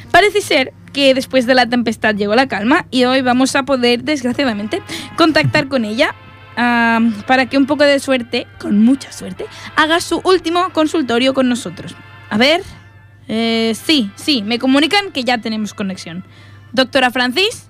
Parece 0.10 0.42
ser 0.42 0.74
que 0.96 1.14
después 1.14 1.46
de 1.46 1.56
la 1.56 1.68
tempestad 1.68 2.16
llegó 2.16 2.36
la 2.36 2.48
calma 2.48 2.86
y 2.90 3.04
hoy 3.04 3.22
vamos 3.22 3.54
a 3.58 3.64
poder, 3.64 4.06
desgraciadamente, 4.06 4.82
contactar 5.18 5.68
con 5.68 5.84
ella 5.84 6.16
ah, 6.56 7.02
para 7.28 7.48
que 7.48 7.58
un 7.58 7.66
poco 7.66 7.84
de 7.84 8.00
suerte, 8.00 8.48
con 8.60 8.82
mucha 8.82 9.12
suerte, 9.12 9.46
haga 9.76 10.00
su 10.00 10.22
último 10.24 10.70
consultorio 10.72 11.34
con 11.34 11.50
nosotros. 11.50 11.94
A 12.30 12.38
ver, 12.38 12.62
eh, 13.28 13.76
sí, 13.76 14.10
sí, 14.16 14.42
me 14.42 14.58
comunican 14.58 15.12
que 15.12 15.26
ya 15.26 15.38
tenemos 15.38 15.74
conexión. 15.74 16.24
Doctora 16.72 17.12
Francis, 17.12 17.68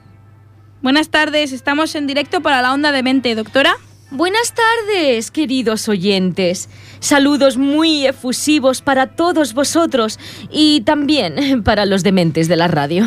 buenas 0.83 1.09
tardes, 1.09 1.51
estamos 1.51 1.95
en 1.95 2.05
directo 2.05 2.41
para 2.41 2.61
la 2.61 2.73
onda 2.73 2.91
de 2.91 3.01
mente, 3.01 3.33
doctora. 3.33 3.75
Buenas 4.15 4.53
tardes, 4.53 5.29
queridos 5.29 5.89
oyentes. 5.89 6.69
Saludos 7.01 7.57
muy 7.57 8.07
efusivos 8.07 8.81
para 8.81 9.07
todos 9.07 9.53
vosotros 9.53 10.19
y 10.49 10.81
también 10.85 11.63
para 11.65 11.85
los 11.85 12.01
dementes 12.01 12.47
de 12.47 12.55
la 12.55 12.69
radio. 12.69 13.05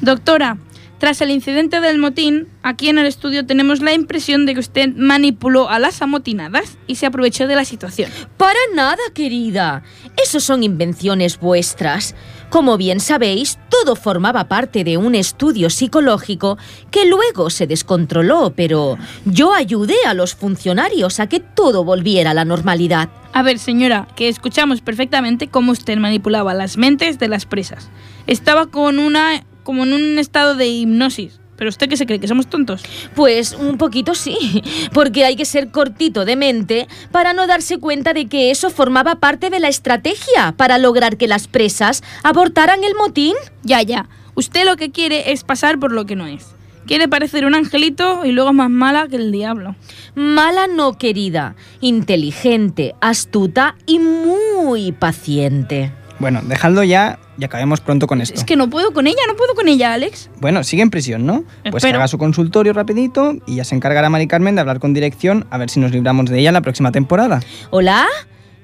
Doctora, 0.00 0.58
tras 0.98 1.20
el 1.20 1.30
incidente 1.30 1.80
del 1.80 1.98
motín, 1.98 2.48
aquí 2.64 2.88
en 2.88 2.98
el 2.98 3.06
estudio 3.06 3.46
tenemos 3.46 3.80
la 3.80 3.92
impresión 3.92 4.44
de 4.44 4.54
que 4.54 4.60
usted 4.60 4.88
manipuló 4.96 5.68
a 5.68 5.78
las 5.78 6.02
amotinadas 6.02 6.78
y 6.88 6.96
se 6.96 7.06
aprovechó 7.06 7.46
de 7.46 7.54
la 7.54 7.64
situación. 7.64 8.10
Para 8.36 8.58
nada, 8.74 9.02
querida. 9.14 9.84
Esos 10.20 10.42
son 10.42 10.64
invenciones 10.64 11.38
vuestras. 11.38 12.16
Como 12.52 12.76
bien 12.76 13.00
sabéis, 13.00 13.58
todo 13.70 13.96
formaba 13.96 14.46
parte 14.46 14.84
de 14.84 14.98
un 14.98 15.14
estudio 15.14 15.70
psicológico 15.70 16.58
que 16.90 17.06
luego 17.06 17.48
se 17.48 17.66
descontroló, 17.66 18.52
pero 18.54 18.98
yo 19.24 19.54
ayudé 19.54 19.96
a 20.06 20.12
los 20.12 20.34
funcionarios 20.34 21.18
a 21.18 21.28
que 21.28 21.40
todo 21.40 21.82
volviera 21.82 22.32
a 22.32 22.34
la 22.34 22.44
normalidad. 22.44 23.08
A 23.32 23.42
ver, 23.42 23.58
señora, 23.58 24.06
que 24.16 24.28
escuchamos 24.28 24.82
perfectamente 24.82 25.48
cómo 25.48 25.72
usted 25.72 25.96
manipulaba 25.96 26.52
las 26.52 26.76
mentes 26.76 27.18
de 27.18 27.28
las 27.28 27.46
presas. 27.46 27.88
Estaba 28.26 28.66
con 28.66 28.98
una 28.98 29.46
como 29.62 29.84
en 29.84 29.94
un 29.94 30.18
estado 30.18 30.54
de 30.54 30.66
hipnosis. 30.66 31.41
¿Pero 31.56 31.68
usted 31.68 31.88
qué 31.88 31.96
se 31.96 32.06
cree? 32.06 32.18
¿Que 32.18 32.28
somos 32.28 32.46
tontos? 32.48 32.82
Pues 33.14 33.52
un 33.52 33.78
poquito 33.78 34.14
sí, 34.14 34.62
porque 34.92 35.24
hay 35.24 35.36
que 35.36 35.44
ser 35.44 35.70
cortito 35.70 36.24
de 36.24 36.36
mente 36.36 36.88
para 37.10 37.32
no 37.34 37.46
darse 37.46 37.78
cuenta 37.78 38.12
de 38.12 38.26
que 38.26 38.50
eso 38.50 38.70
formaba 38.70 39.16
parte 39.16 39.50
de 39.50 39.60
la 39.60 39.68
estrategia 39.68 40.52
para 40.56 40.78
lograr 40.78 41.16
que 41.16 41.28
las 41.28 41.48
presas 41.48 42.02
abortaran 42.22 42.84
el 42.84 42.94
motín. 42.94 43.34
Ya, 43.62 43.82
ya. 43.82 44.08
Usted 44.34 44.64
lo 44.64 44.76
que 44.76 44.90
quiere 44.90 45.32
es 45.32 45.44
pasar 45.44 45.78
por 45.78 45.92
lo 45.92 46.06
que 46.06 46.16
no 46.16 46.26
es. 46.26 46.54
Quiere 46.86 47.06
parecer 47.06 47.46
un 47.46 47.54
angelito 47.54 48.24
y 48.24 48.32
luego 48.32 48.50
es 48.50 48.56
más 48.56 48.70
mala 48.70 49.06
que 49.06 49.16
el 49.16 49.30
diablo. 49.30 49.76
Mala 50.14 50.66
no 50.66 50.98
querida, 50.98 51.54
inteligente, 51.80 52.94
astuta 53.00 53.76
y 53.86 53.98
muy 54.00 54.90
paciente. 54.90 55.92
Bueno, 56.22 56.40
dejadlo 56.44 56.84
ya 56.84 57.18
y 57.36 57.44
acabemos 57.44 57.80
pronto 57.80 58.06
con 58.06 58.20
esto. 58.20 58.38
Es 58.38 58.44
que 58.44 58.54
no 58.54 58.70
puedo 58.70 58.92
con 58.92 59.08
ella, 59.08 59.18
no 59.26 59.34
puedo 59.34 59.56
con 59.56 59.66
ella, 59.66 59.92
Alex. 59.92 60.30
Bueno, 60.40 60.62
sigue 60.62 60.80
en 60.82 60.90
prisión, 60.90 61.26
¿no? 61.26 61.42
Pues 61.42 61.72
que 61.72 61.78
Espero. 61.78 61.98
haga 61.98 62.06
su 62.06 62.16
consultorio 62.16 62.72
rapidito 62.72 63.34
y 63.44 63.56
ya 63.56 63.64
se 63.64 63.74
encargará 63.74 64.08
Mari 64.08 64.28
Carmen 64.28 64.54
de 64.54 64.60
hablar 64.60 64.78
con 64.78 64.94
dirección 64.94 65.48
a 65.50 65.58
ver 65.58 65.68
si 65.68 65.80
nos 65.80 65.90
libramos 65.90 66.26
de 66.30 66.38
ella 66.38 66.50
en 66.50 66.54
la 66.54 66.60
próxima 66.60 66.92
temporada. 66.92 67.40
¿Hola? 67.70 68.06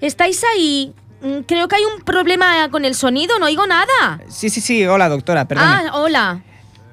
¿Estáis 0.01 0.41
ahí? 0.55 0.95
Mm, 1.21 1.41
Creo 1.49 1.67
que 1.67 1.75
hay 1.75 1.83
un 1.97 2.05
problema 2.05 2.71
con 2.71 2.85
el 2.85 2.95
sonido, 2.95 3.37
no 3.41 3.47
oigo 3.47 3.67
nada. 3.67 4.21
Sí, 4.29 4.51
sí, 4.51 4.61
sí, 4.61 4.87
hola 4.87 5.09
doctora, 5.09 5.49
perdón. 5.49 5.67
Ah, 5.67 5.91
hola. 5.95 6.43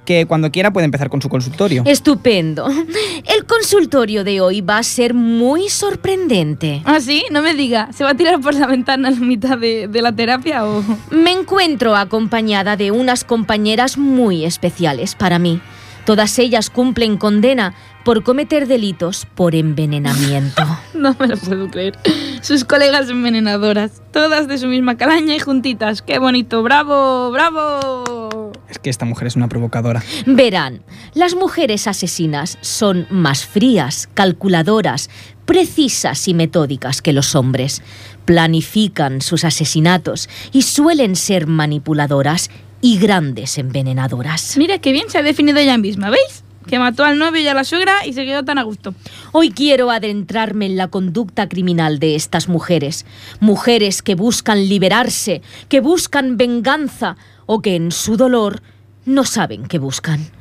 Que 0.05 0.25
cuando 0.25 0.51
quiera 0.51 0.71
puede 0.71 0.85
empezar 0.85 1.09
con 1.09 1.21
su 1.21 1.29
consultorio. 1.29 1.83
Estupendo. 1.85 2.67
El 2.67 3.45
consultorio 3.45 4.23
de 4.23 4.39
hoy 4.39 4.61
va 4.61 4.77
a 4.77 4.83
ser 4.83 5.13
muy 5.13 5.69
sorprendente. 5.69 6.81
¿Ah, 6.85 6.99
sí? 6.99 7.23
No 7.31 7.41
me 7.41 7.53
diga. 7.55 7.89
¿Se 7.91 8.03
va 8.03 8.11
a 8.11 8.15
tirar 8.15 8.39
por 8.39 8.53
la 8.53 8.67
ventana 8.67 9.09
en 9.09 9.19
la 9.19 9.25
mitad 9.25 9.57
de, 9.57 9.87
de 9.87 10.01
la 10.01 10.11
terapia 10.11 10.65
o...? 10.65 10.83
Me 11.09 11.31
encuentro 11.31 11.95
acompañada 11.95 12.77
de 12.77 12.91
unas 12.91 13.23
compañeras 13.23 13.97
muy 13.97 14.45
especiales 14.45 15.15
para 15.15 15.39
mí. 15.39 15.59
Todas 16.05 16.37
ellas 16.39 16.69
cumplen 16.69 17.17
condena, 17.17 17.73
por 18.05 18.23
cometer 18.23 18.67
delitos 18.67 19.25
por 19.25 19.55
envenenamiento. 19.55 20.63
No 20.93 21.15
me 21.19 21.27
lo 21.27 21.37
puedo 21.37 21.69
creer. 21.69 21.97
Sus 22.41 22.63
colegas 22.63 23.09
envenenadoras, 23.09 24.01
todas 24.11 24.47
de 24.47 24.57
su 24.57 24.67
misma 24.67 24.97
calaña 24.97 25.35
y 25.35 25.39
juntitas. 25.39 26.01
¡Qué 26.01 26.19
bonito! 26.19 26.63
¡Bravo! 26.63 27.31
¡Bravo! 27.31 28.51
Es 28.69 28.79
que 28.79 28.89
esta 28.89 29.05
mujer 29.05 29.27
es 29.27 29.35
una 29.35 29.47
provocadora. 29.47 30.01
Verán, 30.25 30.83
las 31.13 31.35
mujeres 31.35 31.87
asesinas 31.87 32.57
son 32.61 33.07
más 33.09 33.45
frías, 33.45 34.09
calculadoras, 34.13 35.09
precisas 35.45 36.27
y 36.27 36.33
metódicas 36.33 37.01
que 37.01 37.13
los 37.13 37.35
hombres. 37.35 37.81
Planifican 38.25 39.21
sus 39.21 39.45
asesinatos 39.45 40.29
y 40.51 40.63
suelen 40.63 41.15
ser 41.15 41.47
manipuladoras 41.47 42.49
y 42.81 42.97
grandes 42.97 43.57
envenenadoras. 43.57 44.57
Mira 44.57 44.79
qué 44.79 44.91
bien 44.91 45.09
se 45.09 45.17
ha 45.17 45.23
definido 45.23 45.59
ella 45.59 45.77
misma, 45.77 46.09
¿veis? 46.09 46.43
Que 46.67 46.79
mató 46.79 47.03
al 47.03 47.19
novio 47.19 47.41
y 47.41 47.47
a 47.47 47.53
la 47.53 47.63
suegra 47.63 48.05
y 48.05 48.13
se 48.13 48.25
quedó 48.25 48.43
tan 48.43 48.57
a 48.57 48.63
gusto. 48.63 48.95
Hoy 49.31 49.51
quiero 49.51 49.91
adentrarme 49.91 50.65
en 50.65 50.77
la 50.77 50.87
conducta 50.87 51.47
criminal 51.47 51.99
de 51.99 52.15
estas 52.15 52.49
mujeres. 52.49 53.05
Mujeres 53.39 54.01
que 54.01 54.15
buscan 54.15 54.67
liberarse, 54.67 55.43
que 55.69 55.79
buscan 55.79 56.37
venganza 56.37 57.17
o 57.45 57.61
que 57.61 57.75
en 57.75 57.91
su 57.91 58.17
dolor 58.17 58.61
no 59.05 59.23
saben 59.23 59.67
qué 59.67 59.77
buscan. 59.77 60.31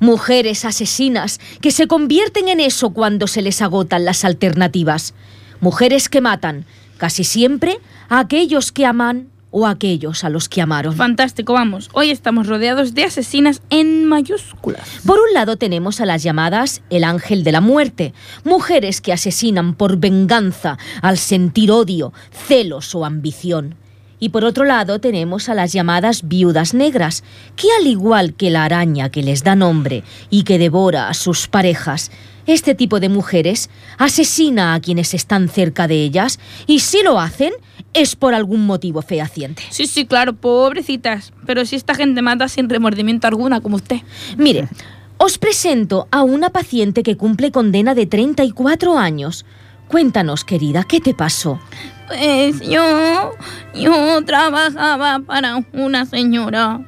Mujeres 0.00 0.64
asesinas 0.64 1.40
que 1.60 1.70
se 1.70 1.86
convierten 1.86 2.48
en 2.48 2.60
eso 2.60 2.90
cuando 2.90 3.26
se 3.26 3.42
les 3.42 3.62
agotan 3.62 4.04
las 4.04 4.24
alternativas. 4.24 5.14
Mujeres 5.60 6.08
que 6.08 6.20
matan, 6.20 6.64
casi 6.98 7.24
siempre, 7.24 7.78
a 8.08 8.18
aquellos 8.18 8.72
que 8.72 8.86
aman 8.86 9.28
o 9.52 9.66
a 9.66 9.70
aquellos 9.70 10.24
a 10.24 10.30
los 10.30 10.48
que 10.48 10.60
amaron. 10.60 10.96
Fantástico, 10.96 11.52
vamos. 11.52 11.90
Hoy 11.92 12.10
estamos 12.10 12.48
rodeados 12.48 12.94
de 12.94 13.04
asesinas 13.04 13.62
en 13.70 14.06
mayúsculas. 14.06 15.00
Por 15.06 15.20
un 15.20 15.32
lado 15.34 15.56
tenemos 15.56 16.00
a 16.00 16.06
las 16.06 16.22
llamadas 16.22 16.82
el 16.90 17.04
ángel 17.04 17.44
de 17.44 17.52
la 17.52 17.60
muerte, 17.60 18.14
mujeres 18.44 19.00
que 19.00 19.12
asesinan 19.12 19.74
por 19.74 19.98
venganza, 19.98 20.78
al 21.02 21.18
sentir 21.18 21.70
odio, 21.70 22.12
celos 22.30 22.94
o 22.94 23.04
ambición. 23.04 23.76
Y 24.22 24.28
por 24.28 24.44
otro 24.44 24.64
lado 24.64 25.00
tenemos 25.00 25.48
a 25.48 25.54
las 25.54 25.72
llamadas 25.72 26.28
viudas 26.28 26.74
negras, 26.74 27.24
que 27.56 27.66
al 27.80 27.88
igual 27.88 28.34
que 28.34 28.50
la 28.50 28.64
araña 28.64 29.10
que 29.10 29.20
les 29.20 29.42
da 29.42 29.56
nombre 29.56 30.04
y 30.30 30.44
que 30.44 30.60
devora 30.60 31.08
a 31.08 31.14
sus 31.14 31.48
parejas, 31.48 32.12
este 32.46 32.76
tipo 32.76 33.00
de 33.00 33.08
mujeres 33.08 33.68
asesina 33.98 34.74
a 34.74 34.80
quienes 34.80 35.12
están 35.12 35.48
cerca 35.48 35.88
de 35.88 36.04
ellas 36.04 36.38
y 36.68 36.78
si 36.78 37.02
lo 37.02 37.18
hacen 37.18 37.52
es 37.94 38.14
por 38.14 38.32
algún 38.32 38.64
motivo 38.64 39.02
fehaciente. 39.02 39.64
Sí, 39.70 39.88
sí, 39.88 40.06
claro, 40.06 40.34
pobrecitas. 40.34 41.32
Pero 41.44 41.66
si 41.66 41.74
esta 41.74 41.96
gente 41.96 42.22
mata 42.22 42.46
sin 42.46 42.68
remordimiento 42.68 43.26
alguna, 43.26 43.60
como 43.60 43.74
usted. 43.74 44.02
Mire, 44.36 44.68
os 45.16 45.36
presento 45.36 46.06
a 46.12 46.22
una 46.22 46.50
paciente 46.50 47.02
que 47.02 47.16
cumple 47.16 47.50
condena 47.50 47.96
de 47.96 48.06
34 48.06 48.96
años. 48.96 49.44
Cuéntanos, 49.88 50.44
querida, 50.44 50.84
¿qué 50.84 51.00
te 51.00 51.12
pasó? 51.12 51.58
Pues 52.06 52.60
yo, 52.60 53.32
yo 53.74 54.22
trabajaba 54.24 55.20
para 55.20 55.64
una 55.72 56.04
señora, 56.04 56.80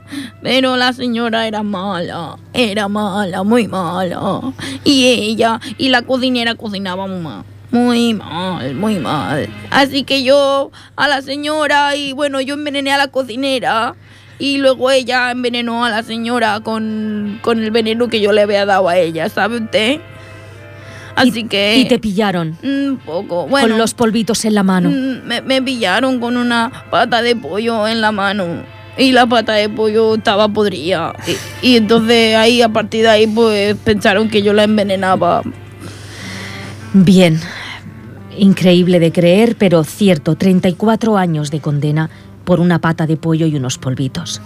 pero 0.42 0.76
la 0.76 0.92
señora 0.92 1.46
era 1.46 1.62
mala, 1.62 2.36
era 2.52 2.88
mala, 2.88 3.42
muy 3.42 3.68
mala. 3.68 4.40
Y 4.84 5.06
ella 5.06 5.60
y 5.78 5.88
la 5.88 6.02
cocinera 6.02 6.54
cocinaban 6.54 7.22
mal. 7.22 7.44
Muy 7.70 8.14
mal, 8.14 8.74
muy 8.74 8.98
mal. 9.00 9.48
Así 9.70 10.04
que 10.04 10.22
yo 10.22 10.70
a 10.94 11.08
la 11.08 11.22
señora 11.22 11.96
y 11.96 12.12
bueno, 12.12 12.40
yo 12.40 12.54
envenené 12.54 12.92
a 12.92 12.98
la 12.98 13.08
cocinera 13.08 13.96
y 14.38 14.58
luego 14.58 14.90
ella 14.90 15.30
envenenó 15.30 15.84
a 15.84 15.90
la 15.90 16.02
señora 16.02 16.60
con, 16.60 17.40
con 17.42 17.62
el 17.62 17.70
veneno 17.70 18.08
que 18.08 18.20
yo 18.20 18.32
le 18.32 18.42
había 18.42 18.66
dado 18.66 18.88
a 18.88 18.96
ella, 18.96 19.28
¿sabe 19.28 19.58
usted? 19.58 20.00
Así 21.16 21.40
y, 21.40 21.44
que... 21.44 21.76
Y 21.78 21.84
te 21.86 21.98
pillaron 21.98 22.56
Un 22.62 22.98
poco, 23.04 23.46
bueno. 23.46 23.68
con 23.68 23.78
los 23.78 23.94
polvitos 23.94 24.44
en 24.44 24.54
la 24.54 24.62
mano. 24.62 24.90
Mm, 24.90 25.26
Me, 25.26 25.40
me 25.42 25.62
pillaron 25.62 26.20
con 26.20 26.36
una 26.36 26.70
pata 26.90 27.22
de 27.22 27.36
pollo 27.36 27.86
en 27.88 28.00
la 28.00 28.12
mano. 28.12 28.44
Y 28.96 29.12
la 29.12 29.26
pata 29.26 29.54
de 29.54 29.68
pollo 29.68 30.14
estaba 30.14 30.48
podrida. 30.48 31.14
Y, 31.62 31.68
y 31.70 31.76
entonces 31.76 32.36
ahí, 32.36 32.62
a 32.62 32.68
partir 32.68 33.02
de 33.02 33.08
ahí, 33.08 33.26
pues 33.26 33.76
pensaron 33.84 34.28
que 34.28 34.42
yo 34.42 34.52
la 34.52 34.64
envenenaba. 34.64 35.42
Bien. 36.92 37.40
Increíble 38.38 38.98
de 39.00 39.12
creer, 39.12 39.56
pero 39.56 39.84
cierto, 39.84 40.36
34 40.36 41.16
años 41.16 41.50
de 41.50 41.60
condena 41.60 42.10
por 42.44 42.60
una 42.60 42.78
pata 42.80 43.06
de 43.06 43.16
pollo 43.16 43.46
y 43.46 43.56
unos 43.56 43.78
polvitos. 43.78 44.40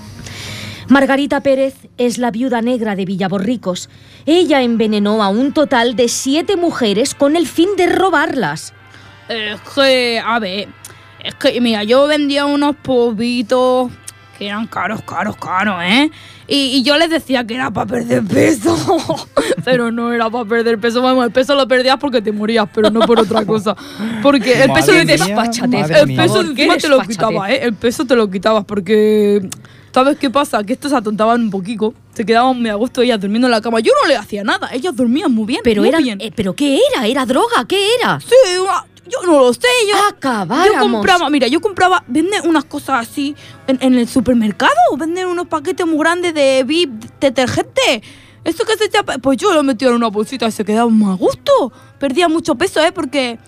Margarita 0.88 1.42
Pérez 1.42 1.74
es 1.98 2.16
la 2.16 2.30
viuda 2.30 2.62
negra 2.62 2.96
de 2.96 3.04
Villaborricos. 3.04 3.90
Ella 4.24 4.62
envenenó 4.62 5.22
a 5.22 5.28
un 5.28 5.52
total 5.52 5.96
de 5.96 6.08
siete 6.08 6.56
mujeres 6.56 7.14
con 7.14 7.36
el 7.36 7.46
fin 7.46 7.68
de 7.76 7.88
robarlas. 7.88 8.72
Es 9.28 9.60
que, 9.74 10.18
a 10.24 10.38
ver, 10.38 10.68
es 11.22 11.34
que, 11.34 11.60
mira, 11.60 11.84
yo 11.84 12.06
vendía 12.06 12.46
unos 12.46 12.74
polvitos 12.76 13.90
que 14.38 14.46
eran 14.46 14.66
caros, 14.66 15.02
caros, 15.02 15.36
caros, 15.36 15.82
¿eh? 15.82 16.10
Y, 16.46 16.78
y 16.78 16.82
yo 16.82 16.96
les 16.96 17.10
decía 17.10 17.44
que 17.44 17.56
era 17.56 17.70
para 17.70 17.86
perder 17.86 18.24
peso. 18.24 18.74
pero 19.64 19.90
no 19.90 20.12
era 20.12 20.30
para 20.30 20.44
perder 20.46 20.78
peso. 20.78 21.02
Vamos, 21.02 21.26
el 21.26 21.32
peso 21.32 21.54
lo 21.54 21.68
perdías 21.68 21.98
porque 21.98 22.22
te 22.22 22.32
morías, 22.32 22.66
pero 22.72 22.88
no 22.88 23.00
por 23.00 23.18
otra 23.18 23.44
cosa. 23.44 23.76
Porque 24.22 24.62
el 24.62 24.72
peso 24.72 24.92
de 24.92 25.18
madre 25.18 26.00
El 26.00 26.16
peso 26.16 26.40
encima 26.40 26.76
te 26.78 26.88
lo 26.88 27.00
quitabas, 27.00 27.50
¿eh? 27.50 27.60
El 27.62 27.74
peso 27.74 28.06
te 28.06 28.16
lo 28.16 28.30
quitabas 28.30 28.64
porque... 28.64 29.46
¿Sabes 29.92 30.18
qué 30.18 30.30
pasa? 30.30 30.62
Que 30.64 30.74
estos 30.74 30.90
se 30.90 30.96
atontaban 30.96 31.40
un 31.42 31.50
poquito, 31.50 31.94
se 32.14 32.24
quedaban 32.24 32.60
muy 32.60 32.70
a 32.70 32.74
gusto 32.74 33.02
ellas 33.02 33.20
durmiendo 33.20 33.48
en 33.48 33.52
la 33.52 33.60
cama. 33.60 33.80
Yo 33.80 33.92
no 34.02 34.08
le 34.08 34.16
hacía 34.16 34.44
nada, 34.44 34.68
ellas 34.72 34.94
dormían 34.94 35.32
muy 35.32 35.46
bien. 35.46 35.60
Pero 35.64 35.82
muy 35.82 35.88
era, 35.88 35.98
bien. 35.98 36.20
eh, 36.20 36.30
pero 36.34 36.54
qué 36.54 36.78
era? 36.94 37.06
Era 37.06 37.24
droga, 37.26 37.64
¿qué 37.66 37.78
era? 38.00 38.20
Sí, 38.20 38.34
una- 38.60 38.84
yo 39.10 39.22
no 39.26 39.38
lo 39.38 39.54
sé, 39.54 39.60
yo... 39.90 39.96
Acabáramos. 40.10 40.66
Yo 40.86 40.92
compraba, 40.92 41.30
mira, 41.30 41.46
yo 41.48 41.60
compraba, 41.62 42.04
venden 42.08 42.46
unas 42.46 42.64
cosas 42.64 43.08
así 43.08 43.34
en, 43.66 43.78
en 43.80 43.94
el 43.94 44.06
supermercado, 44.06 44.74
venden 44.98 45.26
unos 45.28 45.46
paquetes 45.48 45.86
muy 45.86 45.98
grandes 45.98 46.34
de 46.34 46.62
VIP 46.66 47.04
detergente. 47.18 48.02
Esto 48.44 48.64
que 48.66 48.76
se 48.76 48.84
echa, 48.84 49.02
pues 49.02 49.38
yo 49.38 49.52
lo 49.54 49.62
metía 49.62 49.88
en 49.88 49.94
una 49.94 50.08
bolsita 50.08 50.46
y 50.46 50.52
se 50.52 50.62
quedaba 50.64 50.90
más 50.90 51.10
a 51.10 51.14
gusto. 51.14 51.72
Perdía 51.98 52.28
mucho 52.28 52.54
peso, 52.54 52.80
¿eh? 52.82 52.92
Porque, 52.92 53.38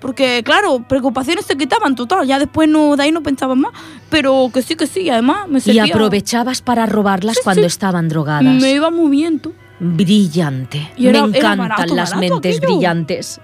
porque 0.00 0.42
claro, 0.44 0.84
preocupaciones 0.88 1.46
se 1.46 1.56
quitaban 1.56 1.94
total. 1.94 2.26
Ya 2.26 2.38
después 2.38 2.68
no, 2.68 2.96
de 2.96 3.02
ahí 3.04 3.12
no 3.12 3.22
pensaba 3.22 3.54
más. 3.54 3.72
Pero 4.10 4.50
que 4.52 4.62
sí, 4.62 4.74
que 4.76 4.86
sí, 4.86 5.08
además 5.10 5.48
me 5.48 5.58
Y 5.58 5.62
servía. 5.62 5.84
aprovechabas 5.84 6.60
para 6.62 6.86
robarlas 6.86 7.36
Sí, 7.36 7.40
cuando 7.44 7.62
sí. 7.62 7.66
estaban 7.66 8.08
drogadas. 8.08 8.42
Me 8.60 8.72
iba 8.72 8.90
muy 8.90 9.10
bien, 9.10 9.38
tú. 9.40 9.52
Brillante. 9.80 10.90
Y 10.96 11.08
era- 11.08 11.26
Me 11.26 11.36
encantan 11.36 11.68
barato, 11.68 11.94
las 11.94 12.10
barato 12.10 12.34
mentes 12.34 12.58
aquello. 12.58 12.74
brillantes. 12.74 13.40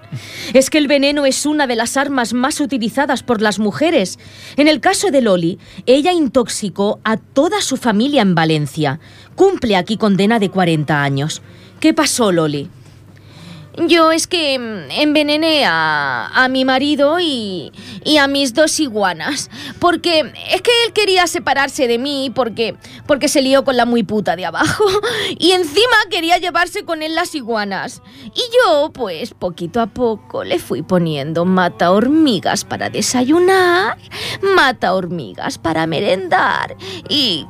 Es 0.53 0.69
que 0.69 0.77
el 0.77 0.87
veneno 0.87 1.25
es 1.25 1.45
una 1.45 1.67
de 1.67 1.75
las 1.75 1.97
armas 1.97 2.33
más 2.33 2.59
utilizadas 2.61 3.21
por 3.23 3.41
las 3.41 3.59
mujeres. 3.59 4.17
En 4.55 4.67
el 4.67 4.79
caso 4.79 5.11
de 5.11 5.21
Loli, 5.21 5.59
ella 5.85 6.13
intoxicó 6.13 6.99
a 7.03 7.17
toda 7.17 7.61
su 7.61 7.77
familia 7.77 8.21
en 8.21 8.33
Valencia. 8.35 8.99
Cumple 9.35 9.75
aquí 9.75 9.97
condena 9.97 10.39
de 10.39 10.49
40 10.49 11.03
años. 11.03 11.41
¿Qué 11.79 11.93
pasó, 11.93 12.31
Loli? 12.31 12.69
Yo 13.77 14.11
es 14.11 14.27
que 14.27 14.59
mm, 14.59 14.91
envenené 14.91 15.65
a, 15.65 16.27
a 16.33 16.47
mi 16.49 16.65
marido 16.65 17.19
y, 17.19 17.71
y 18.03 18.17
a 18.17 18.27
mis 18.27 18.53
dos 18.53 18.79
iguanas. 18.79 19.49
Porque 19.79 20.31
es 20.51 20.61
que 20.61 20.71
él 20.85 20.93
quería 20.93 21.27
separarse 21.27 21.87
de 21.87 21.97
mí 21.97 22.31
porque, 22.33 22.75
porque 23.07 23.27
se 23.27 23.41
lió 23.41 23.63
con 23.63 23.77
la 23.77 23.85
muy 23.85 24.03
puta 24.03 24.35
de 24.35 24.45
abajo. 24.45 24.83
Y 25.39 25.51
encima 25.51 25.95
quería 26.09 26.37
llevarse 26.37 26.83
con 26.83 27.01
él 27.01 27.15
las 27.15 27.35
iguanas. 27.35 28.01
Y 28.25 28.41
yo, 28.57 28.91
pues, 28.93 29.33
poquito 29.33 29.81
a 29.81 29.87
poco 29.87 30.43
le 30.43 30.59
fui 30.59 30.81
poniendo 30.81 31.45
mata 31.45 31.91
hormigas 31.91 32.65
para 32.65 32.89
desayunar, 32.89 33.97
mata 34.55 34.93
hormigas 34.93 35.57
para 35.57 35.87
merendar 35.87 36.75
y 37.09 37.45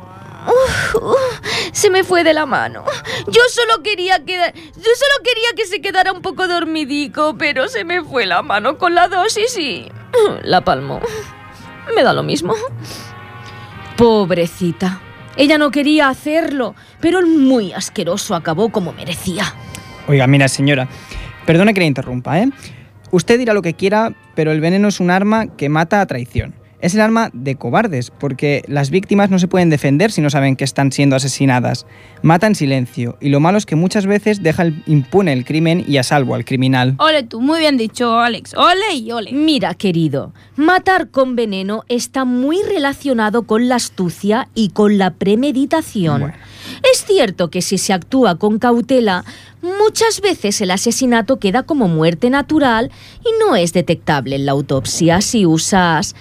Se 1.71 1.89
me 1.89 2.03
fue 2.03 2.23
de 2.23 2.33
la 2.33 2.45
mano. 2.45 2.83
Yo 3.27 3.41
solo 3.49 3.83
quería 3.83 4.23
que 4.23 4.35
yo 4.35 4.91
solo 4.95 5.23
quería 5.23 5.49
que 5.55 5.65
se 5.65 5.81
quedara 5.81 6.11
un 6.11 6.21
poco 6.21 6.47
dormidico, 6.47 7.35
pero 7.37 7.67
se 7.67 7.83
me 7.83 8.03
fue 8.03 8.25
la 8.25 8.41
mano 8.41 8.77
con 8.77 8.95
la 8.95 9.07
dosis 9.07 9.57
y 9.57 9.91
la 10.43 10.61
palmó. 10.61 10.99
Me 11.95 12.03
da 12.03 12.13
lo 12.13 12.23
mismo. 12.23 12.53
Pobrecita. 13.97 15.01
Ella 15.37 15.57
no 15.57 15.71
quería 15.71 16.09
hacerlo, 16.09 16.75
pero 16.99 17.19
el 17.19 17.27
muy 17.27 17.71
asqueroso 17.73 18.35
acabó 18.35 18.69
como 18.69 18.91
merecía. 18.91 19.45
Oiga, 20.07 20.27
mira, 20.27 20.47
señora, 20.47 20.89
perdone 21.45 21.73
que 21.73 21.79
le 21.79 21.85
interrumpa, 21.85 22.39
¿eh? 22.39 22.49
Usted 23.11 23.39
dirá 23.39 23.53
lo 23.53 23.61
que 23.61 23.73
quiera, 23.73 24.13
pero 24.35 24.51
el 24.51 24.61
veneno 24.61 24.87
es 24.87 24.99
un 24.99 25.09
arma 25.09 25.55
que 25.55 25.69
mata 25.69 26.01
a 26.01 26.05
traición. 26.05 26.60
Es 26.81 26.95
el 26.95 27.01
arma 27.01 27.29
de 27.33 27.55
cobardes, 27.55 28.11
porque 28.11 28.63
las 28.67 28.89
víctimas 28.89 29.29
no 29.29 29.37
se 29.39 29.47
pueden 29.47 29.69
defender 29.69 30.11
si 30.11 30.19
no 30.21 30.29
saben 30.31 30.55
que 30.55 30.63
están 30.63 30.91
siendo 30.91 31.15
asesinadas. 31.15 31.85
Mata 32.23 32.47
en 32.47 32.55
silencio, 32.55 33.17
y 33.21 33.29
lo 33.29 33.39
malo 33.39 33.59
es 33.59 33.65
que 33.67 33.75
muchas 33.75 34.07
veces 34.07 34.41
deja 34.41 34.63
el- 34.63 34.83
impune 34.87 35.31
el 35.33 35.45
crimen 35.45 35.85
y 35.87 35.97
a 35.97 36.03
salvo 36.03 36.33
al 36.33 36.43
criminal. 36.43 36.95
Ole 36.97 37.21
tú, 37.23 37.39
muy 37.39 37.59
bien 37.59 37.77
dicho, 37.77 38.19
Alex. 38.19 38.55
Ole 38.55 38.95
y 38.95 39.11
ole. 39.11 39.31
Mira, 39.31 39.75
querido, 39.75 40.33
matar 40.55 41.09
con 41.09 41.35
veneno 41.35 41.83
está 41.87 42.25
muy 42.25 42.57
relacionado 42.63 43.43
con 43.43 43.69
la 43.69 43.75
astucia 43.75 44.47
y 44.55 44.69
con 44.69 44.97
la 44.97 45.11
premeditación. 45.11 46.21
Bueno. 46.21 46.35
Es 46.91 47.05
cierto 47.05 47.49
que 47.51 47.61
si 47.61 47.77
se 47.77 47.93
actúa 47.93 48.37
con 48.37 48.57
cautela, 48.57 49.23
muchas 49.61 50.21
veces 50.21 50.61
el 50.61 50.71
asesinato 50.71 51.37
queda 51.37 51.63
como 51.63 51.87
muerte 51.87 52.29
natural 52.29 52.89
y 53.21 53.29
no 53.45 53.55
es 53.55 53.73
detectable 53.73 54.35
en 54.35 54.45
la 54.47 54.53
autopsia 54.53 55.21
si 55.21 55.45
usas 55.45 56.15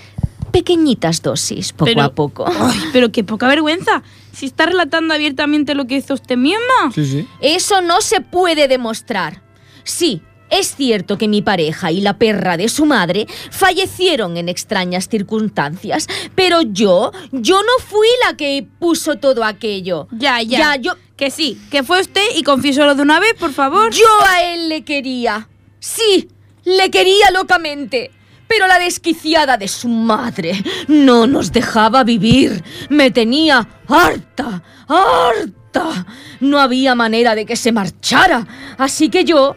pequeñitas 0.51 1.23
dosis, 1.23 1.73
poco 1.73 1.87
Pero- 1.87 2.03
a 2.03 2.13
poco. 2.15 2.45
Ay, 2.47 2.79
pero 2.93 3.11
qué 3.13 3.25
poca 3.25 3.47
vergüenza. 3.49 4.03
Si 4.33 4.47
está 4.47 4.67
relatando 4.67 5.13
abiertamente 5.15 5.75
lo 5.75 5.87
que 5.87 5.97
hizo 5.97 6.15
usted 6.15 6.37
misma. 6.37 6.93
Sí, 6.95 7.05
sí. 7.05 7.29
Eso 7.41 7.81
no 7.81 8.01
se 8.01 8.21
puede 8.21 8.69
demostrar. 8.69 9.43
Sí, 9.85 10.23
es 10.51 10.75
cierto 10.77 11.17
que 11.19 11.29
mi 11.29 11.43
pareja 11.43 11.91
y 11.93 12.01
la 12.01 12.19
perra 12.19 12.57
de 12.57 12.69
su 12.69 12.85
madre 12.87 13.27
fallecieron 13.51 14.37
en 14.37 14.49
extrañas 14.49 15.09
circunstancias, 15.09 16.07
pero 16.35 16.63
yo, 16.63 17.13
yo 17.33 17.61
no 17.63 17.85
fui 17.87 18.09
la 18.29 18.37
que 18.37 18.67
puso 18.79 19.17
todo 19.17 19.45
aquello. 19.45 20.09
Ya, 20.13 20.43
ya. 20.43 20.59
Ya, 20.59 20.77
yo, 20.77 20.93
Que 21.17 21.31
sí, 21.31 21.61
que 21.71 21.83
fue 21.83 22.01
usted 22.01 22.25
y 22.37 22.43
confiéselo 22.43 22.95
de 22.95 23.03
una 23.03 23.21
vez, 23.21 23.35
por 23.39 23.53
favor. 23.53 23.93
yo 23.93 24.07
a 24.27 24.43
él 24.55 24.69
le 24.69 24.83
quería. 24.85 25.49
Sí, 25.79 26.29
le 26.65 26.91
quería 26.91 27.31
locamente. 27.33 28.11
Pero 28.51 28.67
la 28.67 28.81
desquiciada 28.81 29.57
de 29.57 29.69
su 29.69 29.87
madre 29.87 30.61
no 30.89 31.29
nos 31.29 31.53
dejaba 31.53 32.03
vivir. 32.03 32.65
Me 32.89 33.13
tenía 33.13 33.65
harta, 33.87 34.61
harta. 34.89 36.05
No 36.41 36.59
había 36.59 36.97
manera 36.97 37.37
de 37.37 37.47
que 37.47 37.55
se 37.55 37.71
marchara. 37.71 38.45
Así 38.77 39.09
que 39.09 39.25
yo 39.25 39.55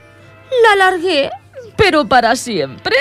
la 0.63 0.75
largué, 0.75 1.31
pero 1.75 2.07
para 2.07 2.35
siempre. 2.35 2.95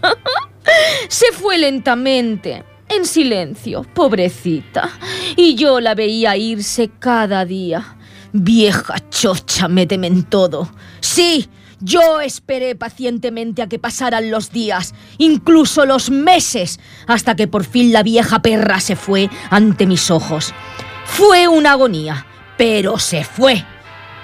se 1.08 1.26
fue 1.32 1.58
lentamente, 1.58 2.64
en 2.88 3.04
silencio, 3.04 3.82
pobrecita. 3.82 4.88
Y 5.36 5.56
yo 5.56 5.78
la 5.78 5.94
veía 5.94 6.38
irse 6.38 6.90
cada 6.98 7.44
día. 7.44 7.98
Vieja 8.32 8.94
chocha, 9.10 9.68
méteme 9.68 10.06
en 10.06 10.22
todo. 10.22 10.72
Sí, 11.00 11.50
yo 11.82 12.20
esperé 12.20 12.74
pacientemente 12.74 13.62
a 13.62 13.68
que 13.68 13.78
pasaran 13.78 14.30
los 14.30 14.50
días, 14.52 14.94
incluso 15.18 15.84
los 15.84 16.10
meses, 16.10 16.80
hasta 17.06 17.36
que 17.36 17.48
por 17.48 17.64
fin 17.64 17.92
la 17.92 18.02
vieja 18.02 18.40
perra 18.40 18.80
se 18.80 18.96
fue 18.96 19.28
ante 19.50 19.86
mis 19.86 20.10
ojos. 20.10 20.54
Fue 21.04 21.48
una 21.48 21.72
agonía, 21.72 22.26
pero 22.56 22.98
se 22.98 23.24
fue. 23.24 23.64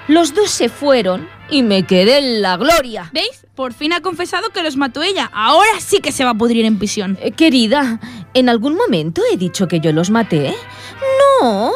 Los 0.07 0.33
dos 0.33 0.49
se 0.49 0.69
fueron 0.69 1.29
y 1.51 1.61
me 1.63 1.83
quedé 1.83 2.17
en 2.17 2.41
la 2.41 2.57
gloria. 2.57 3.09
¿Veis? 3.13 3.45
Por 3.55 3.73
fin 3.73 3.93
ha 3.93 4.01
confesado 4.01 4.49
que 4.49 4.63
los 4.63 4.77
mató 4.77 5.03
ella. 5.03 5.29
Ahora 5.33 5.79
sí 5.79 5.99
que 5.99 6.11
se 6.11 6.23
va 6.23 6.31
a 6.31 6.35
pudrir 6.35 6.65
en 6.65 6.79
prisión. 6.79 7.17
Eh, 7.21 7.31
querida, 7.31 7.99
¿en 8.33 8.49
algún 8.49 8.75
momento 8.75 9.21
he 9.31 9.37
dicho 9.37 9.67
que 9.67 9.79
yo 9.79 9.91
los 9.91 10.09
maté? 10.09 10.55
No. 11.41 11.71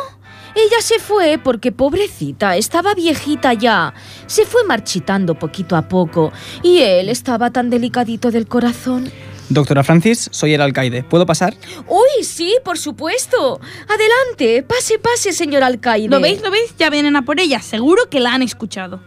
Ella 0.56 0.82
se 0.82 1.00
fue 1.00 1.40
porque, 1.44 1.72
pobrecita, 1.72 2.56
estaba 2.58 2.94
viejita 2.94 3.54
ya. 3.54 3.94
Se 4.28 4.46
fue 4.46 4.64
marchitando 4.64 5.36
poquito 5.36 5.76
a 5.76 5.88
poco 5.88 6.32
y 6.62 6.80
él 6.80 7.10
estaba 7.10 7.52
tan 7.52 7.70
delicadito 7.70 8.30
del 8.32 8.48
corazón. 8.48 9.12
Doctora 9.50 9.84
Francis, 9.84 10.30
soy 10.32 10.54
el 10.54 10.62
alcaide. 10.62 11.04
¿Puedo 11.04 11.26
pasar? 11.26 11.56
Uy, 11.88 12.24
sí, 12.24 12.56
por 12.64 12.78
supuesto. 12.78 13.60
Adelante, 13.88 14.64
pase, 14.64 15.00
pase, 15.00 15.34
señor 15.34 15.64
alcaide. 15.64 16.08
¿Lo 16.08 16.22
veis? 16.22 16.42
¿Lo 16.42 16.50
veis? 16.50 16.74
Ya 16.78 16.90
vienen 16.90 17.16
a 17.16 17.24
por 17.24 17.40
ella. 17.40 17.60
Seguro 17.60 18.10
que 18.10 18.20
la 18.20 18.34
han 18.34 18.42
escuchado. 18.42 19.00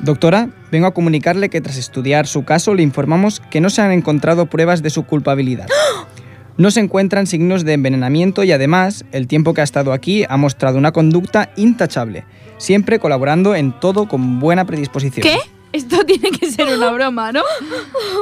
Doctora, 0.00 0.50
vengo 0.70 0.86
a 0.86 0.92
comunicarle 0.92 1.48
que 1.48 1.60
tras 1.60 1.76
estudiar 1.76 2.26
su 2.26 2.44
caso 2.44 2.74
le 2.74 2.82
informamos 2.82 3.40
que 3.40 3.60
no 3.60 3.70
se 3.70 3.80
han 3.80 3.92
encontrado 3.92 4.46
pruebas 4.46 4.82
de 4.82 4.90
su 4.90 5.04
culpabilidad. 5.04 5.66
No 6.56 6.70
se 6.70 6.80
encuentran 6.80 7.26
signos 7.26 7.64
de 7.64 7.72
envenenamiento 7.72 8.44
y 8.44 8.52
además 8.52 9.04
el 9.12 9.26
tiempo 9.26 9.54
que 9.54 9.60
ha 9.60 9.64
estado 9.64 9.92
aquí 9.92 10.24
ha 10.28 10.36
mostrado 10.36 10.78
una 10.78 10.92
conducta 10.92 11.50
intachable, 11.56 12.24
siempre 12.58 12.98
colaborando 12.98 13.54
en 13.56 13.72
todo 13.80 14.06
con 14.06 14.38
buena 14.38 14.64
predisposición. 14.64 15.22
¿Qué? 15.22 15.38
Esto 15.72 16.04
tiene 16.06 16.30
que 16.30 16.48
ser 16.52 16.68
una 16.68 16.92
broma, 16.92 17.32
¿no? 17.32 17.42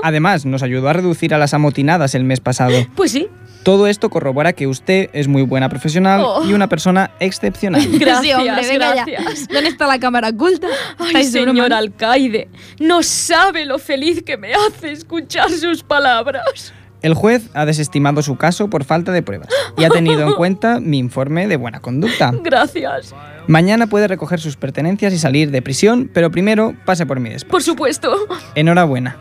Además, 0.02 0.46
nos 0.46 0.62
ayudó 0.62 0.88
a 0.88 0.94
reducir 0.94 1.34
a 1.34 1.38
las 1.38 1.52
amotinadas 1.52 2.14
el 2.14 2.24
mes 2.24 2.40
pasado. 2.40 2.74
Pues 2.96 3.12
sí. 3.12 3.28
Todo 3.62 3.86
esto 3.86 4.08
corrobora 4.10 4.54
que 4.54 4.66
usted 4.66 5.10
es 5.12 5.28
muy 5.28 5.42
buena 5.42 5.68
profesional 5.68 6.22
Oh. 6.24 6.44
y 6.46 6.54
una 6.54 6.68
persona 6.68 7.10
excepcional. 7.20 7.86
Gracias, 7.98 8.22
sí, 8.22 8.32
hombre, 8.48 8.66
venga 8.66 8.94
ya. 8.96 9.04
gracias. 9.04 9.48
¿Dónde 9.48 9.68
está 9.68 9.86
la 9.86 10.00
cámara 10.00 10.30
oculta? 10.30 10.66
Ay, 10.98 11.08
¿Estáis 11.08 11.32
de 11.34 11.42
broma, 11.42 11.52
señor 11.58 11.72
alcaide, 11.74 12.48
no 12.80 13.02
sabe 13.02 13.66
lo 13.66 13.78
feliz 13.78 14.22
que 14.24 14.36
me 14.38 14.52
hace 14.54 14.90
escuchar 14.90 15.50
sus 15.50 15.82
palabras. 15.84 16.72
El 17.02 17.14
juez 17.14 17.48
ha 17.52 17.66
desestimado 17.66 18.22
su 18.22 18.36
caso 18.36 18.68
por 18.68 18.84
falta 18.84 19.12
de 19.12 19.22
pruebas 19.22 19.48
y 19.76 19.84
ha 19.84 19.90
tenido 19.90 20.26
en 20.26 20.34
cuenta 20.34 20.80
mi 20.80 20.98
informe 20.98 21.48
de 21.48 21.56
buena 21.56 21.80
conducta. 21.80 22.32
Gracias. 22.42 23.14
Mañana 23.48 23.88
puede 23.88 24.06
recoger 24.06 24.38
sus 24.40 24.56
pertenencias 24.56 25.12
y 25.12 25.18
salir 25.18 25.50
de 25.50 25.62
prisión, 25.62 26.08
pero 26.14 26.30
primero 26.30 26.74
pase 26.84 27.04
por 27.04 27.18
mi 27.18 27.30
despacho. 27.30 27.50
Por 27.50 27.62
supuesto. 27.62 28.16
Enhorabuena. 28.54 29.16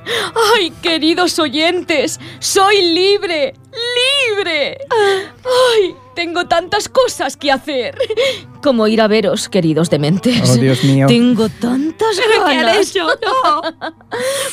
Ay, 0.56 0.72
queridos 0.84 1.40
oyentes, 1.40 2.20
soy 2.40 2.84
libre, 2.94 3.56
libre. 4.38 4.78
Tantas 6.52 6.90
cosas 6.90 7.38
que 7.38 7.50
hacer. 7.50 7.98
Como 8.62 8.86
ir 8.88 9.00
a 9.02 9.08
veros, 9.08 9.48
queridos 9.48 9.90
dementes. 9.90 10.50
Oh, 10.50 10.56
Dios 10.56 10.84
mío. 10.84 11.08
Tengo 11.08 11.48
tantas 11.48 12.18
¿Pero 12.18 12.46
qué 12.46 12.52
han 12.52 12.66
ganas. 12.66 12.90
hecho? 12.90 13.06
No. 13.08 13.62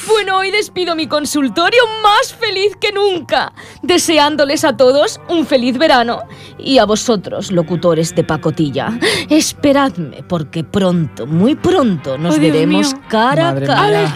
Bueno, 0.06 0.38
hoy 0.38 0.50
despido 0.52 0.94
mi 0.94 1.06
consultorio 1.08 1.82
más 2.02 2.32
feliz 2.32 2.76
que 2.80 2.92
nunca, 2.92 3.52
deseándoles 3.82 4.64
a 4.64 4.76
todos 4.76 5.20
un 5.28 5.44
feliz 5.44 5.76
verano 5.76 6.22
y 6.58 6.78
a 6.78 6.84
vosotros, 6.86 7.50
locutores 7.50 8.14
de 8.14 8.22
pacotilla, 8.24 8.98
esperadme 9.28 10.22
porque 10.22 10.62
pronto, 10.64 11.26
muy 11.26 11.54
pronto 11.56 12.16
nos 12.16 12.36
Oh, 12.36 12.40
veremos 12.40 12.94
mío. 12.94 13.02
cara 13.08 13.48
a 13.48 13.52
Madre 13.52 13.66
cara. 13.66 14.00
mía. 14.02 14.14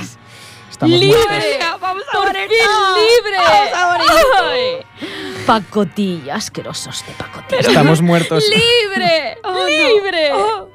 Estamos 0.71 0.99
libre, 1.01 1.59
vamos 1.81 2.05
a 2.09 2.17
por 2.17 2.29
fin 2.33 2.49
libre. 2.49 3.37
Vamos 3.73 4.01
a 4.01 5.22
pacotilla, 5.47 6.35
asquerosos 6.37 7.05
de 7.07 7.13
pacotilla. 7.15 7.61
Estamos 7.61 8.01
muertos. 8.03 8.45
libre, 8.49 9.39
Oh, 9.45 9.53
no. 9.53 9.67
libre. 9.69 10.31
Oh. 10.35 10.69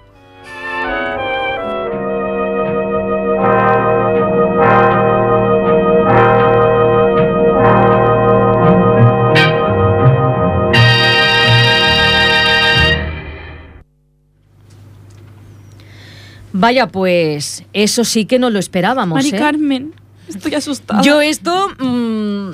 Vaya, 16.53 16.87
pues 16.87 17.63
eso 17.73 18.03
sí 18.03 18.25
que 18.25 18.39
no 18.39 18.49
lo 18.49 18.59
esperábamos. 18.59 19.15
Mari 19.17 19.29
¿eh? 19.29 19.37
Carmen, 19.37 19.93
estoy 20.27 20.55
asustada. 20.55 21.01
Yo 21.03 21.21
esto 21.21 21.69
mm, 21.77 22.51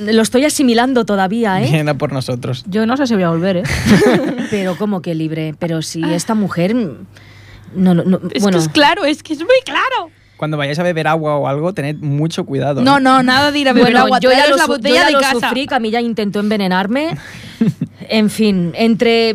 lo 0.00 0.22
estoy 0.22 0.44
asimilando 0.44 1.04
todavía, 1.04 1.62
¿eh? 1.62 1.70
Viene 1.70 1.90
a 1.90 1.94
por 1.94 2.12
nosotros. 2.12 2.64
Yo 2.68 2.86
no 2.86 2.96
sé 2.96 3.06
si 3.06 3.14
voy 3.14 3.22
a 3.22 3.30
volver, 3.30 3.58
¿eh? 3.58 3.62
Pero 4.50 4.76
como 4.76 5.02
que 5.02 5.14
libre. 5.14 5.54
Pero 5.58 5.82
si 5.82 6.02
esta 6.02 6.34
mujer, 6.34 6.74
no, 6.74 7.94
no, 7.94 8.02
no, 8.04 8.20
Es 8.32 8.42
bueno, 8.42 8.58
que 8.58 8.64
es 8.64 8.68
claro, 8.70 9.04
es 9.04 9.22
que 9.22 9.32
es 9.32 9.40
muy 9.40 9.60
claro. 9.64 10.10
Cuando 10.36 10.56
vayáis 10.56 10.78
a 10.78 10.82
beber 10.82 11.06
agua 11.06 11.36
o 11.36 11.46
algo, 11.46 11.72
tened 11.72 11.96
mucho 11.96 12.44
cuidado. 12.44 12.82
No, 12.82 12.98
¿eh? 12.98 13.00
no, 13.00 13.22
nada 13.22 13.52
de 13.52 13.58
ir 13.58 13.68
a 13.68 13.72
beber 13.72 13.92
bueno, 13.92 14.06
agua. 14.06 14.18
yo 14.20 14.30
ya 14.32 14.48
lo, 14.48 14.56
la 14.56 14.64
yo 14.64 14.68
botella 14.68 14.94
ya 14.94 15.06
de 15.06 15.12
lo 15.12 15.20
casa. 15.20 15.48
sufrí, 15.48 15.66
Camilla 15.66 16.00
intentó 16.00 16.40
envenenarme. 16.40 17.16
en 18.08 18.30
fin, 18.30 18.72
entre 18.74 19.34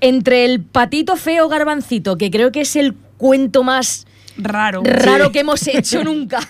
entre 0.00 0.44
el 0.44 0.60
patito 0.60 1.16
feo 1.16 1.48
garbancito, 1.48 2.18
que 2.18 2.30
creo 2.30 2.50
que 2.50 2.62
es 2.62 2.74
el 2.76 2.94
cuento 3.18 3.62
más 3.62 4.06
Raro. 4.36 4.82
raro 4.84 5.30
que 5.32 5.40
hemos 5.40 5.66
hecho 5.68 6.02
nunca. 6.04 6.40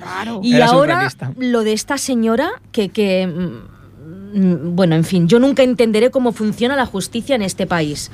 Raro. 0.00 0.40
Y 0.42 0.54
Era 0.54 0.66
ahora 0.66 1.08
lo 1.38 1.62
de 1.64 1.72
esta 1.72 1.98
señora 1.98 2.50
que, 2.72 2.88
que 2.88 3.26
mm, 3.26 4.74
bueno, 4.76 4.94
en 4.96 5.04
fin, 5.04 5.28
yo 5.28 5.38
nunca 5.38 5.62
entenderé 5.62 6.10
cómo 6.10 6.32
funciona 6.32 6.76
la 6.76 6.86
justicia 6.86 7.34
en 7.36 7.42
este 7.42 7.66
país. 7.66 8.10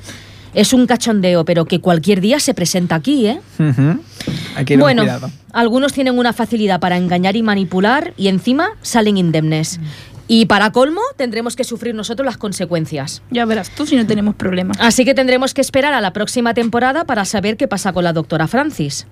Es 0.53 0.71
un 0.71 0.87
cachondeo, 0.87 1.43
pero 1.43 1.65
que 1.65 1.81
cualquier 1.81 2.21
día 2.21 2.39
se 2.39 2.53
presenta 2.53 2.95
aquí, 2.95 3.27
¿eh? 3.27 3.41
Que 3.57 3.63
ir 3.63 4.65
con 4.67 4.79
bueno, 4.79 5.01
cuidado. 5.01 5.29
algunos 5.51 5.91
tienen 5.91 6.17
una 6.17 6.31
facilidad 6.31 6.79
para 6.79 6.95
engañar 6.95 7.35
y 7.35 7.43
manipular 7.43 8.13
y 8.15 8.29
encima 8.29 8.69
salen 8.81 9.17
indemnes. 9.17 9.81
Y 10.27 10.47
para 10.47 10.71
colmo, 10.71 11.01
tendremos 11.17 11.55
que 11.55 11.63
sufrir 11.63 11.93
nosotros 11.93 12.25
las 12.25 12.37
consecuencias. 12.37 13.21
Ya 13.29 13.45
verás 13.45 13.69
tú 13.69 13.85
si 13.85 13.95
no 13.95 14.07
tenemos 14.07 14.33
problemas. 14.35 14.77
Así 14.79 15.05
que 15.05 15.13
tendremos 15.13 15.53
que 15.53 15.61
esperar 15.61 15.93
a 15.93 16.01
la 16.01 16.13
próxima 16.13 16.53
temporada 16.55 17.03
para 17.05 17.25
saber 17.25 17.57
qué 17.57 17.67
pasa 17.67 17.93
con 17.93 18.03
la 18.03 18.11
doctora 18.13 18.47
Francis. 18.47 19.05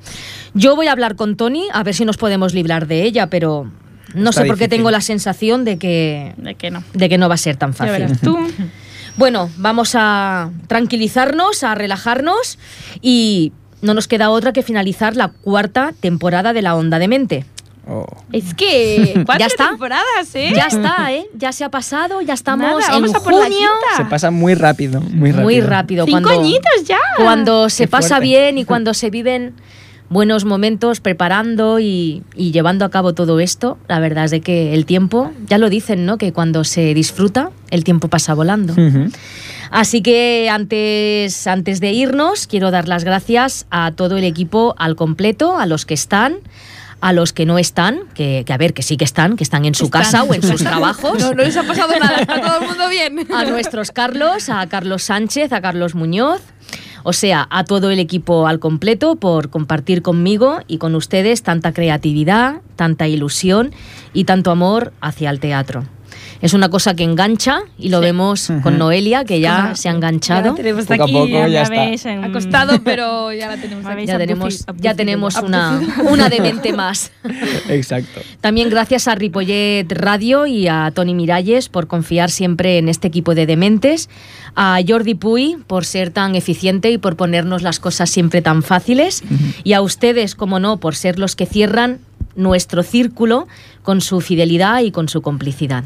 Yo 0.56 0.76
voy 0.76 0.88
a 0.88 0.92
hablar 0.92 1.16
con 1.16 1.36
Tony 1.36 1.68
a 1.72 1.84
ver 1.84 1.94
si 1.94 2.04
nos 2.06 2.18
podemos 2.18 2.54
librar 2.56 2.88
de 2.88 3.04
ella, 3.04 3.28
pero 3.28 3.70
No 4.16 4.32
Está 4.32 4.42
sé 4.42 4.48
por 4.48 4.58
qué 4.58 4.64
difícil. 4.66 4.78
tengo 4.80 4.92
la 4.92 5.02
sensación 5.02 5.66
de 5.66 5.78
que, 5.78 6.34
De 6.38 6.56
que 6.56 6.72
no. 6.72 6.84
de 6.94 7.10
que 7.10 7.18
no 7.20 7.30
va 7.30 7.36
a 7.36 7.38
ser 7.38 7.58
tan 7.58 7.72
Ya 7.72 7.78
fácil. 7.78 7.92
verás 7.94 8.20
tú. 8.22 8.38
Bueno, 9.16 9.52
vamos 9.58 9.92
a 9.94 10.50
tranquilizarnos, 10.68 11.64
a 11.64 11.76
relajarnos 11.76 12.58
y 13.02 13.54
no 13.84 13.94
nos 13.94 14.08
queda 14.08 14.32
otra 14.32 14.54
que 14.54 14.64
finalizar 14.64 15.16
la 15.16 15.28
cuarta 15.28 15.94
temporada 16.00 16.52
de 16.52 16.64
La 16.64 16.74
Onda 16.76 16.98
de 16.98 17.08
Mente. 17.08 17.46
Oh. 17.88 18.06
Es 18.32 18.54
que 18.54 19.14
cuatro 19.26 19.40
¿Ya 19.40 19.46
está? 19.48 19.70
temporadas, 19.70 20.36
¿eh? 20.36 20.54
Ya 20.56 20.68
está, 20.68 21.12
¿eh? 21.14 21.28
Ya 21.36 21.52
se 21.52 21.64
ha 21.64 21.70
pasado, 21.70 22.22
ya 22.22 22.34
estamos 22.34 22.66
Nada, 22.66 22.96
en 22.96 23.02
vamos 23.02 23.16
a 23.16 23.20
por 23.20 23.34
la 23.34 23.44
junio. 23.44 23.70
Se 23.98 24.06
pasa 24.06 24.32
muy 24.32 24.54
rápido, 24.56 25.02
muy 25.02 25.32
rápido. 25.32 25.44
Muy 25.44 25.62
rápido. 25.62 26.06
Cinco 26.06 26.22
cuando, 26.22 26.42
añitos 26.42 26.84
ya. 26.86 27.00
Cuando 27.18 27.70
se 27.70 27.84
Qué 27.84 27.88
pasa 27.90 28.08
fuerte. 28.08 28.26
bien 28.26 28.58
y 28.58 28.66
cuando 28.66 28.94
se 28.94 29.10
viven 29.10 29.54
buenos 30.10 30.46
momentos 30.46 31.00
preparando 31.00 31.80
y, 31.80 32.24
y 32.36 32.52
llevando 32.52 32.86
a 32.86 32.90
cabo 32.90 33.14
todo 33.14 33.40
esto, 33.40 33.78
la 33.88 34.00
verdad 34.00 34.26
es 34.26 34.32
de 34.32 34.42
que 34.42 34.74
el 34.74 34.86
tiempo, 34.86 35.32
ya 35.48 35.58
lo 35.58 35.70
dicen, 35.70 36.06
¿no? 36.06 36.18
Que 36.18 36.32
cuando 36.32 36.64
se 36.64 36.94
disfruta, 36.94 37.52
el 37.72 37.84
tiempo 37.84 38.08
pasa 38.08 38.34
volando. 38.34 38.76
Así 39.72 40.02
que 40.02 40.50
antes, 40.52 41.48
antes 41.48 41.80
de 41.80 41.92
irnos, 41.94 42.46
quiero 42.46 42.70
dar 42.70 42.88
las 42.88 43.04
gracias 43.04 43.66
a 43.72 43.92
todo 43.92 44.18
el 44.18 44.24
equipo 44.24 44.76
al 44.78 44.96
completo, 44.96 45.58
a 45.58 45.66
los 45.66 45.86
que 45.88 45.96
están, 45.96 46.36
a 47.04 47.12
los 47.12 47.34
que 47.34 47.46
no 47.46 47.60
están, 47.60 48.04
que, 48.14 48.44
que 48.46 48.54
a 48.54 48.58
ver, 48.58 48.74
que 48.74 48.82
sí 48.82 48.96
que 48.96 49.04
están, 49.04 49.36
que 49.36 49.44
están 49.44 49.66
en 49.66 49.76
su 49.76 49.86
Están. 49.86 50.04
casa 50.04 50.24
o 50.24 50.34
en 50.34 50.42
sus 50.42 50.64
trabajos. 50.64 51.20
No, 51.20 51.34
no 51.34 51.44
les 51.44 51.58
ha 51.58 51.64
pasado 51.64 51.92
nada, 52.00 52.22
está 52.22 52.40
todo 52.40 52.62
el 52.62 52.68
mundo 52.70 52.88
bien. 52.88 53.28
A 53.36 53.44
nuestros 53.44 53.92
Carlos, 53.92 54.48
a 54.48 54.66
Carlos 54.68 55.04
Sánchez, 55.04 55.52
a 55.52 55.60
Carlos 55.60 55.96
Muñoz, 55.96 56.40
o 57.04 57.12
sea, 57.12 57.46
a 57.50 57.66
todo 57.66 57.92
el 57.92 58.00
equipo 58.00 58.48
al 58.48 58.60
completo 58.60 59.18
por 59.18 59.50
compartir 59.50 60.02
conmigo 60.02 60.60
y 60.70 60.78
con 60.78 60.96
ustedes 60.96 61.44
tanta 61.44 61.74
creatividad, 61.74 62.62
tanta 62.78 63.06
ilusión 63.06 63.74
y 64.14 64.24
tanto 64.24 64.50
amor 64.50 64.94
hacia 65.02 65.30
el 65.30 65.42
teatro. 65.42 65.84
Es 66.44 66.54
una 66.54 66.68
cosa 66.68 66.94
que 66.94 67.04
engancha 67.06 67.62
y 67.80 67.88
lo 67.88 68.02
vemos 68.02 68.52
con 68.64 68.78
Noelia, 68.78 69.24
que 69.24 69.40
ya 69.40 69.74
se 69.76 69.88
ha 69.88 69.92
Ya 69.92 69.96
enganchado. 69.96 70.50
la 70.50 70.56
tenemos 70.56 70.86
Poco 70.86 71.02
a 71.02 71.06
aquí 71.06 71.14
poco 71.14 71.28
ya 71.30 71.48
ya 71.48 71.62
está. 71.62 71.74
veis 71.86 72.06
en- 72.06 72.24
ha 72.26 72.32
costado, 72.34 72.84
pero 72.84 73.32
ya 73.32 73.48
la 73.48 73.56
tenemos 73.56 73.86
aquí. 73.86 74.06
Ya 74.06 74.18
tenemos, 74.18 74.66
ya 74.78 74.94
tenemos 74.94 75.36
una, 75.38 75.80
una 76.12 76.28
de 76.28 76.42
mente 76.42 76.74
más. 76.74 77.14
Exacto. 77.70 78.20
También 78.42 78.70
gracias 78.70 79.08
a 79.08 79.16
Ripollet 79.16 79.86
Radio 79.90 80.46
y 80.46 80.68
a 80.68 80.92
Tony 80.94 81.14
Miralles 81.14 81.70
por 81.70 81.88
confiar 81.88 82.30
siempre 82.30 82.78
en 82.78 82.90
este 82.90 83.08
equipo 83.08 83.36
de 83.36 83.46
dementes, 83.46 84.10
a 84.56 84.80
Jordi 84.86 85.16
Puy 85.16 85.58
por 85.66 85.86
ser 85.86 86.12
tan 86.12 86.36
eficiente 86.36 86.92
y 86.92 86.98
por 86.98 87.16
ponernos 87.16 87.62
las 87.62 87.80
cosas 87.80 88.10
siempre 88.10 88.42
tan 88.42 88.64
fáciles, 88.64 89.24
y 89.64 89.72
a 89.74 89.82
ustedes, 89.82 90.36
como 90.36 90.60
no, 90.60 90.76
por 90.78 90.96
ser 90.96 91.20
los 91.20 91.38
que 91.38 91.46
cierran 91.46 92.00
nuestro 92.36 92.84
círculo 92.84 93.48
con 93.82 94.02
su 94.02 94.20
fidelidad 94.20 94.82
y 94.82 94.92
con 94.92 95.08
su 95.08 95.22
complicidad. 95.22 95.86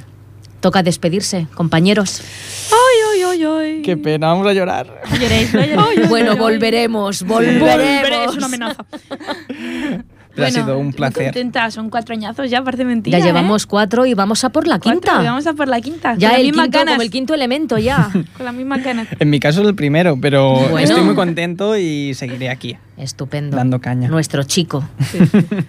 Toca 0.59 0.81
despedirse, 0.83 1.47
compañeros. 1.53 2.21
Ay, 2.71 3.21
ay, 3.21 3.23
ay, 3.23 3.43
ay. 3.45 3.81
Qué 3.83 3.95
pena, 3.95 4.27
vamos 4.27 4.47
a 4.47 4.53
llorar. 4.53 5.01
No 5.09 5.15
lloréis, 5.17 5.53
no 5.53 5.61
lloréis. 5.63 6.09
Bueno, 6.09 6.35
volveremos, 6.35 7.23
Volveré, 7.23 7.59
volveremos. 7.59 8.31
es 8.31 8.37
una 8.37 8.45
amenaza. 8.47 8.85
Pero 10.35 10.47
ha 10.47 10.51
sido 10.51 10.77
un 10.79 10.93
placer. 10.93 11.25
contenta, 11.25 11.69
son 11.69 11.89
cuatro 11.91 12.13
añazos 12.13 12.49
ya, 12.49 12.63
parece 12.63 12.85
mentira. 12.85 13.19
Ya 13.19 13.23
¿eh? 13.23 13.27
llevamos 13.27 13.67
cuatro 13.67 14.05
y 14.07 14.13
vamos 14.15 14.43
a 14.43 14.49
por 14.49 14.65
la 14.67 14.79
Cuatro, 14.79 14.91
quinta. 14.99 15.21
y 15.21 15.25
Vamos 15.25 15.45
a 15.47 15.53
por 15.53 15.67
la 15.67 15.79
quinta. 15.79 16.15
Ya 16.17 16.29
con 16.31 16.39
el 16.39 16.45
mismas 16.47 16.69
quinto, 16.69 16.85
como 16.87 17.01
el 17.03 17.09
quinto 17.11 17.33
elemento 17.35 17.77
ya. 17.77 18.09
Con 18.37 18.45
la 18.45 18.51
misma 18.51 18.77
ganas. 18.79 19.07
En 19.19 19.29
mi 19.29 19.39
caso 19.39 19.61
es 19.61 19.67
el 19.67 19.75
primero, 19.75 20.17
pero 20.19 20.53
Bueno. 20.53 20.79
estoy 20.79 21.01
muy 21.03 21.15
contento 21.15 21.77
y 21.77 22.13
seguiré 22.15 22.49
aquí. 22.49 22.77
Estupendo. 22.97 23.57
Dando 23.57 23.79
caña. 23.79 24.07
Nuestro 24.09 24.43
chico. 24.43 24.83
Once 24.99 25.65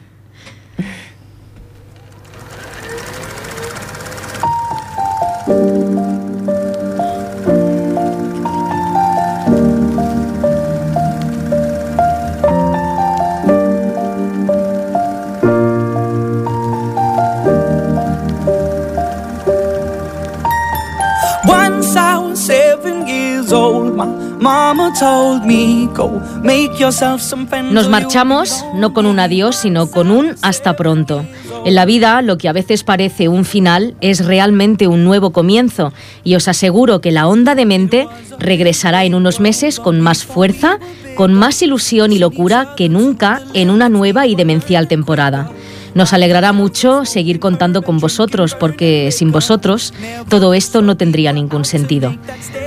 Nos 27.73 27.89
marchamos 27.89 28.65
no 28.75 28.95
con 28.95 29.07
un 29.07 29.19
adiós, 29.19 29.57
sino 29.57 29.91
con 29.91 30.11
un 30.11 30.37
hasta 30.43 30.77
pronto. 30.77 31.25
En 31.65 31.75
la 31.75 31.85
vida, 31.85 32.23
lo 32.23 32.39
que 32.39 32.49
a 32.49 32.53
veces 32.53 32.85
parece 32.85 33.29
un 33.29 33.45
final 33.45 33.97
es 34.01 34.25
realmente 34.25 34.87
un 34.87 35.05
nuevo 35.05 35.33
comienzo 35.33 35.93
y 36.23 36.37
os 36.37 36.47
aseguro 36.47 37.01
que 37.01 37.11
la 37.11 37.27
onda 37.27 37.55
de 37.55 37.67
mente 37.67 38.09
regresará 38.39 39.05
en 39.05 39.15
unos 39.15 39.41
meses 39.41 39.81
con 39.81 40.01
más 40.01 40.25
fuerza, 40.25 40.79
con 41.17 41.35
más 41.35 41.61
ilusión 41.63 42.13
y 42.13 42.19
locura 42.19 42.75
que 42.77 42.89
nunca 42.89 43.43
en 43.55 43.71
una 43.71 43.89
nueva 43.89 44.27
y 44.27 44.37
demencial 44.37 44.87
temporada. 44.89 45.51
Nos 45.95 46.13
alegrará 46.13 46.53
mucho 46.53 47.05
seguir 47.05 47.41
contando 47.41 47.83
con 47.83 47.99
vosotros 47.99 48.55
porque 48.55 49.11
sin 49.11 49.33
vosotros 49.33 49.93
todo 50.29 50.55
esto 50.55 50.81
no 50.81 50.97
tendría 50.97 51.33
ningún 51.33 51.65
sentido. 51.65 52.15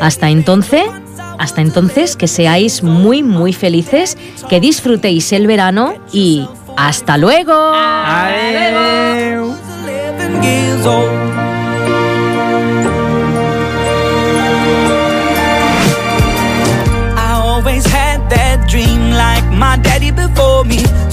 Hasta 0.02 0.30
entonces, 0.30 0.84
hasta 1.38 1.62
entonces 1.62 2.16
que 2.16 2.28
seáis 2.28 2.84
muy 2.84 3.24
muy 3.24 3.54
felices, 3.54 4.18
que 4.50 4.60
disfrutéis 4.60 5.32
el 5.34 5.48
verano 5.48 5.94
y 6.12 6.48
hasta 6.78 7.18
luego. 7.18 7.54
Adeu. 7.54 9.02
11 20.22 20.51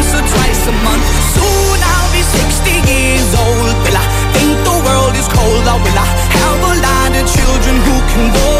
once 0.00 0.14
or 0.14 0.24
twice 0.34 0.66
a 0.66 0.72
month. 0.86 1.04
Soon 1.36 1.78
I'll 1.92 2.12
be 2.12 2.20
be 2.20 2.22
60 2.22 2.70
years 2.88 3.30
old, 3.44 3.74
will 3.84 3.98
I 4.00 4.06
think 4.32 4.56
the 4.64 4.76
world 4.86 5.14
is 5.14 5.28
cold, 5.28 5.64
oh, 5.68 5.76
or 5.76 5.80
will 5.84 5.98
I 6.04 6.08
have 6.40 6.60
a 6.72 6.74
lot 6.86 7.10
of 7.20 7.24
children 7.28 7.76
who 7.86 7.96
can 8.10 8.32
bore 8.32 8.59